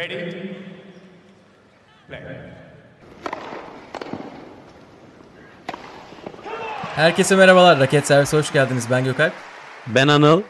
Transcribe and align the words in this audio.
Ready? 0.00 0.56
Play. 2.08 2.20
Herkese 6.94 7.36
merhabalar. 7.36 7.80
Raket 7.80 8.06
Servise 8.06 8.36
hoş 8.36 8.52
geldiniz. 8.52 8.86
Ben 8.90 9.04
Gökalp. 9.04 9.32
Ben 9.86 10.08
Anıl. 10.08 10.42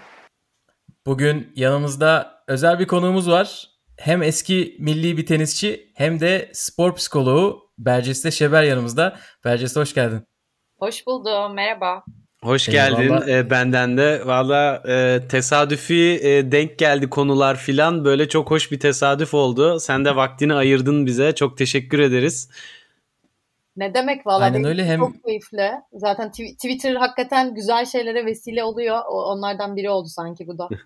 Bugün 1.06 1.52
yanımızda 1.56 2.42
özel 2.48 2.78
bir 2.78 2.86
konuğumuz 2.86 3.30
var. 3.30 3.68
Hem 3.98 4.22
eski 4.22 4.76
milli 4.78 5.16
bir 5.16 5.26
tenisçi 5.26 5.92
hem 5.94 6.20
de 6.20 6.50
spor 6.52 6.94
psikoloğu 6.94 7.72
Berceste 7.78 8.30
Şeber 8.30 8.62
yanımızda. 8.62 9.16
Berceste 9.44 9.80
hoş 9.80 9.94
geldin. 9.94 10.26
Hoş 10.78 11.06
buldum. 11.06 11.54
Merhaba. 11.54 12.04
Hoş 12.44 12.68
Eyvallah. 12.68 12.90
geldin 12.98 13.28
e, 13.32 13.50
benden 13.50 13.96
de. 13.96 14.22
Valla 14.26 14.82
e, 14.88 15.20
tesadüfi 15.28 16.20
e, 16.22 16.52
denk 16.52 16.78
geldi 16.78 17.10
konular 17.10 17.56
filan. 17.56 18.04
Böyle 18.04 18.28
çok 18.28 18.50
hoş 18.50 18.72
bir 18.72 18.80
tesadüf 18.80 19.34
oldu. 19.34 19.80
Sen 19.80 20.04
de 20.04 20.16
vaktini 20.16 20.54
ayırdın 20.54 21.06
bize. 21.06 21.34
Çok 21.34 21.58
teşekkür 21.58 21.98
ederiz. 21.98 22.48
Ne 23.76 23.94
demek 23.94 24.26
valla 24.26 24.44
Aynen 24.44 24.64
öyle. 24.64 24.84
Hem- 24.84 25.00
çok 25.00 25.24
keyifli. 25.24 25.70
Zaten 25.92 26.28
tw- 26.28 26.54
Twitter 26.54 26.94
hakikaten 26.94 27.54
güzel 27.54 27.86
şeylere 27.86 28.26
vesile 28.26 28.64
oluyor. 28.64 28.96
O- 29.08 29.24
Onlardan 29.24 29.76
biri 29.76 29.90
oldu 29.90 30.08
sanki 30.08 30.46
bu 30.46 30.58
da. 30.58 30.68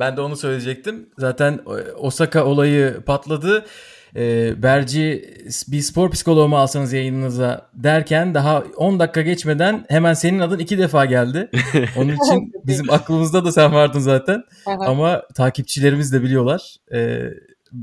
Ben 0.00 0.16
de 0.16 0.20
onu 0.20 0.36
söyleyecektim. 0.36 1.10
Zaten 1.18 1.52
e, 1.66 1.92
Osaka 1.92 2.44
olayı 2.44 3.00
patladı. 3.06 3.66
E, 4.16 4.54
Berci 4.62 5.34
bir 5.68 5.80
spor 5.80 6.10
psikoloğu 6.10 6.48
mu 6.48 6.58
alsanız 6.58 6.92
yayınınıza 6.92 7.68
derken 7.74 8.34
daha 8.34 8.62
10 8.76 9.00
dakika 9.00 9.22
geçmeden 9.22 9.84
hemen 9.88 10.14
senin 10.14 10.38
adın 10.38 10.58
iki 10.58 10.78
defa 10.78 11.04
geldi. 11.04 11.50
Onun 11.96 12.12
için 12.12 12.52
bizim 12.64 12.90
aklımızda 12.90 13.44
da 13.44 13.52
sen 13.52 13.74
vardın 13.74 14.00
zaten. 14.00 14.42
Ama 14.66 15.22
takipçilerimiz 15.34 16.12
de 16.12 16.22
biliyorlar. 16.22 16.76
E, 16.92 17.30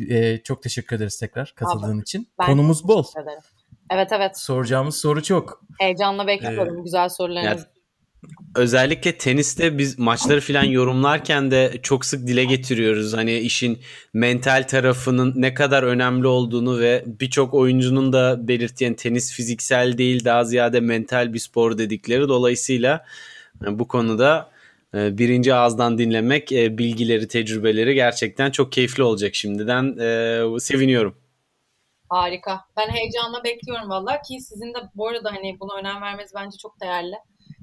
e, 0.09 0.37
çok 0.43 0.63
teşekkür 0.63 0.95
ederiz 0.95 1.19
tekrar 1.19 1.53
katıldığın 1.55 2.01
için. 2.01 2.27
Ben 2.39 2.45
Konumuz 2.45 2.87
bol. 2.87 3.03
Ederim. 3.23 3.39
Evet 3.91 4.11
evet. 4.11 4.37
Soracağımız 4.37 4.97
soru 4.97 5.23
çok. 5.23 5.61
Heyecanla 5.79 6.27
bekliyorum 6.27 6.83
güzel 6.83 7.09
sorularınızı. 7.09 7.72
Özellikle 8.55 9.17
teniste 9.17 9.77
biz 9.77 9.99
maçları 9.99 10.41
filan 10.41 10.63
yorumlarken 10.63 11.51
de 11.51 11.79
çok 11.83 12.05
sık 12.05 12.27
dile 12.27 12.45
getiriyoruz. 12.45 13.13
Hani 13.13 13.39
işin 13.39 13.79
mental 14.13 14.63
tarafının 14.67 15.33
ne 15.35 15.53
kadar 15.53 15.83
önemli 15.83 16.27
olduğunu 16.27 16.79
ve 16.79 17.03
birçok 17.05 17.53
oyuncunun 17.53 18.13
da 18.13 18.47
belirttiğin 18.47 18.93
tenis 18.93 19.33
fiziksel 19.33 19.97
değil 19.97 20.25
daha 20.25 20.43
ziyade 20.43 20.79
mental 20.79 21.33
bir 21.33 21.39
spor 21.39 21.77
dedikleri. 21.77 22.27
Dolayısıyla 22.27 23.05
e, 23.65 23.79
bu 23.79 23.87
konuda 23.87 24.49
e, 24.95 25.17
birinci 25.17 25.53
ağızdan 25.53 25.97
dinlemek 25.97 26.51
e, 26.51 26.77
bilgileri, 26.77 27.27
tecrübeleri 27.27 27.95
gerçekten 27.95 28.51
çok 28.51 28.71
keyifli 28.71 29.03
olacak 29.03 29.35
şimdiden. 29.35 29.93
Seviniyorum. 30.57 31.15
Harika. 32.09 32.65
Ben 32.77 32.89
heyecanla 32.89 33.43
bekliyorum 33.43 33.89
valla 33.89 34.21
ki 34.21 34.39
sizin 34.39 34.73
de 34.73 34.77
bu 34.95 35.07
arada 35.07 35.31
hani 35.31 35.59
buna 35.59 35.79
önem 35.79 36.01
vermeniz 36.01 36.31
bence 36.35 36.57
çok 36.57 36.81
değerli. 36.81 37.15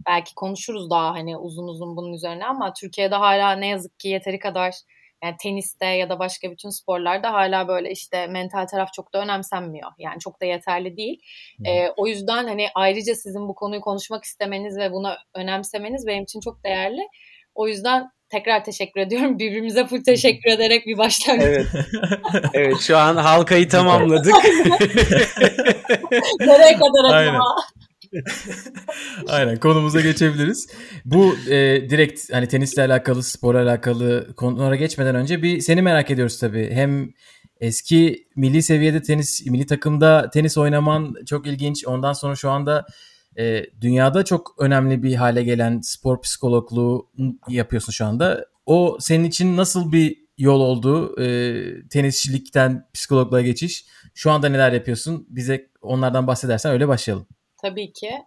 Belki 0.06 0.34
konuşuruz 0.34 0.90
daha 0.90 1.14
hani 1.14 1.36
uzun 1.36 1.68
uzun 1.68 1.96
bunun 1.96 2.12
üzerine 2.12 2.46
ama 2.46 2.72
Türkiye'de 2.72 3.14
hala 3.14 3.52
ne 3.52 3.66
yazık 3.66 3.98
ki 4.00 4.08
yeteri 4.08 4.38
kadar 4.38 4.74
yani 5.24 5.36
teniste 5.42 5.86
ya 5.86 6.08
da 6.08 6.18
başka 6.18 6.50
bütün 6.50 6.70
sporlarda 6.70 7.32
hala 7.32 7.68
böyle 7.68 7.90
işte 7.90 8.26
mental 8.26 8.66
taraf 8.66 8.92
çok 8.92 9.14
da 9.14 9.22
önemsenmiyor. 9.22 9.90
Yani 9.98 10.18
çok 10.20 10.40
da 10.40 10.44
yeterli 10.44 10.96
değil. 10.96 11.20
Ee, 11.66 11.88
o 11.96 12.06
yüzden 12.06 12.46
hani 12.46 12.68
ayrıca 12.74 13.14
sizin 13.14 13.48
bu 13.48 13.54
konuyu 13.54 13.80
konuşmak 13.80 14.24
istemeniz 14.24 14.78
ve 14.78 14.92
buna 14.92 15.18
önemsemeniz 15.34 16.06
benim 16.06 16.22
için 16.22 16.40
çok 16.40 16.64
değerli. 16.64 17.08
O 17.54 17.68
yüzden 17.68 18.10
tekrar 18.28 18.64
teşekkür 18.64 19.00
ediyorum. 19.00 19.38
Birbirimize 19.38 19.86
full 19.86 20.04
teşekkür 20.04 20.50
ederek 20.50 20.86
bir 20.86 20.98
başlangıç. 20.98 21.46
Evet. 21.46 21.66
evet 22.54 22.80
şu 22.80 22.96
an 22.96 23.16
halkayı 23.16 23.68
tamamladık. 23.68 24.34
Nereye 26.40 26.74
kadar 26.74 27.04
Aynen. 27.14 27.28
acaba? 27.28 27.44
Aynen 29.28 29.56
konumuza 29.56 30.00
geçebiliriz. 30.00 30.68
Bu 31.04 31.34
e, 31.48 31.90
direkt 31.90 32.32
hani 32.32 32.48
tenisle 32.48 32.82
alakalı, 32.82 33.22
sporla 33.22 33.62
alakalı 33.62 34.34
konulara 34.36 34.76
geçmeden 34.76 35.14
önce 35.14 35.42
bir 35.42 35.60
seni 35.60 35.82
merak 35.82 36.10
ediyoruz 36.10 36.38
tabii. 36.38 36.70
Hem 36.72 37.12
eski 37.60 38.28
milli 38.36 38.62
seviyede 38.62 39.02
tenis, 39.02 39.46
milli 39.46 39.66
takımda 39.66 40.30
tenis 40.30 40.58
oynaman 40.58 41.14
çok 41.26 41.46
ilginç. 41.46 41.86
Ondan 41.86 42.12
sonra 42.12 42.36
şu 42.36 42.50
anda 42.50 42.86
e, 43.38 43.64
dünyada 43.80 44.24
çok 44.24 44.54
önemli 44.58 45.02
bir 45.02 45.14
hale 45.14 45.42
gelen 45.42 45.80
spor 45.80 46.22
psikologluğu 46.22 47.10
yapıyorsun 47.48 47.92
şu 47.92 48.06
anda. 48.06 48.46
O 48.66 48.98
senin 49.00 49.24
için 49.24 49.56
nasıl 49.56 49.92
bir 49.92 50.16
yol 50.38 50.60
oldu? 50.60 51.22
E, 51.22 51.88
tenisçilikten 51.88 52.88
psikologluğa 52.94 53.40
geçiş. 53.40 53.84
Şu 54.14 54.30
anda 54.30 54.48
neler 54.48 54.72
yapıyorsun? 54.72 55.26
Bize 55.28 55.70
onlardan 55.82 56.26
bahsedersen 56.26 56.72
öyle 56.72 56.88
başlayalım. 56.88 57.26
Tabii 57.62 57.92
ki. 57.92 58.24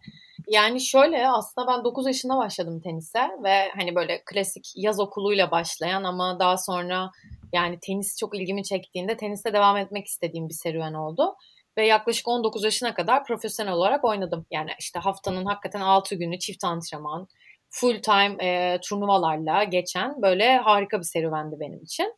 Yani 0.47 0.81
şöyle 0.81 1.29
aslında 1.29 1.67
ben 1.67 1.83
9 1.83 2.07
yaşında 2.07 2.37
başladım 2.37 2.81
tenise 2.83 3.29
ve 3.43 3.69
hani 3.75 3.95
böyle 3.95 4.21
klasik 4.25 4.71
yaz 4.75 4.99
okuluyla 4.99 5.51
başlayan 5.51 6.03
ama 6.03 6.39
daha 6.39 6.57
sonra 6.57 7.11
yani 7.53 7.79
tenis 7.81 8.17
çok 8.19 8.35
ilgimi 8.35 8.63
çektiğinde 8.63 9.17
teniste 9.17 9.53
devam 9.53 9.77
etmek 9.77 10.07
istediğim 10.07 10.49
bir 10.49 10.53
serüven 10.53 10.93
oldu. 10.93 11.35
Ve 11.77 11.87
yaklaşık 11.87 12.27
19 12.27 12.63
yaşına 12.63 12.93
kadar 12.93 13.25
profesyonel 13.25 13.73
olarak 13.73 14.03
oynadım. 14.03 14.45
Yani 14.51 14.69
işte 14.79 14.99
haftanın 14.99 15.45
hakikaten 15.45 15.81
6 15.81 16.15
günü 16.15 16.39
çift 16.39 16.63
antrenman, 16.63 17.27
full 17.69 18.01
time 18.01 18.35
e, 18.41 18.79
turnuvalarla 18.81 19.63
geçen 19.63 20.21
böyle 20.21 20.57
harika 20.57 20.99
bir 20.99 21.03
serüvendi 21.03 21.55
benim 21.59 21.83
için. 21.83 22.15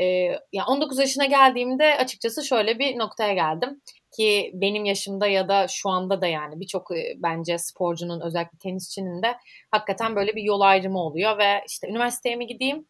E, 0.00 0.04
ya 0.52 0.66
19 0.68 0.98
yaşına 0.98 1.24
geldiğimde 1.24 1.96
açıkçası 1.98 2.44
şöyle 2.44 2.78
bir 2.78 2.98
noktaya 2.98 3.34
geldim 3.34 3.80
ki 4.16 4.50
benim 4.54 4.84
yaşımda 4.84 5.26
ya 5.26 5.48
da 5.48 5.68
şu 5.68 5.90
anda 5.90 6.20
da 6.20 6.26
yani 6.26 6.60
birçok 6.60 6.96
e, 6.96 7.14
bence 7.16 7.58
sporcunun 7.58 8.20
özellikle 8.20 8.58
tenisçinin 8.58 9.22
de 9.22 9.34
hakikaten 9.70 10.16
böyle 10.16 10.36
bir 10.36 10.42
yol 10.42 10.60
ayrımı 10.60 10.98
oluyor 10.98 11.38
ve 11.38 11.64
işte 11.68 11.88
üniversiteye 11.88 12.36
mi 12.36 12.46
gideyim 12.46 12.86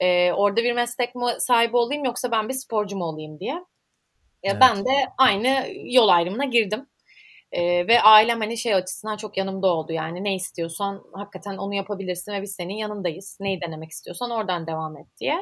e, 0.00 0.32
orada 0.32 0.62
bir 0.62 0.72
meslek 0.72 1.14
mi 1.14 1.24
sahibi 1.38 1.76
olayım 1.76 2.04
yoksa 2.04 2.30
ben 2.30 2.48
bir 2.48 2.54
sporcu 2.54 2.96
mu 2.96 3.04
olayım 3.04 3.40
diye. 3.40 3.52
Ya 3.52 3.64
Evet. 4.42 4.56
Ben 4.60 4.84
de 4.84 4.90
aynı 5.18 5.66
yol 5.84 6.08
ayrımına 6.08 6.44
girdim. 6.44 6.86
E, 7.52 7.86
ve 7.86 8.02
ailem 8.02 8.40
hani 8.40 8.58
şey 8.58 8.74
açısından 8.74 9.16
çok 9.16 9.36
yanımda 9.36 9.66
oldu 9.66 9.92
yani 9.92 10.24
ne 10.24 10.34
istiyorsan 10.34 11.04
hakikaten 11.12 11.56
onu 11.56 11.74
yapabilirsin 11.74 12.32
ve 12.32 12.42
biz 12.42 12.52
senin 12.54 12.74
yanındayız. 12.74 13.38
Neyi 13.40 13.60
denemek 13.60 13.90
istiyorsan 13.90 14.30
oradan 14.30 14.66
devam 14.66 14.96
et 14.96 15.06
diye. 15.20 15.36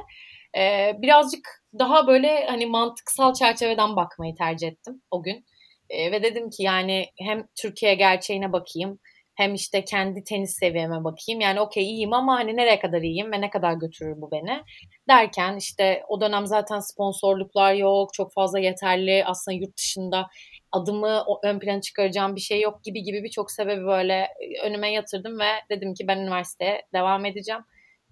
E, 0.59 0.93
birazcık 1.03 1.49
daha 1.79 2.07
böyle 2.07 2.47
hani 2.47 2.67
mantıksal 2.67 3.35
çerçeveden 3.35 3.97
bakmayı 3.97 4.35
tercih 4.35 4.69
ettim 4.69 5.03
o 5.11 5.23
gün. 5.23 5.45
E, 5.91 6.13
ve 6.13 6.23
dedim 6.23 6.51
ki 6.51 6.63
yani 6.63 7.07
hem 7.19 7.47
Türkiye 7.63 7.95
gerçeğine 7.95 8.53
bakayım 8.53 8.99
hem 9.35 9.55
işte 9.55 9.85
kendi 9.85 10.25
tenis 10.25 10.59
seviyeme 10.59 11.05
bakayım. 11.05 11.41
Yani 11.41 11.61
okey 11.61 11.85
iyiyim 11.85 12.13
ama 12.13 12.35
hani 12.35 12.57
nereye 12.57 12.79
kadar 12.79 13.03
iyiyim 13.03 13.33
ve 13.33 13.41
ne 13.41 13.51
kadar 13.51 13.73
götürür 13.75 14.15
bu 14.17 14.31
beni 14.31 14.63
derken 15.09 15.57
işte 15.57 16.03
o 16.09 16.21
dönem 16.21 16.47
zaten 16.47 16.81
sponsorluklar 16.81 17.75
yok, 17.75 18.15
çok 18.15 18.33
fazla 18.33 18.59
yeterli 18.59 19.25
aslında 19.27 19.57
yurt 19.57 19.77
dışında 19.79 20.27
adımı 20.73 21.25
ön 21.43 21.59
plana 21.59 21.81
çıkaracağım 21.81 22.37
bir 22.37 22.41
şey 22.41 22.61
yok 22.61 22.85
gibi 22.85 23.03
gibi 23.03 23.23
birçok 23.25 23.51
sebebi 23.51 23.85
böyle 23.87 24.29
önüme 24.65 24.93
yatırdım 24.93 25.39
ve 25.41 25.51
dedim 25.71 25.95
ki 25.95 26.09
ben 26.09 26.19
üniversiteye 26.19 26.83
devam 26.95 27.25
edeceğim. 27.25 27.63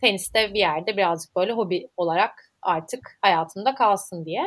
Teniste 0.00 0.54
bir 0.54 0.58
yerde 0.58 0.96
birazcık 0.96 1.36
böyle 1.36 1.52
hobi 1.52 1.88
olarak 1.96 2.52
artık 2.62 3.18
hayatımda 3.22 3.74
kalsın 3.74 4.24
diye. 4.24 4.44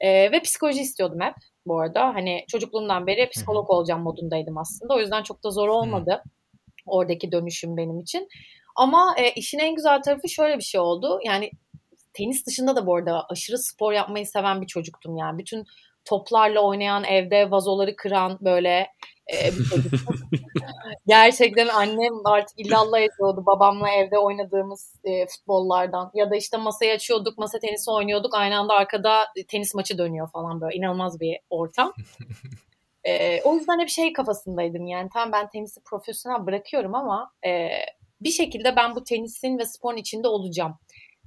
Ee, 0.00 0.32
ve 0.32 0.40
psikoloji 0.40 0.80
istiyordum 0.80 1.20
hep 1.20 1.34
bu 1.66 1.80
arada. 1.80 2.14
Hani 2.14 2.44
çocukluğumdan 2.48 3.06
beri 3.06 3.28
psikolog 3.28 3.70
olacağım 3.70 4.02
modundaydım 4.02 4.58
aslında. 4.58 4.94
O 4.94 5.00
yüzden 5.00 5.22
çok 5.22 5.44
da 5.44 5.50
zor 5.50 5.68
olmadı 5.68 6.22
oradaki 6.86 7.32
dönüşüm 7.32 7.76
benim 7.76 8.00
için. 8.00 8.28
Ama 8.76 9.14
e, 9.18 9.30
işin 9.30 9.58
en 9.58 9.74
güzel 9.74 10.02
tarafı 10.02 10.28
şöyle 10.28 10.58
bir 10.58 10.62
şey 10.62 10.80
oldu. 10.80 11.18
Yani 11.24 11.50
tenis 12.12 12.46
dışında 12.46 12.76
da 12.76 12.86
bu 12.86 12.96
arada 12.96 13.26
aşırı 13.28 13.58
spor 13.58 13.92
yapmayı 13.92 14.26
seven 14.26 14.62
bir 14.62 14.66
çocuktum 14.66 15.16
yani. 15.16 15.38
Bütün 15.38 15.64
toplarla 16.04 16.60
oynayan, 16.60 17.04
evde 17.04 17.50
vazoları 17.50 17.96
kıran 17.96 18.38
böyle 18.40 18.88
Gerçekten 21.06 21.68
annem 21.68 22.26
artık 22.26 22.58
illallah 22.58 22.98
ediyordu 22.98 23.42
babamla 23.46 23.90
evde 23.90 24.18
oynadığımız 24.18 25.00
e, 25.04 25.26
futbollardan. 25.26 26.10
Ya 26.14 26.30
da 26.30 26.36
işte 26.36 26.56
masayı 26.56 26.92
açıyorduk, 26.92 27.38
masa 27.38 27.58
tenisi 27.58 27.90
oynuyorduk. 27.90 28.34
Aynı 28.34 28.58
anda 28.58 28.74
arkada 28.74 29.26
tenis 29.48 29.74
maçı 29.74 29.98
dönüyor 29.98 30.30
falan 30.30 30.60
böyle. 30.60 30.76
inanılmaz 30.76 31.20
bir 31.20 31.38
ortam. 31.50 31.92
E, 33.04 33.42
o 33.42 33.54
yüzden 33.54 33.80
hep 33.80 33.88
şey 33.88 34.12
kafasındaydım 34.12 34.86
yani. 34.86 35.08
Tamam 35.12 35.32
ben 35.32 35.48
tenisi 35.48 35.80
profesyonel 35.84 36.46
bırakıyorum 36.46 36.94
ama 36.94 37.30
e, 37.46 37.68
bir 38.20 38.30
şekilde 38.30 38.76
ben 38.76 38.94
bu 38.94 39.04
tenisin 39.04 39.58
ve 39.58 39.64
sporun 39.66 39.96
içinde 39.96 40.28
olacağım. 40.28 40.78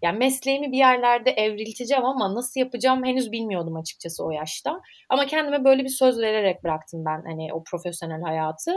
Yani 0.01 0.17
mesleğimi 0.17 0.71
bir 0.71 0.77
yerlerde 0.77 1.31
evrilteceğim 1.31 2.05
ama 2.05 2.35
nasıl 2.35 2.59
yapacağım 2.59 3.05
henüz 3.05 3.31
bilmiyordum 3.31 3.75
açıkçası 3.75 4.25
o 4.25 4.31
yaşta. 4.31 4.81
Ama 5.09 5.25
kendime 5.25 5.63
böyle 5.63 5.83
bir 5.83 5.89
söz 5.89 6.19
vererek 6.19 6.63
bıraktım 6.63 7.05
ben 7.05 7.23
hani 7.25 7.53
o 7.53 7.63
profesyonel 7.63 8.21
hayatı. 8.21 8.71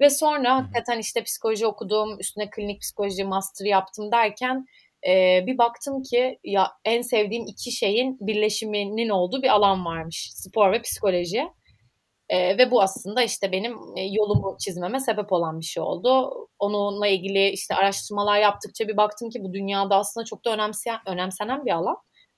Ve 0.00 0.10
sonra 0.10 0.56
hakikaten 0.56 0.98
işte 0.98 1.22
psikoloji 1.22 1.66
okudum, 1.66 2.20
üstüne 2.20 2.50
klinik 2.50 2.80
psikoloji 2.80 3.24
master 3.24 3.66
yaptım 3.66 4.12
derken 4.12 4.66
e, 5.08 5.42
bir 5.46 5.58
baktım 5.58 6.02
ki 6.02 6.38
ya 6.44 6.72
en 6.84 7.02
sevdiğim 7.02 7.46
iki 7.46 7.72
şeyin 7.72 8.18
birleşiminin 8.20 9.08
olduğu 9.08 9.42
bir 9.42 9.48
alan 9.48 9.84
varmış. 9.84 10.30
Spor 10.32 10.72
ve 10.72 10.82
psikoloji. 10.82 11.48
E, 12.32 12.58
ve 12.58 12.70
bu 12.70 12.82
aslında 12.82 13.22
işte 13.22 13.52
benim 13.52 13.76
yolumu 13.96 14.56
çizmeme 14.60 15.00
sebep 15.00 15.32
olan 15.32 15.60
bir 15.60 15.64
şey 15.64 15.82
oldu. 15.82 16.32
Onunla 16.58 17.06
ilgili 17.06 17.48
işte 17.48 17.74
araştırmalar 17.74 18.40
yaptıkça 18.40 18.88
bir 18.88 18.96
baktım 18.96 19.30
ki 19.30 19.44
bu 19.44 19.52
dünyada 19.52 19.96
aslında 19.96 20.24
çok 20.24 20.44
da 20.44 20.54
önemseyen, 20.54 20.98
önemsenen 21.06 21.66
bir 21.66 21.70
alan. 21.70 21.96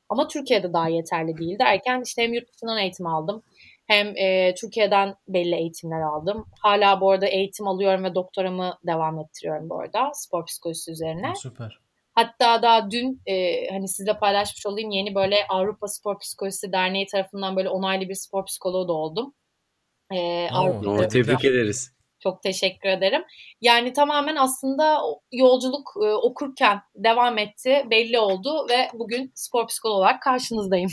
Ama 0.08 0.29
Türkiye'de 0.29 0.73
daha 0.73 0.88
yeterli 0.88 1.37
değil 1.37 1.58
derken 1.58 2.02
işte 2.06 2.23
hem 2.23 2.32
yurt 2.32 2.52
dışından 2.52 2.79
eğitim 2.79 3.06
aldım 3.06 3.43
hem 3.87 4.17
e, 4.17 4.55
Türkiye'den 4.55 5.14
belli 5.29 5.55
eğitimler 5.55 6.00
aldım. 6.00 6.46
Hala 6.61 7.00
bu 7.00 7.11
arada 7.11 7.26
eğitim 7.26 7.69
alıyorum 7.69 8.05
ve 8.05 8.14
doktoramı 8.14 8.79
devam 8.87 9.19
ettiriyorum 9.19 9.70
bu 9.70 9.81
arada 9.81 10.11
spor 10.14 10.46
psikolojisi 10.46 10.91
üzerine. 10.91 11.32
Süper. 11.37 11.79
Hatta 12.14 12.62
daha 12.62 12.91
dün 12.91 13.23
e, 13.26 13.67
hani 13.70 13.88
sizle 13.88 14.19
paylaşmış 14.19 14.67
olayım 14.67 14.91
yeni 14.91 15.14
böyle 15.14 15.37
Avrupa 15.49 15.88
Spor 15.88 16.19
Psikolojisi 16.19 16.73
Derneği 16.73 17.06
tarafından 17.06 17.56
böyle 17.56 17.69
onaylı 17.69 18.08
bir 18.08 18.14
spor 18.14 18.44
psikoloğu 18.44 18.88
da 18.88 18.93
oldum. 18.93 19.35
E, 20.14 20.49
Oo, 20.55 21.08
tebrik 21.08 21.44
ederiz. 21.44 21.94
Çok 22.20 22.43
teşekkür 22.43 22.88
ederim. 22.88 23.22
Yani 23.61 23.93
tamamen 23.93 24.37
aslında 24.37 25.00
yolculuk 25.32 25.93
e, 25.96 26.06
okurken 26.06 26.81
devam 26.94 27.38
etti, 27.38 27.87
belli 27.90 28.19
oldu 28.19 28.66
ve 28.70 28.88
bugün 28.94 29.32
spor 29.34 29.66
psikoloğu 29.66 29.96
olarak 29.96 30.22
karşınızdayım. 30.22 30.90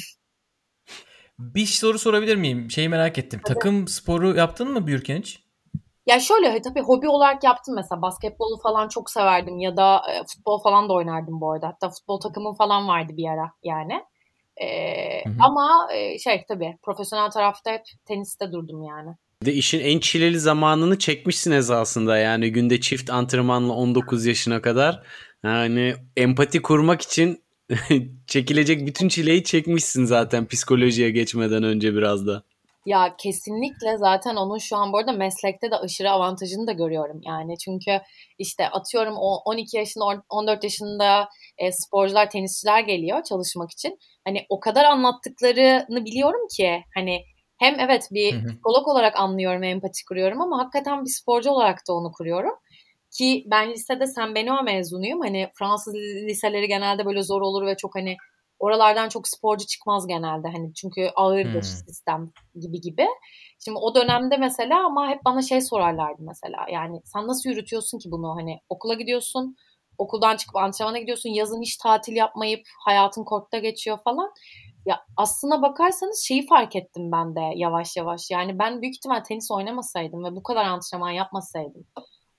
Bir 1.40 1.66
soru 1.66 2.00
sorabilir 2.00 2.36
miyim? 2.36 2.72
Şeyi 2.72 2.90
merak 2.90 3.18
ettim. 3.18 3.42
Tabii. 3.46 3.54
Takım 3.54 3.88
sporu 3.88 4.36
yaptın 4.36 4.72
mı 4.72 4.88
büyürken 4.88 5.18
hiç? 5.18 5.40
Ya 6.06 6.20
şöyle 6.20 6.62
tabii 6.62 6.82
hobi 6.82 7.10
olarak 7.10 7.44
yaptım 7.44 7.76
mesela 7.76 8.02
basketbolu 8.02 8.58
falan 8.64 8.88
çok 8.88 9.10
severdim 9.10 9.60
ya 9.60 9.78
da 9.78 10.02
e, 10.12 10.24
futbol 10.28 10.62
falan 10.64 10.90
da 10.90 10.94
oynardım 10.94 11.42
bu 11.42 11.52
arada. 11.52 11.68
Hatta 11.68 11.90
futbol 11.90 12.20
takımım 12.20 12.56
falan 12.56 12.88
vardı 12.88 13.14
bir 13.18 13.30
ara 13.30 13.52
yani. 13.64 14.04
E, 14.64 15.24
ama 15.40 15.88
e, 15.94 16.20
şey 16.20 16.46
tabii 16.48 16.78
profesyonel 16.82 17.32
tarafta 17.32 17.72
hep 17.72 17.82
teniste 18.06 18.52
durdum 18.52 18.84
yani. 18.84 19.10
De 19.46 19.54
işin 19.54 19.80
en 19.80 20.00
çileli 20.00 20.40
zamanını 20.40 21.00
çekmişsiniz 21.00 21.72
aslında 21.72 22.18
yani 22.18 22.52
günde 22.52 22.82
çift 22.82 23.10
antrenmanla 23.10 23.74
19 23.74 24.26
yaşına 24.26 24.62
kadar. 24.62 25.04
Yani 25.44 25.96
empati 26.18 26.62
kurmak 26.62 27.02
için 27.02 27.44
çekilecek 28.28 28.88
bütün 28.88 29.08
çileyi 29.08 29.44
çekmişsin 29.44 30.06
zaten 30.06 30.48
psikolojiye 30.48 31.12
geçmeden 31.12 31.64
önce 31.64 31.94
biraz 31.94 32.28
da. 32.28 32.44
Ya 32.86 33.16
kesinlikle 33.18 33.98
zaten 33.98 34.36
onun 34.36 34.58
şu 34.58 34.78
an 34.78 34.94
bu 34.94 34.98
arada 34.98 35.12
meslekte 35.12 35.72
de 35.72 35.76
aşırı 35.76 36.12
avantajını 36.12 36.68
da 36.68 36.72
görüyorum. 36.72 37.22
Yani 37.24 37.58
çünkü 37.58 38.02
işte 38.38 38.70
atıyorum 38.70 39.16
12 39.18 39.78
yaşında 39.78 40.24
14 40.30 40.64
yaşında 40.64 41.30
e, 41.58 41.72
sporcular, 41.72 42.30
tenisçiler 42.30 42.80
geliyor 42.80 43.24
çalışmak 43.24 43.72
için. 43.72 43.98
Hani 44.28 44.46
o 44.50 44.60
kadar 44.60 44.86
anlattıklarını 44.86 46.06
biliyorum 46.06 46.48
ki 46.58 46.84
hani 46.96 47.22
hem 47.60 47.80
evet 47.80 48.08
bir 48.12 48.46
psikolog 48.46 48.88
olarak 48.88 49.20
anlıyorum, 49.20 49.64
empati 49.64 50.06
kuruyorum 50.06 50.42
ama 50.42 50.60
hakikaten 50.60 51.06
bir 51.06 51.10
sporcu 51.10 51.50
olarak 51.50 51.78
da 51.90 51.94
onu 51.94 52.12
kuruyorum. 52.12 52.54
Ki 53.18 53.44
ben 53.52 53.72
lisede 53.72 54.08
Sen 54.08 54.36
Benoît 54.36 54.64
mezunuyum. 54.64 55.22
Hani 55.22 55.50
Fransız 55.60 55.96
liseleri 56.30 56.68
genelde 56.68 57.06
böyle 57.06 57.24
zor 57.24 57.42
olur 57.42 57.66
ve 57.66 57.78
çok 57.78 57.96
hani 57.96 58.18
oralardan 58.62 59.10
çok 59.10 59.28
sporcu 59.28 59.66
çıkmaz 59.66 60.08
genelde. 60.08 60.48
Hani 60.48 60.74
çünkü 60.74 61.10
ağırdır 61.16 61.54
hmm. 61.54 61.62
sistem 61.62 62.32
gibi 62.62 62.82
gibi. 62.82 63.08
Şimdi 63.66 63.78
o 63.82 63.96
dönemde 63.96 64.38
mesela 64.38 64.86
ama 64.86 65.10
hep 65.10 65.26
bana 65.26 65.42
şey 65.42 65.62
sorarlardı 65.62 66.22
mesela. 66.22 66.66
Yani 66.72 67.02
sen 67.06 67.28
nasıl 67.28 67.50
yürütüyorsun 67.50 68.00
ki 68.00 68.12
bunu? 68.12 68.36
Hani 68.36 68.60
okula 68.70 68.94
gidiyorsun, 68.94 69.56
okuldan 69.98 70.38
çıkıp 70.38 70.56
antrenmana 70.56 71.00
gidiyorsun, 71.00 71.30
yazın 71.30 71.62
hiç 71.62 71.78
tatil 71.78 72.16
yapmayıp 72.16 72.62
hayatın 72.86 73.24
kortta 73.24 73.58
geçiyor 73.58 73.98
falan. 74.04 74.32
Ya 74.86 75.06
aslına 75.18 75.62
bakarsanız 75.62 76.24
şeyi 76.28 76.48
fark 76.48 76.76
ettim 76.76 77.12
ben 77.12 77.36
de 77.36 77.42
yavaş 77.56 77.98
yavaş. 77.98 78.32
Yani 78.32 78.60
ben 78.60 78.82
büyük 78.82 78.96
ihtimal 78.96 79.20
tenis 79.20 79.52
oynamasaydım 79.52 80.24
ve 80.24 80.36
bu 80.36 80.44
kadar 80.44 80.66
antrenman 80.66 81.12
yapmasaydım 81.12 81.86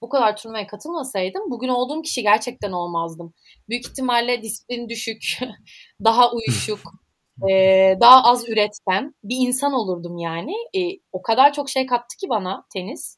bu 0.03 0.09
kadar 0.09 0.37
turnuvaya 0.37 0.67
katılmasaydım 0.67 1.51
bugün 1.51 1.69
olduğum 1.69 2.03
kişi 2.03 2.23
gerçekten 2.23 2.73
olmazdım. 2.73 3.35
Büyük 3.69 3.87
ihtimalle 3.87 4.43
disiplin 4.43 4.89
düşük, 4.89 5.39
daha 6.05 6.33
uyuşuk, 6.33 6.81
e, 7.51 7.55
daha 8.01 8.23
az 8.25 8.49
üretken 8.49 9.15
bir 9.25 9.37
insan 9.37 9.73
olurdum 9.73 10.19
yani. 10.19 10.55
E, 10.77 10.81
o 11.13 11.23
kadar 11.23 11.53
çok 11.53 11.71
şey 11.71 11.87
kattı 11.87 12.17
ki 12.17 12.29
bana 12.29 12.65
tenis. 12.73 13.17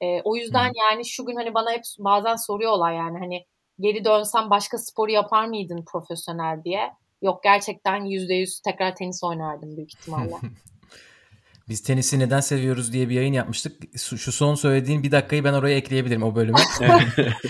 E, 0.00 0.22
o 0.24 0.36
yüzden 0.36 0.72
yani 0.78 1.04
şu 1.06 1.26
gün 1.26 1.36
hani 1.36 1.54
bana 1.54 1.72
hep 1.72 1.82
bazen 1.98 2.36
soruyorlar 2.36 2.92
yani 2.92 3.18
hani 3.18 3.46
geri 3.80 4.04
dönsem 4.04 4.50
başka 4.50 4.78
sporu 4.78 5.10
yapar 5.10 5.46
mıydın 5.46 5.84
profesyonel 5.92 6.64
diye. 6.64 6.92
Yok 7.22 7.42
gerçekten 7.42 8.04
yüzde 8.04 8.34
yüz 8.34 8.60
tekrar 8.60 8.94
tenis 8.94 9.24
oynardım 9.24 9.76
büyük 9.76 9.94
ihtimalle. 9.94 10.34
Biz 11.68 11.82
tenisi 11.82 12.18
neden 12.18 12.40
seviyoruz 12.40 12.92
diye 12.92 13.08
bir 13.08 13.14
yayın 13.14 13.32
yapmıştık. 13.32 13.98
Şu 13.98 14.32
son 14.32 14.54
söylediğin 14.54 15.02
bir 15.02 15.12
dakikayı 15.12 15.44
ben 15.44 15.52
oraya 15.52 15.76
ekleyebilirim 15.76 16.22
o 16.22 16.34
bölüme. 16.34 16.58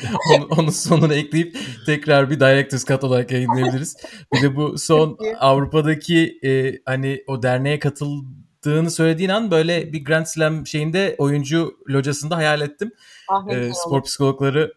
onu, 0.36 0.46
onun 0.58 0.70
sonuna 0.70 1.14
ekleyip 1.14 1.58
tekrar 1.86 2.30
bir 2.30 2.40
Director's 2.40 2.84
Cut 2.84 3.04
olarak 3.04 3.30
yayınlayabiliriz. 3.30 3.96
Bir 4.34 4.42
de 4.42 4.56
bu 4.56 4.78
son 4.78 5.18
Avrupa'daki 5.38 6.38
e, 6.44 6.80
hani 6.84 7.24
o 7.26 7.42
derneğe 7.42 7.78
katıldığını 7.78 8.90
söylediğin 8.90 9.30
an 9.30 9.50
böyle 9.50 9.92
bir 9.92 10.04
Grand 10.04 10.26
Slam 10.26 10.66
şeyinde 10.66 11.14
oyuncu 11.18 11.76
locasında 11.90 12.36
hayal 12.36 12.60
ettim. 12.60 12.92
Ah, 13.28 13.48
e, 13.48 13.70
spor 13.74 14.02
psikologları 14.02 14.72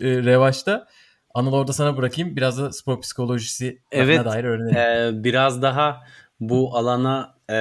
e, 0.00 0.06
revaçta. 0.06 0.86
Anıl 1.34 1.52
orada 1.52 1.72
sana 1.72 1.96
bırakayım. 1.96 2.36
Biraz 2.36 2.58
da 2.58 2.72
spor 2.72 3.00
psikolojisi 3.00 3.82
evet, 3.92 4.24
dair 4.24 4.44
öğrenelim. 4.44 4.76
E, 4.76 5.24
biraz 5.24 5.62
daha 5.62 6.00
bu 6.40 6.76
alana 6.76 7.37
e, 7.50 7.54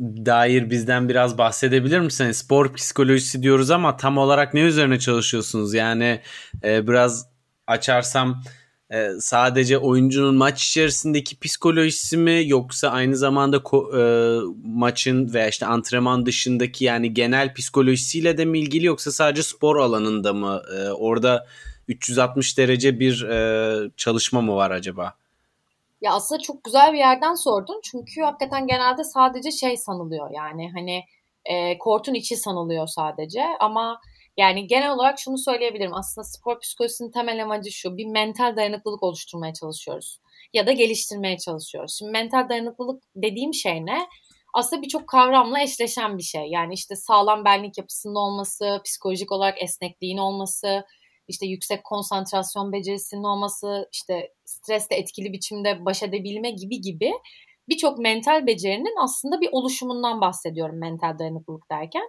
dair 0.00 0.70
bizden 0.70 1.08
biraz 1.08 1.38
bahsedebilir 1.38 2.00
misin? 2.00 2.30
Spor 2.30 2.74
psikolojisi 2.74 3.42
diyoruz 3.42 3.70
ama 3.70 3.96
tam 3.96 4.18
olarak 4.18 4.54
ne 4.54 4.60
üzerine 4.60 4.98
çalışıyorsunuz? 4.98 5.74
Yani 5.74 6.20
e, 6.64 6.88
biraz 6.88 7.28
açarsam 7.66 8.42
e, 8.90 9.08
sadece 9.20 9.78
oyuncunun 9.78 10.34
maç 10.34 10.64
içerisindeki 10.64 11.38
psikolojisi 11.38 12.16
mi 12.16 12.42
yoksa 12.46 12.88
aynı 12.88 13.16
zamanda 13.16 13.56
e, 13.56 14.02
maçın 14.64 15.34
veya 15.34 15.48
işte 15.48 15.66
antrenman 15.66 16.26
dışındaki 16.26 16.84
yani 16.84 17.14
genel 17.14 17.54
psikolojisiyle 17.54 18.38
de 18.38 18.44
mi 18.44 18.58
ilgili 18.58 18.86
yoksa 18.86 19.12
sadece 19.12 19.42
spor 19.42 19.76
alanında 19.76 20.32
mı? 20.32 20.62
E, 20.78 20.90
orada 20.90 21.46
360 21.88 22.58
derece 22.58 23.00
bir 23.00 23.22
e, 23.22 23.90
çalışma 23.96 24.40
mı 24.40 24.56
var 24.56 24.70
acaba? 24.70 25.14
Ya 26.00 26.12
aslında 26.12 26.40
çok 26.40 26.64
güzel 26.64 26.92
bir 26.92 26.98
yerden 26.98 27.34
sordun. 27.34 27.80
Çünkü 27.84 28.22
hakikaten 28.22 28.66
genelde 28.66 29.04
sadece 29.04 29.50
şey 29.50 29.76
sanılıyor 29.76 30.30
yani 30.34 30.70
hani 30.74 31.04
e, 31.44 31.78
kortun 31.78 32.14
içi 32.14 32.36
sanılıyor 32.36 32.86
sadece 32.86 33.44
ama 33.60 34.00
yani 34.36 34.66
genel 34.66 34.90
olarak 34.90 35.18
şunu 35.18 35.38
söyleyebilirim. 35.38 35.94
Aslında 35.94 36.24
spor 36.24 36.60
psikolojisinin 36.60 37.10
temel 37.10 37.42
amacı 37.42 37.70
şu. 37.72 37.96
Bir 37.96 38.06
mental 38.06 38.56
dayanıklılık 38.56 39.02
oluşturmaya 39.02 39.52
çalışıyoruz. 39.52 40.18
Ya 40.54 40.66
da 40.66 40.72
geliştirmeye 40.72 41.38
çalışıyoruz. 41.38 41.96
Şimdi 41.98 42.12
mental 42.12 42.48
dayanıklılık 42.48 43.02
dediğim 43.16 43.54
şey 43.54 43.86
ne? 43.86 44.06
Aslında 44.54 44.82
birçok 44.82 45.08
kavramla 45.08 45.60
eşleşen 45.62 46.18
bir 46.18 46.22
şey. 46.22 46.42
Yani 46.50 46.74
işte 46.74 46.96
sağlam 46.96 47.44
benlik 47.44 47.78
yapısının 47.78 48.14
olması, 48.14 48.80
psikolojik 48.84 49.32
olarak 49.32 49.62
esnekliğin 49.62 50.18
olması, 50.18 50.84
işte 51.28 51.46
yüksek 51.46 51.84
konsantrasyon 51.84 52.72
becerisinin 52.72 53.24
olması, 53.24 53.88
işte 53.92 54.32
stresle 54.44 54.96
etkili 54.96 55.32
biçimde 55.32 55.84
baş 55.84 56.02
edebilme 56.02 56.50
gibi 56.50 56.80
gibi 56.80 57.12
birçok 57.68 57.98
mental 57.98 58.46
becerinin 58.46 59.02
aslında 59.04 59.40
bir 59.40 59.48
oluşumundan 59.52 60.20
bahsediyorum 60.20 60.80
mental 60.80 61.18
dayanıklılık 61.18 61.70
derken. 61.70 62.04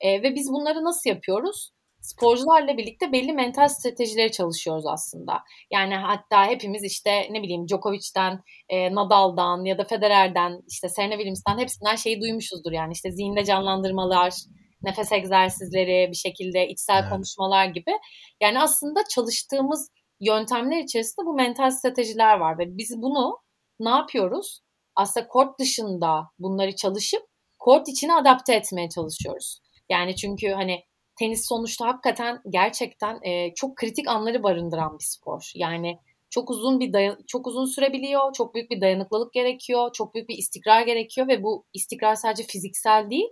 E, 0.00 0.22
ve 0.22 0.34
biz 0.34 0.48
bunları 0.52 0.84
nasıl 0.84 1.10
yapıyoruz? 1.10 1.70
Sporcularla 2.00 2.76
birlikte 2.76 3.12
belli 3.12 3.32
mental 3.32 3.68
stratejileri 3.68 4.32
çalışıyoruz 4.32 4.86
aslında. 4.86 5.32
Yani 5.70 5.94
hatta 5.94 6.46
hepimiz 6.46 6.84
işte 6.84 7.28
ne 7.30 7.42
bileyim 7.42 7.68
Djokovic'ten, 7.68 8.42
e, 8.68 8.94
Nadal'dan 8.94 9.64
ya 9.64 9.78
da 9.78 9.84
Federer'den, 9.84 10.60
işte 10.68 10.88
Serena 10.88 11.12
Williams'tan 11.12 11.58
hepsinden 11.58 11.96
şeyi 11.96 12.20
duymuşuzdur 12.20 12.72
yani 12.72 12.92
işte 12.92 13.10
zihinde 13.10 13.44
canlandırmalar, 13.44 14.32
nefes 14.82 15.12
egzersizleri, 15.12 16.08
bir 16.10 16.16
şekilde 16.16 16.68
içsel 16.68 17.00
evet. 17.00 17.10
konuşmalar 17.10 17.64
gibi. 17.64 17.92
Yani 18.40 18.60
aslında 18.60 19.00
çalıştığımız 19.10 19.90
yöntemler 20.20 20.82
içerisinde 20.82 21.26
bu 21.26 21.34
mental 21.34 21.70
stratejiler 21.70 22.38
var 22.38 22.58
ve 22.58 22.76
biz 22.76 23.02
bunu 23.02 23.38
ne 23.80 23.90
yapıyoruz? 23.90 24.60
Aslında 24.96 25.28
kort 25.28 25.58
dışında 25.58 26.30
bunları 26.38 26.76
çalışıp 26.76 27.22
kort 27.58 27.88
içine 27.88 28.14
adapte 28.14 28.54
etmeye 28.54 28.88
çalışıyoruz. 28.88 29.58
Yani 29.88 30.16
çünkü 30.16 30.48
hani 30.48 30.84
tenis 31.18 31.48
sonuçta 31.48 31.86
hakikaten 31.86 32.40
gerçekten 32.50 33.18
e, 33.22 33.54
çok 33.54 33.76
kritik 33.76 34.08
anları 34.08 34.42
barındıran 34.42 34.98
bir 34.98 35.04
spor. 35.04 35.52
Yani 35.54 35.98
çok 36.30 36.50
uzun 36.50 36.80
bir 36.80 36.92
dayan 36.92 37.18
çok 37.26 37.46
uzun 37.46 37.64
sürebiliyor, 37.64 38.32
çok 38.32 38.54
büyük 38.54 38.70
bir 38.70 38.80
dayanıklılık 38.80 39.32
gerekiyor, 39.32 39.90
çok 39.92 40.14
büyük 40.14 40.28
bir 40.28 40.38
istikrar 40.38 40.82
gerekiyor 40.82 41.28
ve 41.28 41.42
bu 41.42 41.64
istikrar 41.72 42.14
sadece 42.14 42.42
fiziksel 42.42 43.10
değil, 43.10 43.28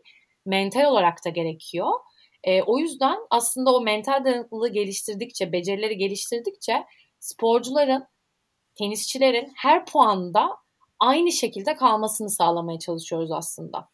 mental 0.47 0.85
olarak 0.85 1.25
da 1.25 1.29
gerekiyor. 1.29 1.93
E, 2.45 2.63
o 2.63 2.79
yüzden 2.79 3.19
aslında 3.31 3.75
o 3.75 3.81
mental 3.81 4.25
dayanıklılığı 4.25 4.69
geliştirdikçe, 4.69 5.53
becerileri 5.53 5.97
geliştirdikçe 5.97 6.85
sporcuların 7.21 8.07
tenisçilerin 8.75 9.53
her 9.57 9.87
puanda 9.87 10.57
aynı 10.99 11.33
şekilde 11.33 11.77
kalmasını 11.77 12.31
sağlamaya 12.31 12.79
çalışıyoruz 12.79 13.33
aslında. 13.33 13.89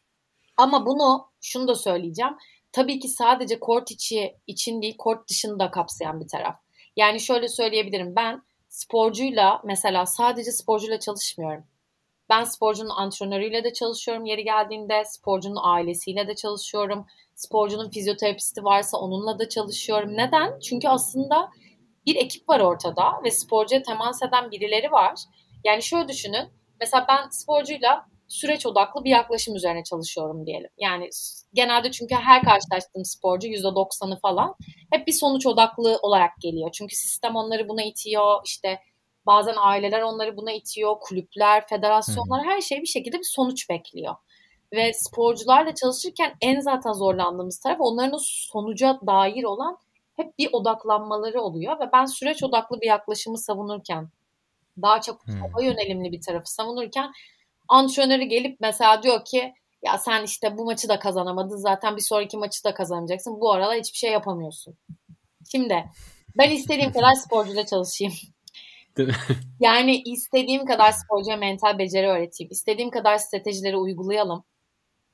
Ama 0.57 0.87
bunu 0.87 1.31
şunu 1.41 1.69
da 1.69 1.75
söyleyeceğim. 1.75 2.37
Tabii 2.73 2.99
ki 2.99 3.09
sadece 3.09 3.61
kort 3.61 3.91
içi 3.91 4.37
için 4.47 4.83
değil, 4.83 4.97
kort 4.99 5.29
dışını 5.31 5.59
da 5.59 5.71
kapsayan 5.71 6.21
bir 6.21 6.29
taraf. 6.29 6.57
Yani 6.97 7.21
şöyle 7.21 7.49
söyleyebilirim. 7.49 8.17
Ben 8.17 8.43
sporcuyla 8.69 9.61
mesela 9.65 10.07
sadece 10.07 10.53
sporcuyla 10.53 11.01
çalışmıyorum. 11.01 11.65
Ben 12.28 12.45
sporcunun 12.45 12.90
antrenörüyle 12.90 13.64
de 13.64 13.73
çalışıyorum 13.73 14.25
yeri 14.25 14.45
geldiğinde. 14.45 15.02
Sporcunun 15.04 15.61
ailesiyle 15.62 16.28
de 16.28 16.35
çalışıyorum. 16.35 17.07
Sporcunun 17.35 17.90
fizyoterapisti 17.90 18.64
varsa 18.64 18.99
onunla 18.99 19.38
da 19.38 19.49
çalışıyorum. 19.49 20.16
Neden? 20.16 20.59
Çünkü 20.59 20.88
aslında 20.88 21.50
bir 22.07 22.16
ekip 22.16 22.49
var 22.49 22.61
ortada 22.61 23.12
ve 23.25 23.31
sporcuya 23.31 23.83
temas 23.83 24.23
eden 24.23 24.50
birileri 24.50 24.93
var. 24.93 25.14
Yani 25.64 25.83
şöyle 25.83 26.09
düşünün. 26.09 26.49
Mesela 26.81 27.07
ben 27.09 27.28
sporcuyla 27.31 28.07
süreç 28.28 28.66
odaklı 28.66 29.04
bir 29.04 29.11
yaklaşım 29.11 29.54
üzerine 29.54 29.85
çalışıyorum 29.85 30.47
diyelim. 30.47 30.71
Yani 30.78 31.09
genelde 31.52 31.90
çünkü 31.90 32.14
her 32.14 32.43
karşılaştığım 32.43 33.04
sporcu 33.04 33.49
%90'ı 33.49 34.19
falan 34.21 34.54
hep 34.93 35.07
bir 35.07 35.12
sonuç 35.12 35.47
odaklı 35.47 35.99
olarak 36.02 36.31
geliyor. 36.40 36.71
Çünkü 36.73 36.97
sistem 36.97 37.37
onları 37.37 37.69
buna 37.69 37.83
itiyor. 37.83 38.40
İşte 38.45 38.78
bazen 39.26 39.54
aileler 39.59 40.02
onları 40.02 40.37
buna 40.37 40.52
itiyor. 40.52 40.97
Kulüpler, 41.00 41.66
federasyonlar 41.66 42.45
her 42.45 42.61
şey 42.61 42.81
bir 42.81 42.87
şekilde 42.87 43.19
bir 43.19 43.28
sonuç 43.35 43.71
bekliyor. 43.71 44.14
Ve 44.73 44.93
sporcularla 44.93 45.75
çalışırken 45.75 46.35
en 46.40 46.61
zaten 46.61 46.93
zorlandığımız 46.93 47.59
taraf 47.59 47.81
onların 47.81 48.14
o 48.14 48.19
sonuca 48.21 49.00
dair 49.07 49.45
olan 49.45 49.78
hep 50.16 50.38
bir 50.38 50.49
odaklanmaları 50.52 51.43
oluyor. 51.43 51.81
Ve 51.81 51.90
ben 51.93 52.04
süreç 52.04 52.43
odaklı 52.43 52.81
bir 52.81 52.87
yaklaşımı 52.87 53.38
savunurken 53.38 54.09
daha 54.83 55.00
çok 55.00 55.26
hmm. 55.26 55.62
yönelimli 55.62 56.12
bir 56.12 56.21
tarafı 56.21 56.52
savunurken 56.52 57.12
antrenörü 57.69 58.25
gelip 58.25 58.61
mesela 58.61 59.02
diyor 59.02 59.25
ki 59.25 59.54
ya 59.85 59.99
sen 59.99 60.23
işte 60.23 60.59
bu 60.59 60.64
maçı 60.64 60.88
da 60.88 60.99
kazanamadın 60.99 61.57
zaten 61.57 61.97
bir 61.97 62.02
sonraki 62.02 62.37
maçı 62.37 62.64
da 62.64 62.75
kazanacaksın. 62.75 63.40
Bu 63.40 63.52
aralar 63.52 63.78
hiçbir 63.78 63.99
şey 63.99 64.12
yapamıyorsun. 64.12 64.75
Şimdi 65.50 65.85
ben 66.38 66.50
istediğim 66.50 66.93
kadar 66.93 67.14
sporcuyla 67.14 67.66
çalışayım. 67.66 68.14
yani 69.61 70.03
istediğim 70.03 70.67
kadar 70.67 70.93
sporcuya 70.93 71.37
mental 71.37 71.79
beceri 71.79 72.07
öğreteyim. 72.07 72.51
İstediğim 72.51 72.91
kadar 72.91 73.19
stratejileri 73.19 73.77
uygulayalım. 73.77 74.45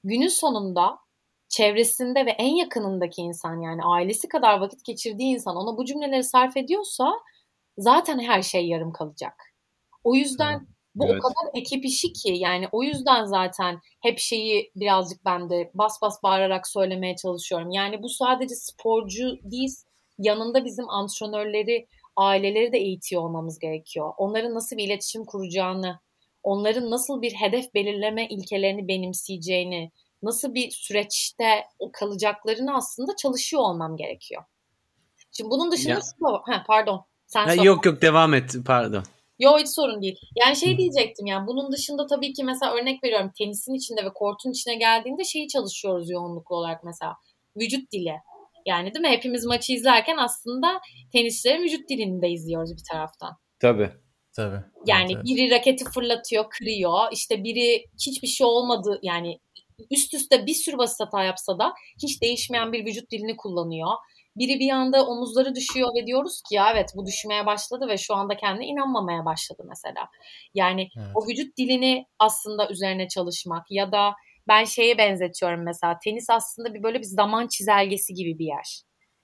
Günün 0.05 0.29
sonunda 0.29 0.99
çevresinde 1.49 2.27
ve 2.27 2.31
en 2.31 2.55
yakınındaki 2.55 3.23
insan 3.23 3.61
yani 3.61 3.83
ailesi 3.85 4.29
kadar 4.29 4.59
vakit 4.61 4.85
geçirdiği 4.85 5.35
insan 5.35 5.57
ona 5.57 5.77
bu 5.77 5.85
cümleleri 5.85 6.25
sarf 6.25 6.57
ediyorsa 6.57 7.13
zaten 7.79 8.19
her 8.19 8.43
şey 8.43 8.69
yarım 8.69 8.93
kalacak. 8.93 9.35
O 10.05 10.15
yüzden 10.15 10.67
bu 10.95 11.05
evet. 11.07 11.17
o 11.19 11.29
kadar 11.29 11.51
ekip 11.55 11.85
işi 11.85 12.13
ki 12.13 12.33
yani 12.37 12.69
o 12.73 12.83
yüzden 12.83 13.25
zaten 13.25 13.81
hep 14.03 14.19
şeyi 14.19 14.73
birazcık 14.77 15.25
ben 15.25 15.51
de 15.51 15.71
bas 15.75 16.03
bas 16.03 16.23
bağırarak 16.23 16.69
söylemeye 16.69 17.17
çalışıyorum. 17.17 17.71
Yani 17.71 18.03
bu 18.03 18.09
sadece 18.09 18.55
sporcu 18.55 19.39
değil 19.43 19.77
yanında 20.19 20.65
bizim 20.65 20.91
antrenörleri, 20.91 21.87
aileleri 22.21 22.73
de 22.73 22.79
eğitiyor 22.79 23.23
olmamız 23.23 23.59
gerekiyor. 23.59 24.13
Onların 24.17 24.55
nasıl 24.55 24.77
bir 24.77 24.85
iletişim 24.85 25.25
kuracağını, 25.25 26.01
onların 26.43 26.91
nasıl 26.91 27.23
bir 27.23 27.33
hedef 27.33 27.75
belirleme 27.75 28.29
ilkelerini 28.29 28.89
benimseyeceğini, 28.89 29.91
nasıl 30.23 30.55
bir 30.55 30.71
süreçte 30.71 31.65
o 31.79 31.93
kalacaklarını 31.93 32.77
aslında 32.77 33.17
çalışıyor 33.17 33.63
olmam 33.63 33.97
gerekiyor. 33.97 34.45
Şimdi 35.33 35.51
bunun 35.51 35.73
dışında 35.73 35.93
ya. 35.95 36.01
ha, 36.47 36.65
pardon. 36.67 37.05
Sen 37.27 37.49
ya, 37.49 37.55
yok 37.55 37.87
yok 37.87 38.03
devam 38.03 38.35
et 38.35 38.57
pardon. 38.67 39.03
Yo 39.39 39.59
hiç 39.59 39.69
sorun 39.69 40.03
değil. 40.03 40.19
Yani 40.37 40.57
şey 40.57 40.79
diyecektim 40.79 41.27
yani 41.27 41.47
bunun 41.47 41.73
dışında 41.73 42.07
tabii 42.07 42.33
ki 42.33 42.45
mesela 42.45 42.75
örnek 42.75 43.05
veriyorum 43.05 43.31
tenisin 43.39 43.75
içinde 43.75 44.05
ve 44.05 44.13
kortun 44.13 44.51
içine 44.51 44.75
geldiğinde 44.75 45.25
şeyi 45.25 45.49
çalışıyoruz 45.49 46.11
yoğunluklu 46.11 46.57
olarak 46.57 46.85
mesela. 46.85 47.17
Vücut 47.57 47.93
dili. 47.93 48.15
Yani 48.67 48.95
değil 48.95 49.03
mi? 49.03 49.09
Hepimiz 49.09 49.45
maçı 49.45 49.73
izlerken 49.73 50.17
aslında 50.17 50.81
tenisçilerin 51.13 51.63
vücut 51.63 51.89
dilini 51.89 52.23
de 52.23 52.29
izliyoruz 52.31 52.71
bir 52.77 52.83
taraftan. 52.93 53.37
Tabii. 53.61 53.91
Tabii. 54.37 54.65
Yani 54.87 55.13
evet, 55.15 55.25
biri 55.25 55.51
raketi 55.51 55.85
fırlatıyor, 55.85 56.45
kırıyor. 56.51 56.99
İşte 57.13 57.45
biri 57.45 57.85
hiçbir 58.07 58.29
şey 58.29 58.47
olmadı 58.47 58.99
yani 59.03 59.39
üst 59.91 60.15
üste 60.15 60.47
bir 60.47 60.55
sürü 60.55 60.79
basit 60.79 61.01
hata 61.01 61.25
yapsa 61.25 61.59
da 61.59 61.73
hiç 62.03 62.23
değişmeyen 62.23 62.73
bir 62.73 62.87
vücut 62.87 63.11
dilini 63.11 63.37
kullanıyor 63.37 63.89
biri 64.37 64.61
bir 64.61 64.71
anda 64.71 65.07
omuzları 65.07 65.55
düşüyor 65.55 65.91
ve 65.95 66.07
diyoruz 66.07 66.43
ki 66.49 66.55
ya 66.55 66.73
evet 66.73 66.93
bu 66.97 67.07
düşmeye 67.07 67.47
başladı 67.47 67.89
ve 67.89 67.99
şu 67.99 68.15
anda 68.15 68.37
kendine 68.37 68.67
inanmamaya 68.67 69.25
başladı 69.25 69.63
mesela. 69.69 70.09
Yani 70.55 70.89
evet. 70.99 71.09
o 71.15 71.29
vücut 71.29 71.57
dilini 71.57 72.07
aslında 72.19 72.69
üzerine 72.69 73.09
çalışmak 73.09 73.67
ya 73.71 73.93
da 73.93 74.15
ben 74.51 74.65
şeye 74.65 74.99
benzetiyorum 74.99 75.63
mesela 75.63 75.99
tenis 75.99 76.31
aslında 76.31 76.75
bir 76.75 76.83
böyle 76.83 76.99
bir 76.99 77.05
zaman 77.05 77.47
çizelgesi 77.47 78.15
gibi 78.15 78.39
bir 78.39 78.47
yer. 78.47 78.83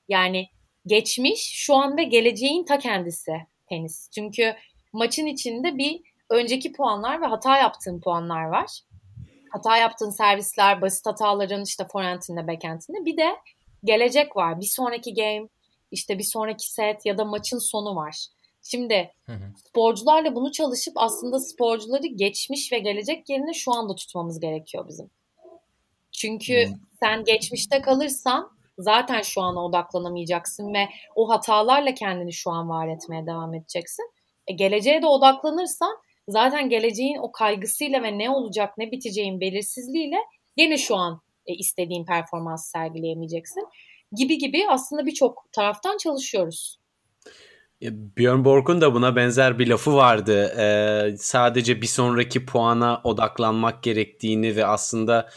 Yani 0.09 0.49
geçmiş 0.87 1.53
şu 1.55 1.75
anda 1.75 2.03
geleceğin 2.03 2.65
ta 2.65 2.79
kendisi 2.79 3.33
tenis. 3.69 4.11
Çünkü 4.11 4.55
maçın 4.93 5.27
içinde 5.27 5.79
bir 5.79 6.01
önceki 6.31 6.73
puanlar 6.73 7.23
ve 7.23 7.27
hata 7.27 7.59
yaptığın 7.59 8.01
puanlar 8.01 8.45
var. 8.45 8.81
Hata 9.53 9.77
yaptığın 9.77 10.11
servisler, 10.11 10.83
basit 10.83 11.07
hataların 11.07 11.63
işte 11.63 11.85
forehand'inde, 11.93 12.47
backhand'inde 12.47 13.05
bir 13.05 13.17
de 13.17 13.37
gelecek 13.85 14.37
var. 14.37 14.61
Bir 14.61 14.67
sonraki 14.67 15.15
game, 15.15 15.49
işte 15.91 16.19
bir 16.19 16.25
sonraki 16.25 16.73
set 16.73 17.07
ya 17.07 17.19
da 17.19 17.25
maçın 17.25 17.59
sonu 17.59 17.97
var. 17.97 18.27
Şimdi 18.71 19.11
hı 19.27 19.33
hı. 19.33 19.53
sporcularla 19.69 20.35
bunu 20.35 20.53
çalışıp 20.53 20.93
aslında 20.97 21.41
sporcuları 21.41 22.07
geçmiş 22.07 22.73
ve 22.73 22.79
gelecek 22.79 23.29
yerine 23.29 23.53
şu 23.53 23.73
anda 23.73 23.95
tutmamız 23.95 24.41
gerekiyor 24.41 24.89
bizim. 24.89 25.11
Çünkü 26.13 26.67
hı. 26.67 26.75
sen 27.01 27.25
geçmişte 27.25 27.81
kalırsan 27.81 28.51
zaten 28.79 29.23
şu 29.23 29.43
ana 29.43 29.65
odaklanamayacaksın 29.65 30.75
ve 30.75 30.89
o 31.15 31.29
hatalarla 31.29 31.95
kendini 31.95 32.33
şu 32.33 32.51
an 32.51 32.69
var 32.69 32.89
etmeye 32.89 33.27
devam 33.27 33.55
edeceksin. 33.55 34.11
E, 34.47 34.53
geleceğe 34.53 35.03
de 35.03 35.07
odaklanırsan 35.07 35.97
zaten 36.29 36.69
geleceğin 36.69 37.19
o 37.19 37.33
kaygısıyla 37.33 38.03
ve 38.03 38.19
ne 38.19 38.31
olacak 38.31 38.79
ne 38.79 38.93
biteceğin 38.93 39.41
belirsizliğiyle 39.41 40.19
yine 40.57 40.79
şu 40.79 40.97
an 40.97 41.21
e, 41.47 41.55
istediğin 41.55 42.05
performans 42.05 42.71
sergileyemeyeceksin. 42.71 43.69
Gibi 44.13 44.39
gibi 44.39 44.63
aslında 44.69 45.07
birçok 45.07 45.49
taraftan 45.53 45.97
çalışıyoruz. 45.97 46.79
Björn 47.83 48.45
Borg'un 48.45 48.81
da 48.81 48.95
buna 48.95 49.17
benzer 49.17 49.59
bir 49.59 49.67
lafı 49.67 49.95
vardı. 49.95 50.55
Ee, 50.59 51.17
sadece 51.19 51.83
bir 51.83 51.87
sonraki 51.87 52.47
puana 52.47 53.01
odaklanmak 53.05 53.83
gerektiğini 53.83 54.57
ve 54.57 54.67
aslında 54.67 55.29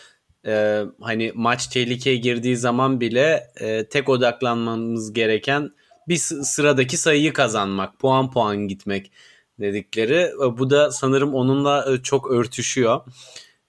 e, 0.46 0.84
hani 1.02 1.32
maç 1.36 1.68
tehlikeye 1.68 2.16
girdiği 2.16 2.58
zaman 2.58 3.02
bile 3.02 3.48
e, 3.60 3.86
tek 3.90 4.10
odaklanmamız 4.10 5.14
gereken 5.14 5.72
bir 6.08 6.18
sıradaki 6.18 6.98
sayıyı 6.98 7.34
kazanmak, 7.34 8.00
puan 8.00 8.32
puan 8.32 8.58
gitmek 8.68 9.12
dedikleri. 9.60 10.32
Bu 10.58 10.70
da 10.70 10.92
sanırım 10.92 11.34
onunla 11.34 11.94
e, 11.94 12.04
çok 12.04 12.32
örtüşüyor. 12.32 13.02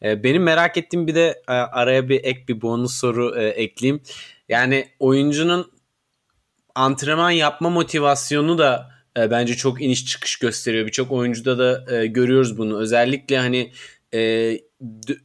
E, 0.02 0.22
benim 0.22 0.42
merak 0.42 0.76
ettiğim 0.76 1.06
bir 1.06 1.14
de 1.14 1.42
e, 1.48 1.52
araya 1.52 2.08
bir 2.08 2.24
ek 2.24 2.44
bir 2.48 2.62
bonus 2.62 2.94
soru 2.94 3.36
e, 3.36 3.46
ekleyeyim. 3.48 4.02
Yani 4.48 4.88
oyuncunun 4.98 5.79
antrenman 6.74 7.30
yapma 7.30 7.70
motivasyonu 7.70 8.58
da 8.58 8.90
e, 9.16 9.30
bence 9.30 9.54
çok 9.56 9.82
iniş 9.82 10.06
çıkış 10.06 10.36
gösteriyor. 10.36 10.86
Birçok 10.86 11.12
oyuncuda 11.12 11.58
da 11.58 11.96
e, 11.96 12.06
görüyoruz 12.06 12.58
bunu. 12.58 12.78
Özellikle 12.78 13.38
hani 13.38 13.72
e, 14.14 14.18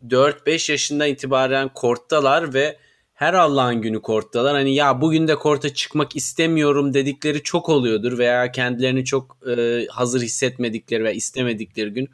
4-5 0.07 0.71
yaşından 0.71 1.07
itibaren 1.07 1.69
korttalar 1.73 2.53
ve 2.53 2.77
her 3.13 3.33
Allah'ın 3.33 3.81
günü 3.81 4.01
korttalar. 4.01 4.55
Hani 4.55 4.75
ya 4.75 5.01
bugün 5.01 5.27
de 5.27 5.35
korta 5.35 5.73
çıkmak 5.73 6.15
istemiyorum 6.15 6.93
dedikleri 6.93 7.43
çok 7.43 7.69
oluyordur 7.69 8.17
veya 8.17 8.51
kendilerini 8.51 9.05
çok 9.05 9.37
e, 9.57 9.85
hazır 9.89 10.21
hissetmedikleri 10.21 11.03
ve 11.03 11.15
istemedikleri 11.15 11.89
gün 11.89 12.09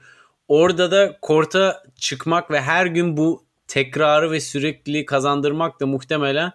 orada 0.47 0.91
da 0.91 1.17
korta 1.21 1.83
çıkmak 1.95 2.51
ve 2.51 2.61
her 2.61 2.85
gün 2.85 3.17
bu 3.17 3.45
tekrarı 3.67 4.31
ve 4.31 4.39
sürekli 4.39 5.05
kazandırmak 5.05 5.79
da 5.79 5.85
muhtemelen 5.85 6.51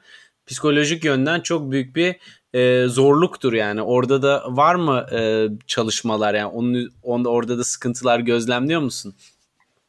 psikolojik 0.46 1.04
yönden 1.04 1.40
çok 1.40 1.70
büyük 1.70 1.96
bir 1.96 2.16
e, 2.56 2.88
zorluktur 2.88 3.52
yani. 3.52 3.82
Orada 3.82 4.22
da 4.22 4.44
var 4.48 4.74
mı 4.74 5.06
e, 5.12 5.48
çalışmalar 5.66 6.34
yani 6.34 6.50
onun, 6.52 6.92
onda 7.02 7.28
orada 7.28 7.58
da 7.58 7.64
sıkıntılar 7.64 8.20
gözlemliyor 8.20 8.80
musun? 8.80 9.14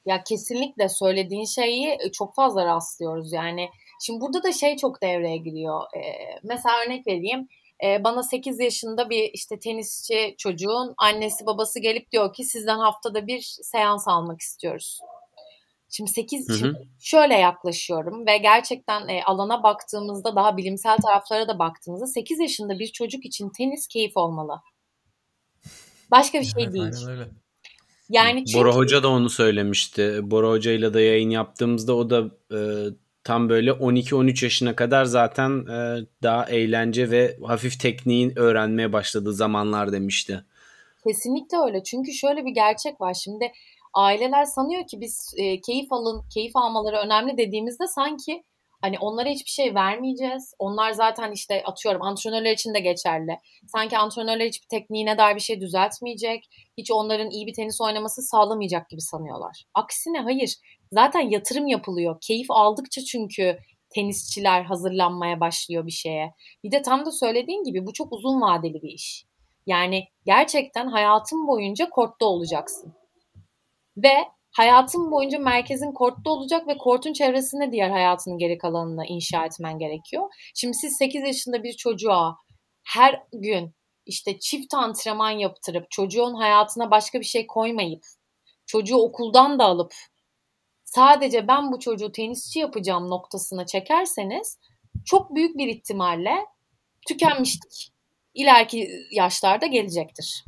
Ya 0.06 0.24
kesinlikle 0.24 0.90
söylediğin 0.90 1.46
şeyi 1.46 1.88
e, 1.88 2.12
çok 2.12 2.36
fazla 2.36 2.66
rastlıyoruz 2.66 3.34
yani. 3.34 3.70
Şimdi 4.02 4.22
burada 4.22 4.44
da 4.44 4.52
şey 4.52 4.78
çok 4.78 5.02
devreye 5.02 5.38
giriyor. 5.38 5.82
Ee, 5.96 6.02
mesela 6.44 6.76
örnek 6.86 7.08
vereyim 7.08 7.48
e, 7.84 8.04
bana 8.04 8.24
8 8.24 8.60
yaşında 8.60 9.10
bir 9.10 9.30
işte 9.34 9.60
tenisçi 9.60 10.36
çocuğun 10.38 10.94
annesi 10.98 11.46
babası 11.46 11.80
gelip 11.80 12.12
diyor 12.12 12.34
ki 12.34 12.44
sizden 12.44 12.78
haftada 12.78 13.28
bir 13.28 13.58
seans 13.64 14.08
almak 14.08 14.42
istiyoruz. 14.42 15.00
Şimdi 15.98 16.12
8 16.12 16.50
hı 16.50 16.54
hı. 16.54 16.58
Şimdi 16.58 16.88
şöyle 17.00 17.34
yaklaşıyorum 17.34 18.27
ve 18.27 18.38
gerçekten 18.38 19.08
e, 19.08 19.24
alana 19.24 19.63
baktığımızda 19.63 20.36
daha 20.36 20.58
bilimsel 20.58 20.98
taraflara 20.98 21.48
da 21.48 21.60
baktığımızda 21.60 22.08
8 22.08 22.39
yaşında 22.39 22.80
bir 22.80 22.88
çocuk 22.88 23.25
için 23.25 23.50
tenis 23.50 23.88
keyif 23.88 24.18
olmalı. 24.18 24.62
Başka 26.12 26.39
bir 26.39 26.46
şey 26.46 26.63
evet, 26.63 26.74
değil. 26.74 26.94
Yani 28.10 28.46
çünkü... 28.46 28.60
Bora 28.60 28.75
Hoca 28.75 29.04
da 29.04 29.10
onu 29.10 29.30
söylemişti. 29.30 30.20
Bora 30.24 30.50
Hoca 30.50 30.72
ile 30.72 30.94
de 30.94 31.01
yayın 31.01 31.30
yaptığımızda 31.30 31.96
o 31.96 32.10
da 32.10 32.24
e, 32.51 32.60
tam 33.24 33.50
böyle 33.50 33.72
12-13 33.72 34.46
yaşına 34.46 34.75
kadar 34.75 35.06
zaten 35.06 35.66
e, 35.66 36.06
daha 36.24 36.46
eğlence 36.46 37.12
ve 37.12 37.38
hafif 37.44 37.80
tekniğin 37.80 38.39
öğrenmeye 38.39 38.94
başladığı 38.94 39.34
zamanlar 39.34 39.92
demişti. 39.92 40.44
Kesinlikle 41.08 41.58
öyle. 41.58 41.84
Çünkü 41.84 42.13
şöyle 42.13 42.46
bir 42.46 42.51
gerçek 42.51 43.01
var. 43.01 43.13
Şimdi 43.13 43.51
aileler 43.98 44.46
sanıyor 44.46 44.88
ki 44.88 45.01
biz 45.01 45.34
e, 45.38 45.62
keyif 45.62 45.94
alın, 45.94 46.24
keyif 46.34 46.56
almaları 46.56 46.98
önemli 46.98 47.38
dediğimizde 47.38 47.88
sanki 47.88 48.44
hani 48.82 49.00
onlara 49.00 49.30
hiçbir 49.30 49.50
şey 49.50 49.75
vermeyeceğiz. 49.75 50.54
Onlar 50.60 50.92
zaten 50.92 51.32
işte 51.32 51.63
atıyorum 51.63 52.01
antrenörler 52.01 52.51
için 52.51 52.74
de 52.74 52.80
geçerli. 52.80 53.38
Sanki 53.68 53.98
antrenörler 53.98 54.48
hiçbir 54.48 54.68
tekniğine 54.68 55.18
dair 55.18 55.36
bir 55.36 55.42
şey 55.42 55.62
düzeltmeyecek. 55.62 56.50
Hiç 56.77 56.92
onların 56.92 57.30
iyi 57.30 57.48
bir 57.48 57.54
tenis 57.54 57.82
oynaması 57.82 58.22
sağlamayacak 58.22 58.89
gibi 58.89 59.01
sanıyorlar. 59.01 59.63
Aksine 59.74 60.20
hayır. 60.20 60.56
Zaten 60.92 61.30
yatırım 61.30 61.68
yapılıyor. 61.68 62.18
Keyif 62.22 62.51
aldıkça 62.51 63.01
çünkü 63.01 63.58
tenisçiler 63.89 64.63
hazırlanmaya 64.63 65.39
başlıyor 65.39 65.86
bir 65.86 65.92
şeye. 65.92 66.34
Bir 66.63 66.72
de 66.72 66.82
tam 66.82 67.06
da 67.06 67.12
söylediğin 67.12 67.63
gibi 67.63 67.86
bu 67.86 67.94
çok 67.94 68.13
uzun 68.13 68.42
vadeli 68.42 68.82
bir 68.82 68.94
iş. 68.94 69.25
Yani 69.66 70.08
gerçekten 70.25 70.88
hayatın 70.88 71.48
boyunca 71.48 71.89
kortta 71.89 72.25
olacaksın. 72.25 72.94
Ve 73.98 74.13
hayatın 74.51 75.12
boyunca 75.12 75.39
merkezin 75.39 75.92
kortta 75.92 76.30
olacak 76.30 76.68
ve 76.68 76.77
kortun 76.77 77.13
çevresinde 77.13 77.72
diğer 77.72 77.89
hayatının 77.89 78.38
geri 78.38 78.58
kalanını 78.58 79.06
inşa 79.06 79.46
etmen 79.46 79.80
gerekiyor. 79.80 80.30
Şimdi 80.56 80.74
siz 80.74 80.98
8 80.98 81.22
yaşında 81.27 81.63
bir 81.63 81.74
çocuğa 81.74 82.36
her 82.84 83.24
gün 83.34 83.75
işte 84.06 84.39
çift 84.39 84.74
antrenman 84.74 85.32
yaptırıp 85.32 85.92
çocuğun 85.92 86.34
hayatına 86.34 86.92
başka 86.92 87.20
bir 87.20 87.25
şey 87.25 87.48
koymayıp 87.48 88.04
çocuğu 88.66 88.98
okuldan 88.98 89.60
da 89.60 89.66
alıp 89.66 89.94
sadece 90.86 91.48
ben 91.48 91.72
bu 91.72 91.80
çocuğu 91.80 92.12
tenisçi 92.12 92.60
yapacağım 92.60 93.10
noktasına 93.10 93.66
çekerseniz 93.66 94.58
çok 95.06 95.36
büyük 95.36 95.58
bir 95.58 95.68
ihtimalle 95.68 96.36
tükenmiştik. 97.08 97.94
İleriki 98.34 98.89
yaşlarda 99.12 99.66
gelecektir. 99.66 100.46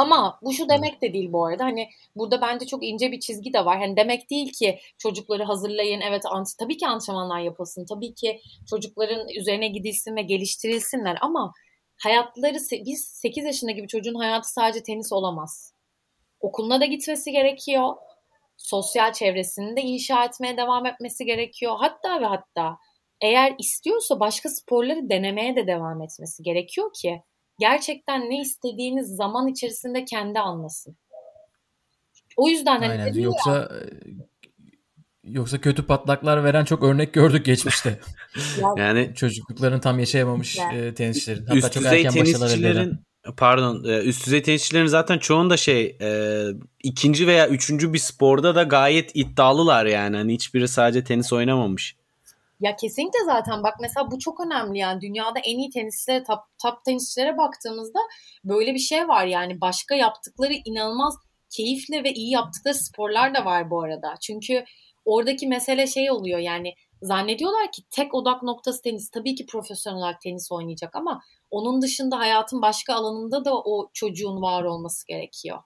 Ama 0.00 0.38
bu 0.42 0.52
şu 0.52 0.68
demek 0.68 1.02
de 1.02 1.12
değil 1.12 1.32
bu 1.32 1.46
arada. 1.46 1.64
Hani 1.64 1.88
burada 2.16 2.40
bence 2.40 2.66
çok 2.66 2.84
ince 2.84 3.12
bir 3.12 3.20
çizgi 3.20 3.52
de 3.52 3.64
var. 3.64 3.78
Hani 3.78 3.96
demek 3.96 4.30
değil 4.30 4.52
ki 4.52 4.78
çocukları 4.98 5.44
hazırlayın. 5.44 6.00
Evet 6.00 6.22
tabii 6.58 6.76
ki 6.76 6.86
antrenmanlar 6.86 7.40
yapılsın. 7.40 7.86
Tabii 7.86 8.14
ki 8.14 8.40
çocukların 8.70 9.28
üzerine 9.28 9.68
gidilsin 9.68 10.16
ve 10.16 10.22
geliştirilsinler 10.22 11.18
ama 11.20 11.52
hayatları 12.02 12.56
biz 12.86 13.04
8 13.04 13.44
yaşındaki 13.44 13.82
bir 13.82 13.88
çocuğun 13.88 14.14
hayatı 14.14 14.52
sadece 14.52 14.82
tenis 14.82 15.12
olamaz. 15.12 15.74
Okuluna 16.40 16.80
da 16.80 16.84
gitmesi 16.84 17.32
gerekiyor. 17.32 17.94
Sosyal 18.56 19.12
çevresini 19.12 19.76
de 19.76 19.80
inşa 19.80 20.24
etmeye 20.24 20.56
devam 20.56 20.86
etmesi 20.86 21.24
gerekiyor. 21.24 21.76
Hatta 21.78 22.20
ve 22.20 22.26
hatta 22.26 22.76
eğer 23.20 23.54
istiyorsa 23.58 24.20
başka 24.20 24.48
sporları 24.48 25.10
denemeye 25.10 25.56
de 25.56 25.66
devam 25.66 26.02
etmesi 26.02 26.42
gerekiyor 26.42 26.90
ki 26.92 27.22
gerçekten 27.60 28.30
ne 28.30 28.40
istediğiniz 28.40 29.16
zaman 29.16 29.48
içerisinde 29.48 30.04
kendi 30.04 30.40
anlasın. 30.40 30.96
O 32.36 32.48
yüzden 32.48 32.80
hani 32.80 33.02
Aynen. 33.02 33.14
Yoksa 33.14 33.50
ya, 33.50 33.70
yoksa 35.24 35.60
kötü 35.60 35.86
patlaklar 35.86 36.44
veren 36.44 36.64
çok 36.64 36.82
örnek 36.82 37.12
gördük 37.12 37.44
geçmişte. 37.44 38.00
yani 38.76 39.12
çocukluklarını 39.14 39.80
tam 39.80 39.98
yaşayamamış 39.98 40.58
e, 40.74 40.94
tenisçilerin. 40.94 41.46
Hatta 41.46 41.58
üst 41.58 41.72
çok 41.72 41.84
erken 41.84 42.12
tenisçilerin 42.12 42.98
pardon 43.36 43.84
e, 43.84 43.98
üst 43.98 44.26
düzey 44.26 44.42
tenisçilerin 44.42 44.86
zaten 44.86 45.18
çoğunda 45.18 45.56
şey 45.56 45.96
e, 46.00 46.44
ikinci 46.82 47.26
veya 47.26 47.48
üçüncü 47.48 47.92
bir 47.92 47.98
sporda 47.98 48.54
da 48.54 48.62
gayet 48.62 49.10
iddialılar 49.14 49.86
yani. 49.86 50.16
Hani 50.16 50.34
hiçbiri 50.34 50.68
sadece 50.68 51.04
tenis 51.04 51.32
oynamamış. 51.32 51.96
Ya 52.60 52.76
kesinlikle 52.76 53.24
zaten 53.24 53.62
bak 53.62 53.74
mesela 53.80 54.10
bu 54.10 54.18
çok 54.18 54.40
önemli 54.46 54.78
yani 54.78 55.00
dünyada 55.00 55.38
en 55.38 55.58
iyi 55.58 55.70
tenisçilere 55.70 56.24
top, 56.24 56.38
top 56.62 56.84
tenisçilere 56.84 57.36
baktığımızda 57.38 57.98
böyle 58.44 58.74
bir 58.74 58.78
şey 58.78 59.08
var 59.08 59.26
yani 59.26 59.60
başka 59.60 59.94
yaptıkları 59.94 60.52
inanılmaz 60.64 61.14
keyifli 61.56 62.04
ve 62.04 62.12
iyi 62.12 62.30
yaptıkları 62.32 62.74
sporlar 62.74 63.34
da 63.34 63.44
var 63.44 63.70
bu 63.70 63.82
arada. 63.82 64.14
Çünkü 64.20 64.64
oradaki 65.04 65.46
mesele 65.46 65.86
şey 65.86 66.10
oluyor 66.10 66.38
yani 66.38 66.74
zannediyorlar 67.02 67.72
ki 67.72 67.82
tek 67.90 68.14
odak 68.14 68.42
noktası 68.42 68.82
tenis. 68.82 69.10
Tabii 69.10 69.34
ki 69.34 69.46
profesyonel 69.46 69.98
olarak 69.98 70.20
tenis 70.20 70.52
oynayacak 70.52 70.96
ama 70.96 71.20
onun 71.50 71.82
dışında 71.82 72.18
hayatın 72.18 72.62
başka 72.62 72.94
alanında 72.94 73.44
da 73.44 73.54
o 73.64 73.90
çocuğun 73.94 74.42
var 74.42 74.64
olması 74.64 75.06
gerekiyor. 75.06 75.58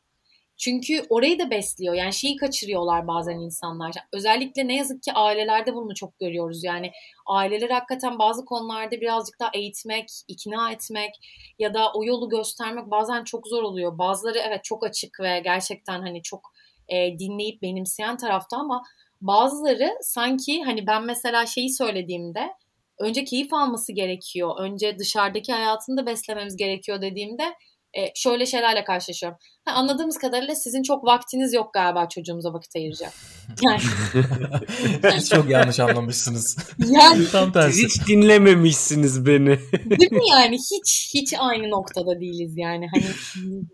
Çünkü 0.64 1.02
orayı 1.08 1.38
da 1.38 1.50
besliyor. 1.50 1.94
Yani 1.94 2.12
şeyi 2.12 2.36
kaçırıyorlar 2.36 3.06
bazen 3.06 3.38
insanlar. 3.38 3.94
Özellikle 4.12 4.68
ne 4.68 4.76
yazık 4.76 5.02
ki 5.02 5.12
ailelerde 5.12 5.74
bunu 5.74 5.94
çok 5.94 6.18
görüyoruz. 6.18 6.64
Yani 6.64 6.92
aileler 7.26 7.70
hakikaten 7.70 8.18
bazı 8.18 8.44
konularda 8.44 9.00
birazcık 9.00 9.40
daha 9.40 9.50
eğitmek, 9.54 10.08
ikna 10.28 10.72
etmek 10.72 11.14
ya 11.58 11.74
da 11.74 11.92
o 11.92 12.04
yolu 12.04 12.28
göstermek 12.28 12.90
bazen 12.90 13.24
çok 13.24 13.46
zor 13.46 13.62
oluyor. 13.62 13.98
Bazıları 13.98 14.38
evet 14.38 14.64
çok 14.64 14.84
açık 14.84 15.20
ve 15.20 15.40
gerçekten 15.40 16.00
hani 16.00 16.22
çok 16.22 16.52
e, 16.88 17.18
dinleyip 17.18 17.62
benimseyen 17.62 18.16
tarafta 18.16 18.56
ama 18.56 18.82
bazıları 19.20 19.92
sanki 20.00 20.62
hani 20.62 20.86
ben 20.86 21.04
mesela 21.04 21.46
şeyi 21.46 21.74
söylediğimde 21.74 22.52
önce 22.98 23.24
keyif 23.24 23.52
alması 23.52 23.92
gerekiyor. 23.92 24.54
Önce 24.58 24.98
dışarıdaki 24.98 25.52
hayatını 25.52 25.96
da 25.96 26.06
beslememiz 26.06 26.56
gerekiyor 26.56 27.02
dediğimde 27.02 27.54
e, 27.96 28.12
şöyle 28.14 28.46
şeylerle 28.46 28.84
karşılaşıyorum. 28.84 29.38
Ha, 29.64 29.72
anladığımız 29.72 30.18
kadarıyla 30.18 30.54
sizin 30.54 30.82
çok 30.82 31.04
vaktiniz 31.04 31.54
yok 31.54 31.74
galiba 31.74 32.08
çocuğumuza 32.08 32.52
vakit 32.52 32.76
ayıracak. 32.76 33.12
Yani. 33.62 33.80
Siz 35.12 35.30
çok 35.30 35.50
yanlış 35.50 35.80
anlamışsınız. 35.80 36.56
Yani 36.78 37.28
tam 37.32 37.52
tersi. 37.52 37.72
Siz 37.72 37.84
hiç 37.84 38.08
dinlememişsiniz 38.08 39.26
beni. 39.26 39.58
Değil 40.00 40.12
mi 40.12 40.28
yani 40.30 40.56
hiç 40.56 41.10
hiç 41.14 41.34
aynı 41.38 41.70
noktada 41.70 42.20
değiliz 42.20 42.54
yani. 42.56 42.86
Hani 42.94 43.04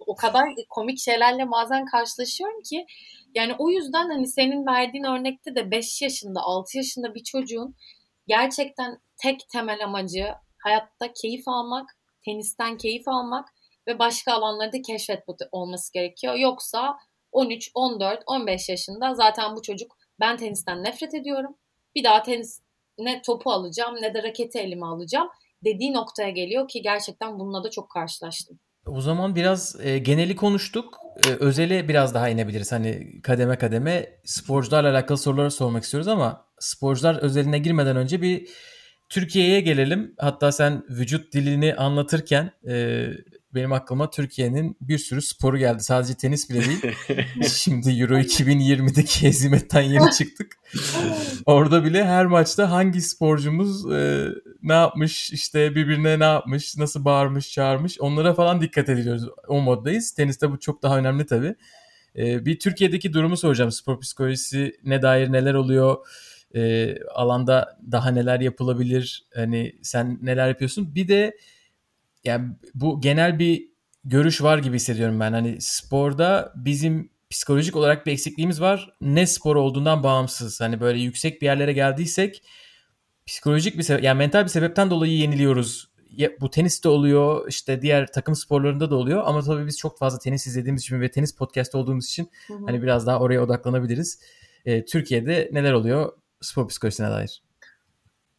o 0.07 0.15
kadar 0.15 0.45
komik 0.71 0.99
şeylerle 0.99 1.51
bazen 1.51 1.85
karşılaşıyorum 1.85 2.63
ki 2.71 2.87
yani 3.35 3.55
o 3.59 3.71
yüzden 3.71 4.09
hani 4.09 4.29
senin 4.29 4.67
verdiğin 4.67 5.05
örnekte 5.05 5.55
de 5.55 5.71
5 5.71 6.03
yaşında 6.03 6.41
6 6.41 6.77
yaşında 6.77 7.15
bir 7.15 7.23
çocuğun 7.23 7.75
gerçekten 8.29 8.99
tek 9.23 9.41
temel 9.53 9.85
amacı 9.85 10.27
hayatta 10.65 11.13
keyif 11.23 11.49
almak, 11.49 11.87
tenisten 12.25 12.77
keyif 12.77 13.09
almak 13.09 13.49
ve 13.89 13.99
başka 13.99 14.33
alanları 14.33 14.73
da 14.73 14.83
keşfet 14.83 15.25
olması 15.53 15.93
gerekiyor. 15.93 16.35
Yoksa 16.35 16.97
13, 17.33 17.71
14, 17.75 18.23
15 18.27 18.69
yaşında 18.69 19.15
zaten 19.15 19.57
bu 19.57 19.63
çocuk 19.63 19.97
ben 20.21 20.37
tenisten 20.37 20.85
nefret 20.85 21.15
ediyorum. 21.15 21.57
Bir 21.95 22.05
daha 22.05 22.23
tenis 22.23 22.61
ne 22.99 23.23
topu 23.23 23.53
alacağım 23.53 23.95
ne 24.01 24.15
de 24.15 24.23
raketi 24.23 24.59
elime 24.59 24.87
alacağım 24.87 25.29
dediği 25.65 25.93
noktaya 25.93 26.31
geliyor 26.31 26.69
ki 26.69 26.83
gerçekten 26.83 27.39
bununla 27.39 27.65
da 27.65 27.71
çok 27.71 27.91
karşılaştım. 27.91 28.59
O 28.87 29.01
zaman 29.01 29.37
biraz 29.37 29.77
e, 29.81 29.99
geneli 29.99 30.37
konuştuk. 30.37 30.99
E, 31.27 31.31
özele 31.31 31.89
biraz 31.89 32.15
daha 32.15 32.29
inebiliriz. 32.29 32.73
Hani 32.73 33.23
kademe 33.23 33.59
kademe 33.59 34.21
sporcularla 34.25 34.91
alakalı 34.91 35.19
soruları 35.19 35.51
sormak 35.51 35.85
istiyoruz 35.85 36.09
ama 36.09 36.47
sporcular 36.59 37.17
özeline 37.17 37.59
girmeden 37.59 37.97
önce 37.97 38.23
bir 38.23 38.49
Türkiye'ye 39.11 39.61
gelelim. 39.61 40.15
Hatta 40.19 40.53
sen 40.53 40.85
vücut 40.91 41.33
dilini 41.33 41.75
anlatırken 41.75 42.51
e, 42.69 43.07
benim 43.55 43.73
aklıma 43.73 44.11
Türkiye'nin 44.11 44.77
bir 44.81 44.99
sürü 44.99 45.23
sporu 45.23 45.59
geldi. 45.59 45.83
Sadece 45.83 46.15
tenis 46.15 46.51
bile 46.51 46.61
değil. 46.65 46.95
Şimdi 47.55 47.91
Euro 47.91 48.19
2020'deki 48.19 49.23
hezimetten 49.23 49.81
yeni 49.81 50.11
çıktık. 50.19 50.59
Orada 51.47 51.85
bile 51.85 52.05
her 52.05 52.27
maçta 52.27 52.71
hangi 52.71 53.01
sporcumuz 53.03 53.93
e, 53.93 54.29
ne 54.63 54.73
yapmış, 54.73 55.31
işte 55.31 55.75
birbirine 55.75 56.19
ne 56.19 56.25
yapmış, 56.25 56.77
nasıl 56.77 57.05
bağırmış, 57.05 57.53
çağırmış 57.53 58.01
onlara 58.01 58.35
falan 58.35 58.61
dikkat 58.61 58.89
ediyoruz. 58.89 59.25
O 59.49 59.61
moddayız. 59.61 60.11
Teniste 60.11 60.51
bu 60.51 60.61
çok 60.61 60.83
daha 60.83 60.99
önemli 60.99 61.27
tabii. 61.27 61.55
E, 62.17 62.45
bir 62.47 62.59
Türkiye'deki 62.59 63.13
durumu 63.13 63.37
soracağım. 63.37 63.73
Spor 63.73 64.01
psikolojisi 64.01 64.77
ne 64.85 65.03
dair 65.03 65.33
neler 65.33 65.55
oluyor? 65.55 65.97
E, 66.55 66.95
alanda 67.15 67.79
daha 67.93 68.11
neler 68.11 68.41
yapılabilir? 68.41 69.27
Hani 69.35 69.73
sen 69.83 70.19
neler 70.23 70.49
yapıyorsun? 70.49 70.95
Bir 70.95 71.09
de 71.09 71.37
yani 72.25 72.49
bu 72.75 73.01
genel 73.01 73.39
bir 73.39 73.69
görüş 74.05 74.43
var 74.43 74.59
gibi 74.59 74.77
hissediyorum 74.77 75.21
ben. 75.21 75.33
Hani 75.33 75.57
sporda 75.61 76.53
bizim 76.57 77.11
psikolojik 77.31 77.77
olarak 77.77 78.07
bir 78.07 78.13
eksikliğimiz 78.13 78.61
var. 78.61 78.91
Ne 79.01 79.27
spor 79.27 79.57
olduğundan 79.57 80.03
bağımsız. 80.03 80.61
Hani 80.61 80.81
böyle 80.81 81.01
yüksek 81.01 81.43
bir 81.43 81.47
yerlere 81.47 81.73
geldiysek 81.73 82.43
psikolojik 83.31 83.79
bir 83.79 83.83
sebep 83.83 84.05
yani 84.05 84.19
mental 84.19 84.45
bir 84.45 84.49
sebepten 84.49 84.91
dolayı 84.91 85.13
yeniliyoruz. 85.13 85.91
Bu 86.41 86.51
teniste 86.51 86.89
oluyor 86.89 87.49
işte 87.49 87.83
diğer 87.83 88.13
takım 88.13 88.35
sporlarında 88.35 88.91
da 88.91 88.97
oluyor 88.97 89.23
ama 89.27 89.43
tabii 89.43 89.67
biz 89.67 89.79
çok 89.79 89.99
fazla 89.99 90.19
tenis 90.19 90.47
izlediğimiz 90.47 90.83
için 90.83 91.01
ve 91.01 91.11
tenis 91.11 91.37
podcast 91.37 91.75
olduğumuz 91.75 92.07
için 92.07 92.31
hı 92.47 92.55
hı. 92.55 92.67
hani 92.67 92.83
biraz 92.83 93.07
daha 93.07 93.21
oraya 93.21 93.43
odaklanabiliriz. 93.43 94.21
Ee, 94.65 94.85
Türkiye'de 94.85 95.51
neler 95.53 95.73
oluyor 95.73 96.13
spor 96.41 96.69
psikolojisine 96.69 97.11
dair? 97.11 97.43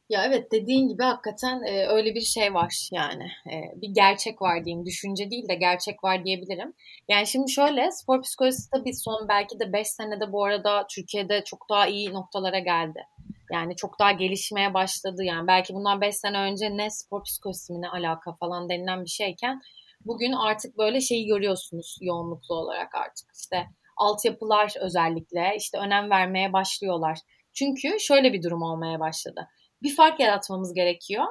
Ya 0.09 0.25
evet 0.25 0.51
dediğin 0.51 0.87
gibi 0.87 1.03
hakikaten 1.03 1.61
e, 1.63 1.87
öyle 1.87 2.15
bir 2.15 2.21
şey 2.21 2.53
var 2.53 2.89
yani. 2.91 3.23
E, 3.23 3.81
bir 3.81 3.89
gerçek 3.89 4.41
var 4.41 4.65
diyeyim. 4.65 4.85
Düşünce 4.85 5.31
değil 5.31 5.49
de 5.49 5.55
gerçek 5.55 6.03
var 6.03 6.25
diyebilirim. 6.25 6.73
Yani 7.09 7.27
şimdi 7.27 7.51
şöyle 7.51 7.91
spor 7.91 8.21
psikolojisi 8.21 8.69
tabii 8.69 8.93
son 8.93 9.27
belki 9.29 9.59
de 9.59 9.73
5 9.73 9.87
senede 9.87 10.31
bu 10.31 10.45
arada 10.45 10.87
Türkiye'de 10.87 11.43
çok 11.43 11.69
daha 11.69 11.87
iyi 11.87 12.13
noktalara 12.13 12.59
geldi. 12.59 13.03
Yani 13.51 13.75
çok 13.75 13.99
daha 13.99 14.11
gelişmeye 14.11 14.73
başladı. 14.73 15.23
Yani 15.23 15.47
belki 15.47 15.73
bundan 15.73 16.01
5 16.01 16.15
sene 16.15 16.37
önce 16.37 16.77
ne 16.77 16.89
spor 16.89 17.23
psikolojisi 17.23 17.73
mi 17.73 17.81
ne 17.81 17.89
alaka 17.89 18.33
falan 18.33 18.69
denilen 18.69 19.03
bir 19.03 19.09
şeyken 19.09 19.61
bugün 20.05 20.31
artık 20.31 20.77
böyle 20.77 21.01
şeyi 21.01 21.25
görüyorsunuz 21.25 21.97
yoğunluklu 22.01 22.55
olarak 22.55 22.95
artık. 22.95 23.27
İşte 23.35 23.67
altyapılar 23.97 24.73
özellikle 24.81 25.53
işte 25.57 25.77
önem 25.77 26.09
vermeye 26.09 26.53
başlıyorlar. 26.53 27.19
Çünkü 27.53 27.99
şöyle 27.99 28.33
bir 28.33 28.43
durum 28.43 28.61
olmaya 28.61 28.99
başladı 28.99 29.47
bir 29.83 29.95
fark 29.95 30.19
yaratmamız 30.19 30.73
gerekiyor. 30.73 31.25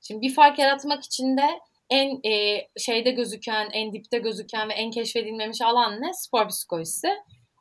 Şimdi 0.00 0.20
bir 0.20 0.34
fark 0.34 0.58
yaratmak 0.58 1.04
için 1.04 1.36
de 1.36 1.60
en 1.90 2.30
e, 2.30 2.66
şeyde 2.78 3.10
gözüken, 3.10 3.68
en 3.72 3.92
dipte 3.92 4.18
gözüken 4.18 4.68
ve 4.68 4.72
en 4.72 4.90
keşfedilmemiş 4.90 5.62
alan 5.62 6.02
ne? 6.02 6.10
Spor 6.14 6.48
psikolojisi. 6.48 7.08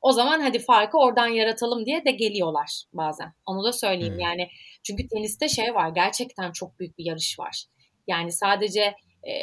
O 0.01 0.11
zaman 0.11 0.41
hadi 0.41 0.59
farkı 0.59 0.97
oradan 0.97 1.27
yaratalım 1.27 1.85
diye 1.85 2.05
de 2.05 2.11
geliyorlar 2.11 2.83
bazen. 2.93 3.33
Onu 3.45 3.63
da 3.63 3.73
söyleyeyim. 3.73 4.13
Hmm. 4.13 4.19
Yani 4.19 4.47
çünkü 4.83 5.07
teniste 5.07 5.47
şey 5.47 5.75
var. 5.75 5.89
Gerçekten 5.95 6.51
çok 6.51 6.79
büyük 6.79 6.97
bir 6.97 7.05
yarış 7.05 7.39
var. 7.39 7.65
Yani 8.07 8.31
sadece 8.31 8.95
e, 9.27 9.33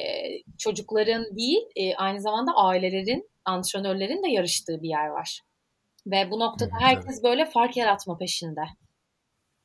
çocukların 0.58 1.36
değil, 1.36 1.62
e, 1.76 1.94
aynı 1.94 2.20
zamanda 2.20 2.52
ailelerin, 2.52 3.30
antrenörlerin 3.44 4.22
de 4.22 4.28
yarıştığı 4.28 4.82
bir 4.82 4.88
yer 4.88 5.06
var. 5.06 5.40
Ve 6.06 6.30
bu 6.30 6.40
noktada 6.40 6.70
herkes 6.80 7.22
böyle 7.22 7.44
fark 7.44 7.76
yaratma 7.76 8.18
peşinde. 8.18 8.60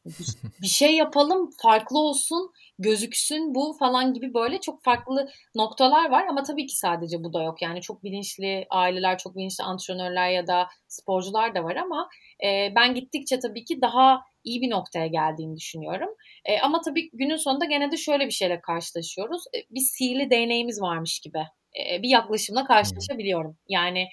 Bir 0.62 0.68
şey 0.68 0.96
yapalım 0.96 1.50
farklı 1.62 2.00
olsun 2.00 2.52
gözüksün 2.80 3.56
bu 3.56 3.76
falan 3.80 4.14
gibi 4.14 4.34
böyle 4.34 4.60
çok 4.60 4.84
farklı 4.84 5.30
noktalar 5.56 6.10
var. 6.10 6.28
Ama 6.28 6.44
tabii 6.44 6.66
ki 6.68 6.78
sadece 6.78 7.24
bu 7.24 7.34
da 7.34 7.44
yok. 7.44 7.62
Yani 7.62 7.82
çok 7.82 8.04
bilinçli 8.04 8.66
aileler 8.70 9.18
çok 9.18 9.36
bilinçli 9.36 9.64
antrenörler 9.64 10.30
ya 10.30 10.48
da 10.48 10.68
sporcular 10.88 11.56
da 11.56 11.64
var 11.64 11.76
ama 11.76 12.10
e, 12.46 12.76
ben 12.76 12.96
gittikçe 12.96 13.40
tabii 13.40 13.66
ki 13.66 13.82
daha 13.82 14.22
iyi 14.44 14.62
bir 14.62 14.70
noktaya 14.70 15.08
geldiğini 15.08 15.58
düşünüyorum. 15.58 16.10
E, 16.46 16.60
ama 16.60 16.82
tabii 16.82 17.10
günün 17.14 17.36
sonunda 17.36 17.66
gene 17.66 17.92
de 17.92 17.98
şöyle 17.98 18.26
bir 18.26 18.32
şeyle 18.32 18.62
karşılaşıyoruz. 18.62 19.44
E, 19.56 19.58
bir 19.76 19.80
sihirli 19.80 20.30
değneğimiz 20.30 20.82
varmış 20.82 21.20
gibi. 21.20 21.40
E, 21.80 22.04
bir 22.04 22.10
yaklaşımla 22.10 22.66
karşılaşabiliyorum. 22.66 23.58
Yani 23.70 24.08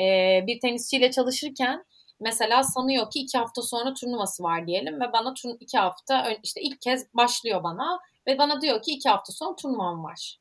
e, 0.00 0.44
bir 0.46 0.60
tenisçiyle 0.60 1.10
çalışırken 1.10 1.84
mesela 2.20 2.62
sanıyor 2.62 3.10
ki 3.10 3.18
iki 3.18 3.38
hafta 3.38 3.62
sonra 3.62 3.94
turnuvası 3.94 4.42
var 4.42 4.66
diyelim 4.66 5.00
ve 5.00 5.12
bana 5.12 5.34
turn 5.34 5.56
iki 5.60 5.78
hafta 5.78 6.30
işte 6.42 6.60
ilk 6.60 6.80
kez 6.80 7.14
başlıyor 7.14 7.62
bana 7.62 8.00
ve 8.26 8.38
bana 8.38 8.60
diyor 8.60 8.82
ki 8.82 8.92
iki 8.92 9.08
hafta 9.08 9.32
sonra 9.32 9.56
turnuvam 9.56 10.04
var. 10.04 10.38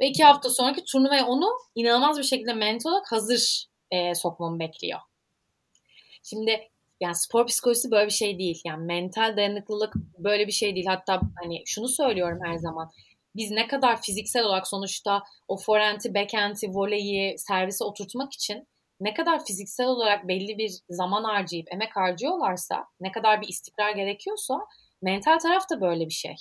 Ve 0.00 0.08
iki 0.08 0.24
hafta 0.24 0.50
sonraki 0.50 0.84
turnuvaya 0.84 1.26
onu 1.26 1.50
inanılmaz 1.74 2.18
bir 2.18 2.22
şekilde 2.22 2.52
mental 2.52 2.90
olarak 2.90 3.12
hazır 3.12 3.66
e, 3.90 4.14
sokmamı 4.14 4.58
bekliyor. 4.58 5.00
Şimdi 6.22 6.68
yani 7.00 7.14
spor 7.14 7.46
psikolojisi 7.46 7.90
böyle 7.90 8.06
bir 8.06 8.12
şey 8.12 8.38
değil. 8.38 8.60
Yani 8.64 8.84
mental 8.84 9.36
dayanıklılık 9.36 9.94
böyle 10.18 10.46
bir 10.46 10.52
şey 10.52 10.74
değil. 10.74 10.86
Hatta 10.86 11.20
hani 11.42 11.62
şunu 11.66 11.88
söylüyorum 11.88 12.38
her 12.44 12.56
zaman. 12.56 12.90
Biz 13.36 13.50
ne 13.50 13.66
kadar 13.66 14.02
fiziksel 14.02 14.44
olarak 14.44 14.68
sonuçta 14.68 15.22
o 15.48 15.56
forenti, 15.56 16.14
backhand'i, 16.14 16.68
voleyi, 16.68 17.38
servise 17.38 17.84
oturtmak 17.84 18.32
için 18.32 18.68
ne 19.00 19.14
kadar 19.14 19.44
fiziksel 19.44 19.86
olarak 19.86 20.28
belli 20.28 20.58
bir 20.58 20.70
zaman 20.88 21.24
harcayıp 21.24 21.66
emek 21.72 21.96
harcıyorlarsa, 21.96 22.84
ne 23.00 23.12
kadar 23.12 23.42
bir 23.42 23.48
istikrar 23.48 23.90
gerekiyorsa 23.90 24.58
mental 25.02 25.38
taraf 25.38 25.70
da 25.70 25.80
böyle 25.80 26.06
bir 26.06 26.14
şey. 26.14 26.34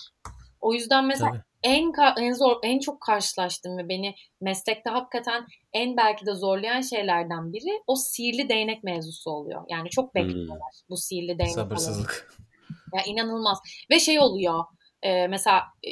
O 0.62 0.74
yüzden 0.74 1.06
mesela 1.06 1.32
Tabii. 1.32 1.42
en 1.64 1.92
en 2.18 2.34
zor 2.34 2.56
en 2.64 2.80
çok 2.80 3.02
karşılaştığım 3.02 3.78
ve 3.78 3.90
beni 3.90 4.16
meslekte 4.42 4.90
hakikaten 4.90 5.46
en 5.74 5.98
belki 5.98 6.26
de 6.26 6.34
zorlayan 6.34 6.82
şeylerden 6.82 7.54
biri 7.54 7.84
o 7.88 7.96
sihirli 7.96 8.50
değnek 8.50 8.84
mevzusu 8.84 9.32
oluyor. 9.32 9.64
Yani 9.70 9.90
çok 9.90 10.16
bekliyorlar 10.16 10.58
hmm. 10.58 10.90
bu 10.90 10.98
sihirli 10.98 11.40
değnek. 11.40 11.54
Sabırsızlık. 11.54 12.34
Ya 12.94 13.04
inanılmaz. 13.06 13.60
Ve 13.92 14.00
şey 14.00 14.20
oluyor. 14.20 14.64
E, 15.02 15.28
mesela 15.28 15.64
e, 15.84 15.90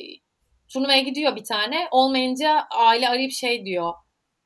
turnuvaya 0.73 1.01
gidiyor 1.01 1.35
bir 1.35 1.43
tane. 1.43 1.87
Olmayınca 1.91 2.67
aile 2.77 3.09
arayıp 3.09 3.31
şey 3.31 3.65
diyor. 3.65 3.93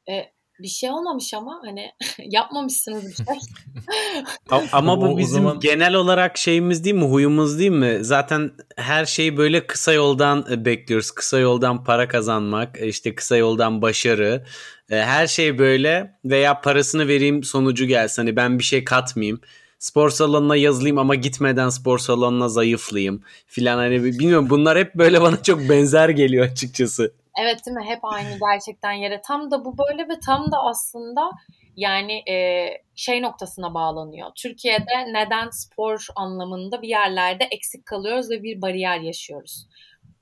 E, 0.09 0.34
bir 0.59 0.67
şey 0.67 0.89
olmamış 0.89 1.33
ama 1.33 1.61
hani 1.65 1.91
yapmamışsınız 2.31 3.05
bir 3.05 3.15
şey. 3.15 3.25
ama 4.71 5.01
bu 5.01 5.17
bizim 5.17 5.43
zaman... 5.43 5.59
genel 5.59 5.93
olarak 5.93 6.37
şeyimiz 6.37 6.83
değil 6.83 6.95
mi? 6.95 7.05
Huyumuz 7.05 7.59
değil 7.59 7.71
mi? 7.71 7.97
Zaten 8.01 8.51
her 8.75 9.05
şeyi 9.05 9.37
böyle 9.37 9.67
kısa 9.67 9.93
yoldan 9.93 10.45
e, 10.51 10.65
bekliyoruz. 10.65 11.11
Kısa 11.11 11.39
yoldan 11.39 11.83
para 11.83 12.07
kazanmak, 12.07 12.81
e, 12.81 12.87
işte 12.87 13.15
kısa 13.15 13.37
yoldan 13.37 13.81
başarı. 13.81 14.45
E, 14.89 14.95
her 14.95 15.27
şey 15.27 15.57
böyle 15.59 16.17
veya 16.25 16.61
parasını 16.61 17.07
vereyim 17.07 17.43
sonucu 17.43 17.85
gelsin. 17.85 18.21
Hani 18.21 18.35
ben 18.35 18.59
bir 18.59 18.63
şey 18.63 18.83
katmayayım. 18.83 19.41
Spor 19.79 20.09
salonuna 20.09 20.55
yazılayım 20.55 20.97
ama 20.97 21.15
gitmeden 21.15 21.69
spor 21.69 21.99
salonuna 21.99 22.49
zayıflayayım 22.49 23.23
filan 23.47 23.77
hani 23.77 24.03
bilmiyorum 24.03 24.49
bunlar 24.49 24.77
hep 24.77 24.95
böyle 24.95 25.21
bana 25.21 25.43
çok 25.43 25.69
benzer 25.69 26.09
geliyor 26.09 26.45
açıkçası. 26.45 27.13
Evet 27.41 27.65
değil 27.65 27.77
mi? 27.77 27.83
Hep 27.85 27.99
aynı 28.03 28.39
gerçekten 28.51 28.91
yere. 28.91 29.21
Tam 29.21 29.51
da 29.51 29.65
bu 29.65 29.77
böyle 29.77 30.09
ve 30.09 30.19
tam 30.25 30.51
da 30.51 30.63
aslında 30.63 31.31
yani 31.75 32.23
e, 32.29 32.67
şey 32.95 33.21
noktasına 33.21 33.73
bağlanıyor. 33.73 34.31
Türkiye'de 34.35 35.13
neden 35.13 35.49
spor 35.49 36.07
anlamında 36.15 36.81
bir 36.81 36.87
yerlerde 36.87 37.43
eksik 37.51 37.85
kalıyoruz 37.85 38.29
ve 38.29 38.43
bir 38.43 38.61
bariyer 38.61 38.99
yaşıyoruz. 38.99 39.67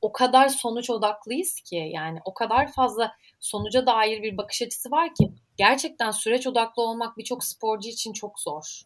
O 0.02 0.12
kadar 0.12 0.48
sonuç 0.48 0.90
odaklıyız 0.90 1.56
ki 1.62 1.90
yani 1.94 2.20
o 2.26 2.34
kadar 2.34 2.72
fazla 2.72 3.16
sonuca 3.40 3.86
dair 3.86 4.24
bir 4.24 4.38
bakış 4.38 4.62
açısı 4.62 4.92
var 4.92 5.16
ki 5.16 5.32
gerçekten 5.58 6.12
süreç 6.12 6.48
odaklı 6.48 6.84
olmak 6.84 7.18
birçok 7.18 7.44
sporcu 7.44 7.90
için 7.90 8.14
çok 8.14 8.40
zor. 8.40 8.82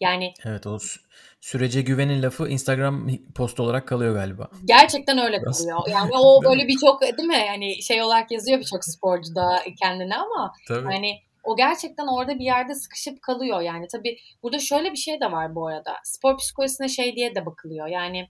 Yani 0.00 0.32
Evet 0.44 0.66
o 0.66 0.78
sürece 1.40 1.82
güvenin 1.82 2.22
lafı 2.22 2.48
Instagram 2.48 3.08
post 3.34 3.60
olarak 3.60 3.88
kalıyor 3.88 4.14
galiba. 4.14 4.48
Gerçekten 4.64 5.18
öyle 5.18 5.42
Biraz. 5.42 5.58
kalıyor. 5.58 5.80
Yani 5.90 6.10
o 6.14 6.44
böyle 6.44 6.68
birçok 6.68 7.02
değil 7.02 7.28
mi? 7.28 7.44
Yani 7.46 7.82
şey 7.82 8.02
olarak 8.02 8.30
yazıyor 8.30 8.58
birçok 8.58 8.84
sporcu 8.84 9.34
da 9.34 9.62
kendine 9.82 10.16
ama 10.16 10.52
Tabii. 10.68 10.84
hani 10.84 11.20
o 11.44 11.56
gerçekten 11.56 12.06
orada 12.06 12.38
bir 12.38 12.44
yerde 12.44 12.74
sıkışıp 12.74 13.22
kalıyor. 13.22 13.60
Yani 13.60 13.86
tabii 13.92 14.18
burada 14.42 14.58
şöyle 14.58 14.92
bir 14.92 14.96
şey 14.96 15.20
de 15.20 15.32
var 15.32 15.54
bu 15.54 15.66
arada. 15.66 15.92
Spor 16.04 16.36
psikolojisine 16.36 16.88
şey 16.88 17.16
diye 17.16 17.34
de 17.34 17.46
bakılıyor. 17.46 17.86
Yani 17.86 18.28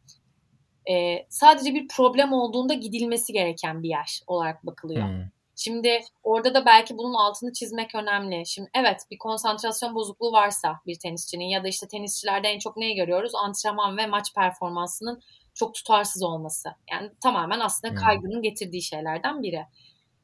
e, 0.90 1.26
sadece 1.28 1.74
bir 1.74 1.88
problem 1.88 2.32
olduğunda 2.32 2.74
gidilmesi 2.74 3.32
gereken 3.32 3.82
bir 3.82 3.88
yer 3.88 4.20
olarak 4.26 4.66
bakılıyor. 4.66 5.08
Hmm. 5.08 5.24
Şimdi 5.62 6.00
orada 6.22 6.54
da 6.54 6.66
belki 6.66 6.98
bunun 6.98 7.14
altını 7.14 7.52
çizmek 7.52 7.94
önemli. 7.94 8.46
Şimdi 8.46 8.70
evet 8.74 9.00
bir 9.10 9.18
konsantrasyon 9.18 9.94
bozukluğu 9.94 10.32
varsa 10.32 10.80
bir 10.86 10.98
tenisçinin 10.98 11.44
ya 11.44 11.64
da 11.64 11.68
işte 11.68 11.88
tenisçilerde 11.88 12.48
en 12.48 12.58
çok 12.58 12.76
neyi 12.76 12.94
görüyoruz? 12.94 13.32
Antrenman 13.34 13.96
ve 13.96 14.06
maç 14.06 14.34
performansının 14.34 15.20
çok 15.54 15.74
tutarsız 15.74 16.22
olması. 16.22 16.68
Yani 16.90 17.10
tamamen 17.22 17.60
aslında 17.60 17.92
hmm. 17.92 18.00
kaygının 18.00 18.42
getirdiği 18.42 18.82
şeylerden 18.82 19.42
biri. 19.42 19.66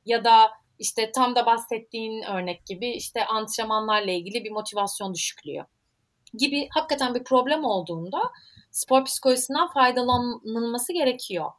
Ya 0.06 0.24
da 0.24 0.50
işte 0.78 1.12
tam 1.12 1.36
da 1.36 1.46
bahsettiğin 1.46 2.22
örnek 2.22 2.66
gibi 2.66 2.90
işte 2.90 3.26
antrenmanlarla 3.26 4.10
ilgili 4.10 4.44
bir 4.44 4.50
motivasyon 4.50 5.14
düşüklüğü 5.14 5.66
gibi 6.34 6.68
hakikaten 6.70 7.14
bir 7.14 7.24
problem 7.24 7.64
olduğunda 7.64 8.22
spor 8.70 9.04
psikolojisinden 9.04 9.68
faydalanılması 9.68 10.92
gerekiyor. 10.92 11.50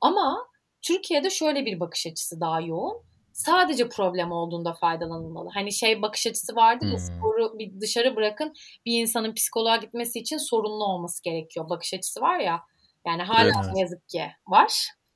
Ama 0.00 0.48
Türkiye'de 0.82 1.30
şöyle 1.30 1.66
bir 1.66 1.80
bakış 1.80 2.06
açısı 2.06 2.40
daha 2.40 2.60
yoğun 2.60 3.13
sadece 3.34 3.88
problem 3.88 4.32
olduğunda 4.32 4.74
faydalanılmalı. 4.74 5.50
Hani 5.54 5.72
şey 5.72 6.02
bakış 6.02 6.26
açısı 6.26 6.56
vardı 6.56 6.84
ya 6.84 6.90
hmm. 6.90 6.98
sporu 6.98 7.58
bir 7.58 7.80
dışarı 7.80 8.16
bırakın 8.16 8.52
bir 8.86 9.00
insanın 9.00 9.34
psikoloğa 9.34 9.76
gitmesi 9.76 10.18
için 10.18 10.38
sorunlu 10.38 10.84
olması 10.84 11.22
gerekiyor. 11.22 11.68
Bakış 11.70 11.94
açısı 11.94 12.20
var 12.20 12.38
ya. 12.38 12.60
Yani 13.06 13.22
hala 13.22 13.64
evet. 13.64 13.76
yazık 13.76 14.08
ki 14.08 14.22
var. 14.48 14.72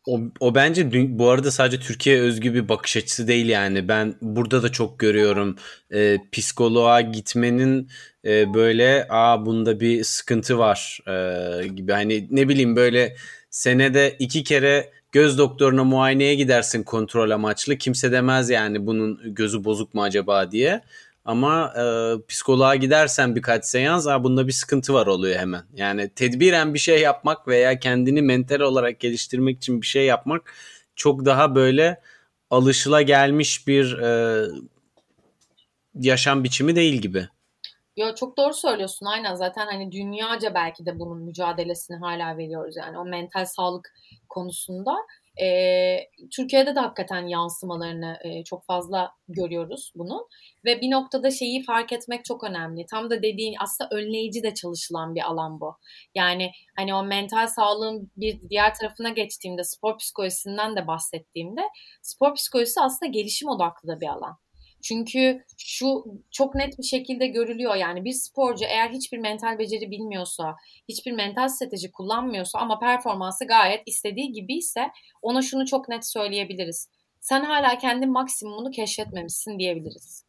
O, 0.07 0.21
o 0.41 0.55
bence 0.55 0.91
bu 1.19 1.31
arada 1.31 1.51
sadece 1.51 1.81
Türkiye 1.81 2.21
özgü 2.21 2.55
bir 2.55 2.69
bakış 2.69 2.97
açısı 2.97 3.29
değil 3.29 3.49
yani. 3.49 3.89
Ben 3.89 4.15
burada 4.23 4.63
da 4.63 4.73
çok 4.73 4.99
görüyorum 4.99 5.57
e, 5.95 6.19
psikoloğa 6.33 7.01
gitmenin 7.01 7.89
e, 8.25 8.55
böyle 8.55 9.07
aa 9.11 9.47
bunda 9.47 9.81
bir 9.81 10.05
sıkıntı 10.05 10.59
var 10.59 11.01
e, 11.07 11.69
gibi. 11.69 11.93
Hani 11.93 12.29
ne 12.31 12.49
bileyim 12.49 12.77
böyle 12.77 13.17
senede 13.51 14.17
iki 14.19 14.45
kere 14.45 14.91
göz 15.13 15.39
doktoruna 15.39 15.85
muayeneye 15.85 16.35
gidersin 16.35 16.83
kontrol 16.83 17.31
amaçlı. 17.31 17.77
Kimse 17.77 18.13
demez 18.13 18.51
yani 18.51 18.87
bunun 18.87 19.35
gözü 19.35 19.65
bozuk 19.65 19.95
mu 19.95 20.03
acaba 20.03 20.51
diye. 20.51 20.83
Ama 21.25 21.75
e, 21.77 21.83
psikoloğa 22.29 22.77
gidersen 22.77 23.37
birkaç 23.37 23.65
seans 23.65 24.07
Aa, 24.07 24.25
bunda 24.25 24.47
bir 24.47 24.53
sıkıntı 24.53 24.95
var 24.95 25.07
oluyor 25.07 25.39
hemen. 25.39 25.63
Yani 25.75 26.11
tedbiren 26.15 26.75
bir 26.75 26.79
şey 26.79 27.01
yapmak 27.01 27.49
veya 27.49 27.79
kendini 27.79 28.23
mental 28.23 28.61
olarak 28.61 29.01
geliştirmek 29.01 29.57
için 29.57 29.83
bir 29.83 29.87
şey 29.87 30.07
yapmak 30.07 30.55
çok 30.97 31.25
daha 31.25 31.55
böyle 31.55 32.01
alışıla 32.51 33.03
gelmiş 33.03 33.67
bir 33.67 33.99
e, 33.99 34.43
yaşam 35.95 36.45
biçimi 36.45 36.77
değil 36.77 36.95
gibi. 36.95 37.29
Yo 37.99 38.15
çok 38.15 38.37
doğru 38.37 38.55
söylüyorsun 38.55 39.07
aynen 39.07 39.35
zaten 39.35 39.67
hani 39.67 39.93
dünyaca 39.93 40.55
belki 40.55 40.87
de 40.87 40.99
bunun 40.99 41.23
mücadelesini 41.23 41.97
hala 41.97 42.37
veriyoruz 42.37 42.77
yani 42.77 42.99
o 42.99 43.05
mental 43.05 43.45
sağlık 43.45 43.95
konusunda. 44.29 44.97
E, 45.43 45.47
Türkiye'de 46.37 46.75
de 46.75 46.81
hakikaten 46.81 47.27
yansımalarını 47.27 48.19
e, 48.25 48.45
çok 48.45 48.65
fazla 48.65 49.13
görüyoruz 49.29 49.93
bunun 49.95 50.27
ve 50.65 50.81
bir 50.81 50.91
noktada 50.91 51.31
şeyi 51.31 51.63
fark 51.63 51.93
etmek 51.93 52.25
çok 52.25 52.45
önemli. 52.45 52.87
Tam 52.87 53.11
da 53.11 53.23
dediğin 53.23 53.55
aslında 53.61 53.91
önleyici 53.97 54.43
de 54.43 54.55
çalışılan 54.55 55.15
bir 55.15 55.23
alan 55.23 55.61
bu. 55.61 55.77
Yani 56.15 56.53
hani 56.77 56.95
o 56.95 57.05
mental 57.05 57.47
sağlığın 57.47 58.11
bir 58.17 58.41
diğer 58.51 58.75
tarafına 58.75 59.09
geçtiğimde 59.09 59.65
spor 59.65 59.99
psikolojisinden 59.99 60.77
de 60.77 60.87
bahsettiğimde 60.87 61.63
spor 62.03 62.35
psikolojisi 62.35 62.81
aslında 62.81 63.11
gelişim 63.13 63.49
odaklı 63.49 63.89
da 63.89 64.01
bir 64.01 64.09
alan. 64.09 64.39
Çünkü 64.83 65.45
şu 65.59 66.05
çok 66.31 66.55
net 66.55 66.79
bir 66.79 66.85
şekilde 66.85 67.27
görülüyor 67.27 67.75
yani 67.75 68.05
bir 68.05 68.13
sporcu 68.13 68.65
eğer 68.65 68.91
hiçbir 68.91 69.19
mental 69.19 69.59
beceri 69.59 69.91
bilmiyorsa, 69.91 70.57
hiçbir 70.89 71.13
mental 71.13 71.49
strateji 71.49 71.91
kullanmıyorsa 71.93 72.59
ama 72.59 72.79
performansı 72.79 73.47
gayet 73.47 73.83
istediği 73.87 74.33
gibi 74.33 74.57
ise 74.57 74.89
ona 75.23 75.43
şunu 75.43 75.67
çok 75.67 75.89
net 75.89 76.07
söyleyebiliriz. 76.07 76.89
Sen 77.21 77.45
hala 77.45 77.79
kendi 77.79 78.07
maksimumunu 78.07 78.71
keşfetmemişsin 78.71 79.59
diyebiliriz. 79.59 80.25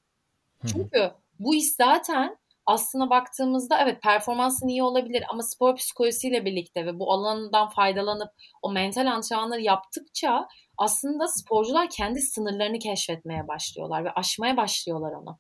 Çünkü 0.72 1.12
bu 1.40 1.56
iş 1.56 1.76
zaten 1.76 2.38
aslına 2.70 3.10
baktığımızda 3.10 3.80
evet 3.84 4.02
performansın 4.02 4.68
iyi 4.68 4.84
olabilir 4.84 5.24
ama 5.30 5.44
spor 5.44 5.76
psikolojisiyle 5.76 6.46
birlikte 6.46 6.86
ve 6.86 7.00
bu 7.00 7.14
alanından 7.14 7.70
faydalanıp 7.70 8.30
o 8.62 8.72
mental 8.72 9.12
antrenmanları 9.12 9.62
yaptıkça 9.62 10.48
aslında 10.78 11.28
sporcular 11.28 11.90
kendi 11.90 12.22
sınırlarını 12.22 12.80
keşfetmeye 12.80 13.48
başlıyorlar 13.48 14.06
ve 14.06 14.12
aşmaya 14.12 14.58
başlıyorlar 14.58 15.12
onu. 15.12 15.40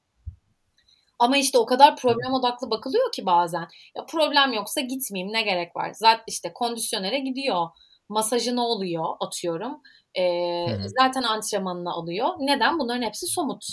Ama 1.20 1.38
işte 1.38 1.58
o 1.58 1.66
kadar 1.66 1.96
problem 1.96 2.34
odaklı 2.34 2.70
bakılıyor 2.70 3.12
ki 3.12 3.26
bazen. 3.26 3.68
Ya 3.96 4.06
problem 4.06 4.54
yoksa 4.54 4.82
gitmeyeyim 4.82 5.34
ne 5.34 5.42
gerek 5.42 5.76
var? 5.76 5.92
Zaten 5.94 6.24
işte 6.28 6.54
kondisyonere 6.54 7.20
gidiyor. 7.20 7.68
Masajı 8.10 8.56
ne 8.56 8.62
oluyor 8.62 9.06
atıyorum. 9.20 9.82
Ee, 10.20 10.66
zaten 11.00 11.24
antrenmanını 11.24 11.92
alıyor. 11.92 12.30
Neden? 12.40 12.80
Bunların 12.80 13.02
hepsi 13.02 13.28
somut. 13.28 13.66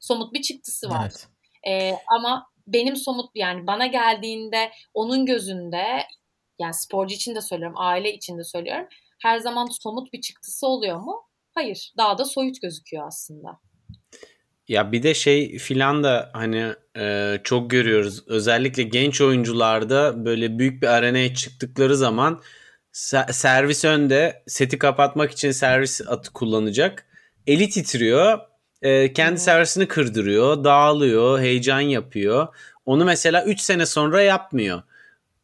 Somut 0.00 0.32
bir 0.32 0.42
çıktısı 0.42 0.90
var. 0.90 1.04
Evet. 1.04 1.28
Ee, 1.66 1.98
ama 2.08 2.51
benim 2.66 2.96
somut 2.96 3.30
yani 3.34 3.66
bana 3.66 3.86
geldiğinde 3.86 4.70
onun 4.94 5.26
gözünde 5.26 5.84
yani 6.58 6.74
sporcu 6.74 7.14
için 7.14 7.34
de 7.34 7.40
söylüyorum, 7.40 7.76
aile 7.78 8.14
için 8.14 8.38
de 8.38 8.44
söylüyorum 8.44 8.86
her 9.22 9.38
zaman 9.38 9.68
somut 9.82 10.12
bir 10.12 10.20
çıktısı 10.20 10.66
oluyor 10.66 10.96
mu? 10.96 11.22
Hayır. 11.54 11.92
Daha 11.98 12.18
da 12.18 12.24
soyut 12.24 12.62
gözüküyor 12.62 13.06
aslında. 13.06 13.60
Ya 14.68 14.92
bir 14.92 15.02
de 15.02 15.14
şey 15.14 15.58
filan 15.58 16.04
da 16.04 16.30
hani 16.32 16.74
e, 16.98 17.36
çok 17.44 17.70
görüyoruz. 17.70 18.28
Özellikle 18.28 18.82
genç 18.82 19.20
oyuncularda 19.20 20.24
böyle 20.24 20.58
büyük 20.58 20.82
bir 20.82 20.86
arenaya 20.86 21.34
çıktıkları 21.34 21.96
zaman 21.96 22.40
servis 23.30 23.84
önde 23.84 24.42
seti 24.46 24.78
kapatmak 24.78 25.30
için 25.30 25.50
servis 25.50 26.00
atı 26.08 26.32
kullanacak. 26.32 27.06
Eli 27.46 27.68
titriyor. 27.68 28.38
E, 28.82 29.12
kendi 29.12 29.40
servisini 29.40 29.88
kırdırıyor. 29.88 30.64
Dağılıyor. 30.64 31.40
Heyecan 31.40 31.80
yapıyor. 31.80 32.48
Onu 32.86 33.04
mesela 33.04 33.44
3 33.44 33.60
sene 33.60 33.86
sonra 33.86 34.22
yapmıyor 34.22 34.82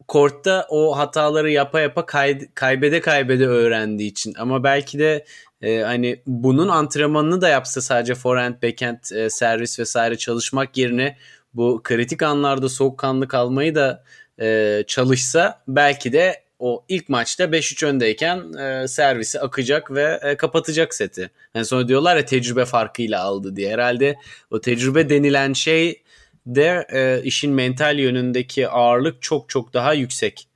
kortta 0.09 0.67
o 0.69 0.99
hataları 0.99 1.51
yapa 1.51 1.81
yapa 1.81 2.07
kay, 2.07 2.49
kaybede 2.55 3.01
kaybede 3.01 3.47
öğrendiği 3.47 4.11
için 4.11 4.35
ama 4.39 4.65
belki 4.65 4.99
de 4.99 5.25
e, 5.63 5.81
hani 5.81 6.23
bunun 6.27 6.69
antrenmanını 6.69 7.41
da 7.41 7.49
yapsa 7.49 7.81
sadece 7.81 8.15
forehand, 8.15 8.63
backhand, 8.63 8.99
e, 9.15 9.31
servis 9.31 9.79
vesaire 9.79 10.19
çalışmak 10.19 10.77
yerine 10.77 11.17
bu 11.55 11.81
kritik 11.85 12.23
anlarda 12.23 12.69
soğukkanlı 12.69 13.29
kalmayı 13.29 13.75
da 13.75 14.05
e, 14.41 14.85
çalışsa 14.87 15.63
belki 15.69 16.13
de 16.13 16.43
o 16.59 16.85
ilk 16.89 17.09
maçta 17.09 17.45
5-3 17.45 17.87
öndeyken 17.87 18.53
e, 18.53 18.89
servisi 18.89 19.41
akacak 19.41 19.91
ve 19.91 20.21
e, 20.23 20.37
kapatacak 20.37 20.95
seti. 20.95 21.31
Yani 21.55 21.65
sonra 21.65 21.89
diyorlar 21.89 22.17
ya 22.17 22.25
tecrübe 22.25 22.65
farkıyla 22.65 23.23
aldı 23.23 23.57
diye. 23.57 23.73
Herhalde 23.73 24.19
o 24.51 24.61
tecrübe 24.61 25.11
denilen 25.11 25.53
şey 25.53 26.03
de 26.47 26.87
e, 26.93 27.23
işin 27.25 27.53
mental 27.53 27.99
yönündeki 27.99 28.69
ağırlık 28.69 29.23
çok 29.23 29.49
çok 29.49 29.75
daha 29.75 29.95
yüksek. 29.95 30.49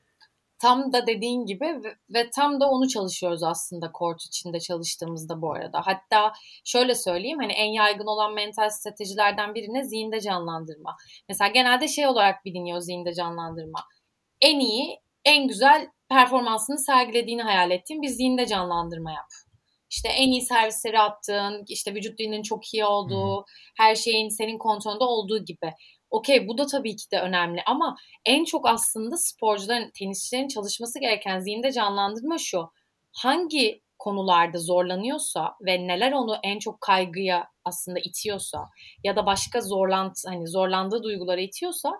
Tam 0.59 0.93
da 0.93 1.07
dediğin 1.07 1.47
gibi 1.47 1.65
ve, 1.65 1.97
ve 2.15 2.31
tam 2.31 2.61
da 2.61 2.71
onu 2.71 2.89
çalışıyoruz 2.89 3.43
aslında 3.43 3.93
kort 3.93 4.23
içinde 4.27 4.61
çalıştığımızda 4.61 5.43
bu 5.43 5.53
arada. 5.53 5.83
Hatta 5.85 6.33
şöyle 6.65 6.95
söyleyeyim 6.95 7.39
hani 7.39 7.53
en 7.53 7.73
yaygın 7.73 8.07
olan 8.07 8.35
mental 8.35 8.71
stratejilerden 8.71 9.55
birine 9.55 9.85
zihinde 9.85 10.21
canlandırma. 10.21 10.97
Mesela 11.29 11.49
genelde 11.49 11.89
şey 11.89 12.07
olarak 12.07 12.45
biliniyor 12.45 12.81
zihinde 12.81 13.15
canlandırma. 13.15 13.79
En 14.41 14.61
iyi, 14.61 15.01
en 15.25 15.49
güzel 15.49 15.89
performansını 16.09 16.79
sergilediğini 16.79 17.43
hayal 17.43 17.71
ettiğin 17.71 18.03
bir 18.03 18.09
zihinde 18.09 18.47
canlandırma 18.47 19.11
yap 19.11 19.27
işte 19.93 20.09
en 20.09 20.29
iyi 20.29 20.43
servisleri 20.43 21.01
attığın, 21.01 21.65
işte 21.69 21.95
vücut 21.95 22.19
dilinin 22.19 22.43
çok 22.43 22.75
iyi 22.75 22.85
olduğu, 22.85 23.45
her 23.77 23.95
şeyin 23.95 24.29
senin 24.29 24.59
kontrolünde 24.59 25.05
olduğu 25.05 25.45
gibi. 25.45 25.73
Okey 26.11 26.49
bu 26.49 26.59
da 26.59 26.67
tabii 26.67 26.97
ki 26.97 27.11
de 27.13 27.21
önemli 27.21 27.63
ama 27.67 27.97
en 28.27 28.45
çok 28.45 28.69
aslında 28.69 29.17
sporcuların, 29.17 29.91
tenisçilerin 29.99 30.49
çalışması 30.49 31.01
gereken 31.01 31.41
zihinde 31.41 31.73
canlandırma 31.73 32.39
şu. 32.39 32.71
Hangi 33.13 33.83
konularda 33.99 34.59
zorlanıyorsa 34.59 35.55
ve 35.67 35.87
neler 35.87 36.13
onu 36.13 36.37
en 36.43 36.59
çok 36.59 36.81
kaygıya 36.81 37.49
aslında 37.65 37.99
itiyorsa 37.99 38.69
ya 39.05 39.17
da 39.17 39.27
başka 39.27 39.61
zorlantı 39.61 40.29
hani 40.29 40.49
zorlandığı 40.49 41.03
duygulara 41.03 41.41
itiyorsa 41.41 41.93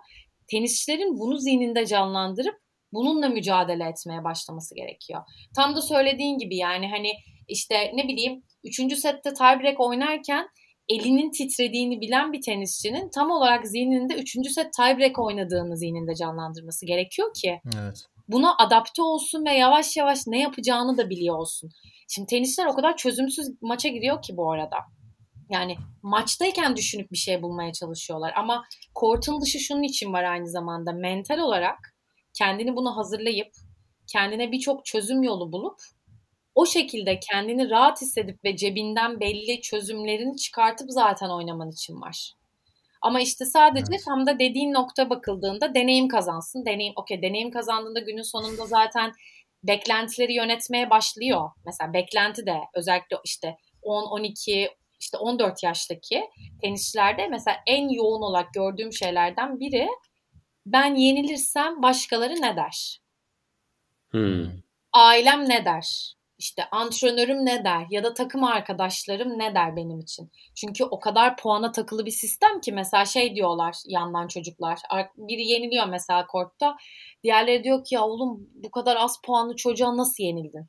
tenisçilerin 0.47 1.19
bunu 1.19 1.37
zihninde 1.37 1.85
canlandırıp 1.85 2.55
bununla 2.93 3.29
mücadele 3.29 3.83
etmeye 3.83 4.23
başlaması 4.23 4.75
gerekiyor. 4.75 5.21
Tam 5.55 5.75
da 5.75 5.81
söylediğin 5.81 6.37
gibi 6.37 6.55
yani 6.57 6.89
hani 6.89 7.11
işte 7.47 7.91
ne 7.95 8.07
bileyim 8.07 8.43
3. 8.63 8.75
sette 8.97 9.33
tiebreak 9.33 9.79
oynarken 9.79 10.47
elinin 10.89 11.31
titrediğini 11.31 12.01
bilen 12.01 12.33
bir 12.33 12.41
tenisçinin 12.41 13.09
tam 13.09 13.31
olarak 13.31 13.67
zihninde 13.67 14.13
3. 14.13 14.51
set 14.51 14.73
tiebreak 14.73 15.19
oynadığını 15.19 15.77
zihninde 15.77 16.15
canlandırması 16.15 16.85
gerekiyor 16.85 17.33
ki 17.41 17.59
evet. 17.75 18.05
buna 18.27 18.55
adapte 18.57 19.01
olsun 19.01 19.45
ve 19.45 19.53
yavaş 19.53 19.97
yavaş 19.97 20.19
ne 20.27 20.39
yapacağını 20.39 20.97
da 20.97 21.09
biliyor 21.09 21.37
olsun. 21.37 21.69
Şimdi 22.09 22.27
tenisçiler 22.27 22.67
o 22.67 22.75
kadar 22.75 22.97
çözümsüz 22.97 23.47
maça 23.61 23.89
giriyor 23.89 24.21
ki 24.21 24.37
bu 24.37 24.51
arada. 24.51 24.77
Yani 25.49 25.75
maçtayken 26.01 26.75
düşünüp 26.75 27.11
bir 27.11 27.17
şey 27.17 27.41
bulmaya 27.41 27.73
çalışıyorlar. 27.73 28.33
Ama 28.35 28.63
kortun 28.95 29.41
dışı 29.41 29.59
şunun 29.59 29.83
için 29.83 30.13
var 30.13 30.23
aynı 30.23 30.49
zamanda. 30.49 30.91
Mental 30.91 31.37
olarak 31.37 31.92
kendini 32.33 32.75
bunu 32.75 32.97
hazırlayıp 32.97 33.51
kendine 34.07 34.51
birçok 34.51 34.85
çözüm 34.85 35.23
yolu 35.23 35.51
bulup 35.51 35.79
o 36.55 36.65
şekilde 36.65 37.19
kendini 37.19 37.69
rahat 37.69 38.01
hissedip 38.01 38.43
ve 38.43 38.55
cebinden 38.55 39.19
belli 39.19 39.61
çözümlerini 39.61 40.37
çıkartıp 40.37 40.87
zaten 40.91 41.29
oynaman 41.29 41.71
için 41.71 42.01
var. 42.01 42.33
Ama 43.01 43.21
işte 43.21 43.45
sadece 43.45 43.85
evet. 43.89 44.05
tam 44.05 44.27
da 44.27 44.39
dediğin 44.39 44.73
nokta 44.73 45.09
bakıldığında 45.09 45.75
deneyim 45.75 46.07
kazansın. 46.07 46.65
Deneyim, 46.65 46.93
okey 46.95 47.21
deneyim 47.21 47.51
kazandığında 47.51 47.99
günün 47.99 48.21
sonunda 48.21 48.65
zaten 48.65 49.11
beklentileri 49.63 50.33
yönetmeye 50.33 50.89
başlıyor. 50.89 51.49
Mesela 51.65 51.93
beklenti 51.93 52.45
de 52.45 52.55
özellikle 52.75 53.17
işte 53.25 53.57
10, 53.81 54.03
12, 54.03 54.69
işte 54.99 55.17
14 55.17 55.63
yaştaki 55.63 56.21
tenisçilerde 56.61 57.27
mesela 57.27 57.57
en 57.67 57.89
yoğun 57.89 58.21
olarak 58.21 58.53
gördüğüm 58.53 58.93
şeylerden 58.93 59.59
biri 59.59 59.87
ben 60.65 60.95
yenilirsem 60.95 61.81
başkaları 61.81 62.33
ne 62.33 62.55
der? 62.55 62.99
Hmm. 64.11 64.47
Ailem 64.93 65.49
ne 65.49 65.65
der? 65.65 66.15
işte 66.43 66.63
antrenörüm 66.71 67.45
ne 67.45 67.63
der 67.63 67.85
ya 67.89 68.03
da 68.03 68.13
takım 68.13 68.43
arkadaşlarım 68.43 69.39
ne 69.39 69.55
der 69.55 69.75
benim 69.75 69.99
için. 69.99 70.31
Çünkü 70.55 70.83
o 70.83 70.99
kadar 70.99 71.37
puana 71.37 71.71
takılı 71.71 72.05
bir 72.05 72.11
sistem 72.11 72.61
ki 72.61 72.71
mesela 72.71 73.05
şey 73.05 73.35
diyorlar 73.35 73.75
yandan 73.87 74.27
çocuklar. 74.27 74.79
Biri 75.17 75.41
yeniliyor 75.41 75.85
mesela 75.85 76.27
kortta. 76.27 76.75
Diğerleri 77.23 77.63
diyor 77.63 77.83
ki 77.83 77.95
ya 77.95 78.03
oğlum 78.03 78.49
bu 78.53 78.71
kadar 78.71 78.95
az 78.95 79.21
puanlı 79.25 79.55
çocuğa 79.55 79.97
nasıl 79.97 80.23
yenildin? 80.23 80.67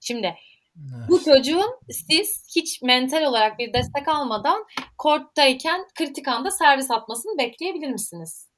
Şimdi 0.00 0.26
evet. 0.26 1.08
bu 1.08 1.24
çocuğun 1.24 1.80
siz 1.90 2.46
hiç 2.56 2.82
mental 2.82 3.22
olarak 3.22 3.58
bir 3.58 3.72
destek 3.72 4.08
almadan 4.08 4.64
korttayken 4.98 5.86
kritik 5.94 6.28
anda 6.28 6.50
servis 6.50 6.90
atmasını 6.90 7.38
bekleyebilir 7.38 7.88
misiniz? 7.88 8.50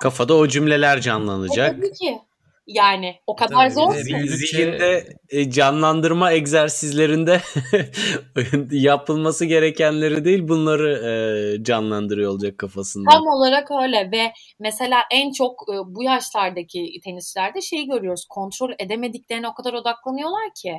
Kafada 0.00 0.34
o 0.34 0.48
cümleler 0.48 1.00
canlanacak. 1.00 1.76
Tabii 1.76 1.92
ki. 1.92 2.18
Yani 2.66 3.14
o 3.26 3.36
kadar 3.36 3.70
zor 3.70 3.94
ki. 3.94 4.28
Zihinde 4.28 5.06
e, 5.30 5.50
canlandırma 5.50 6.32
egzersizlerinde 6.32 7.40
yapılması 8.70 9.44
gerekenleri 9.44 10.24
değil 10.24 10.48
bunları 10.48 10.90
e, 11.60 11.64
canlandırıyor 11.64 12.32
olacak 12.32 12.58
kafasında. 12.58 13.10
Tam 13.10 13.26
olarak 13.26 13.70
öyle 13.82 14.10
ve 14.12 14.32
mesela 14.58 15.02
en 15.12 15.32
çok 15.32 15.52
e, 15.74 15.94
bu 15.94 16.02
yaşlardaki 16.02 17.00
tenisçilerde 17.04 17.60
şeyi 17.60 17.86
görüyoruz. 17.86 18.26
Kontrol 18.28 18.72
edemediklerine 18.78 19.48
o 19.48 19.54
kadar 19.54 19.72
odaklanıyorlar 19.72 20.54
ki. 20.62 20.74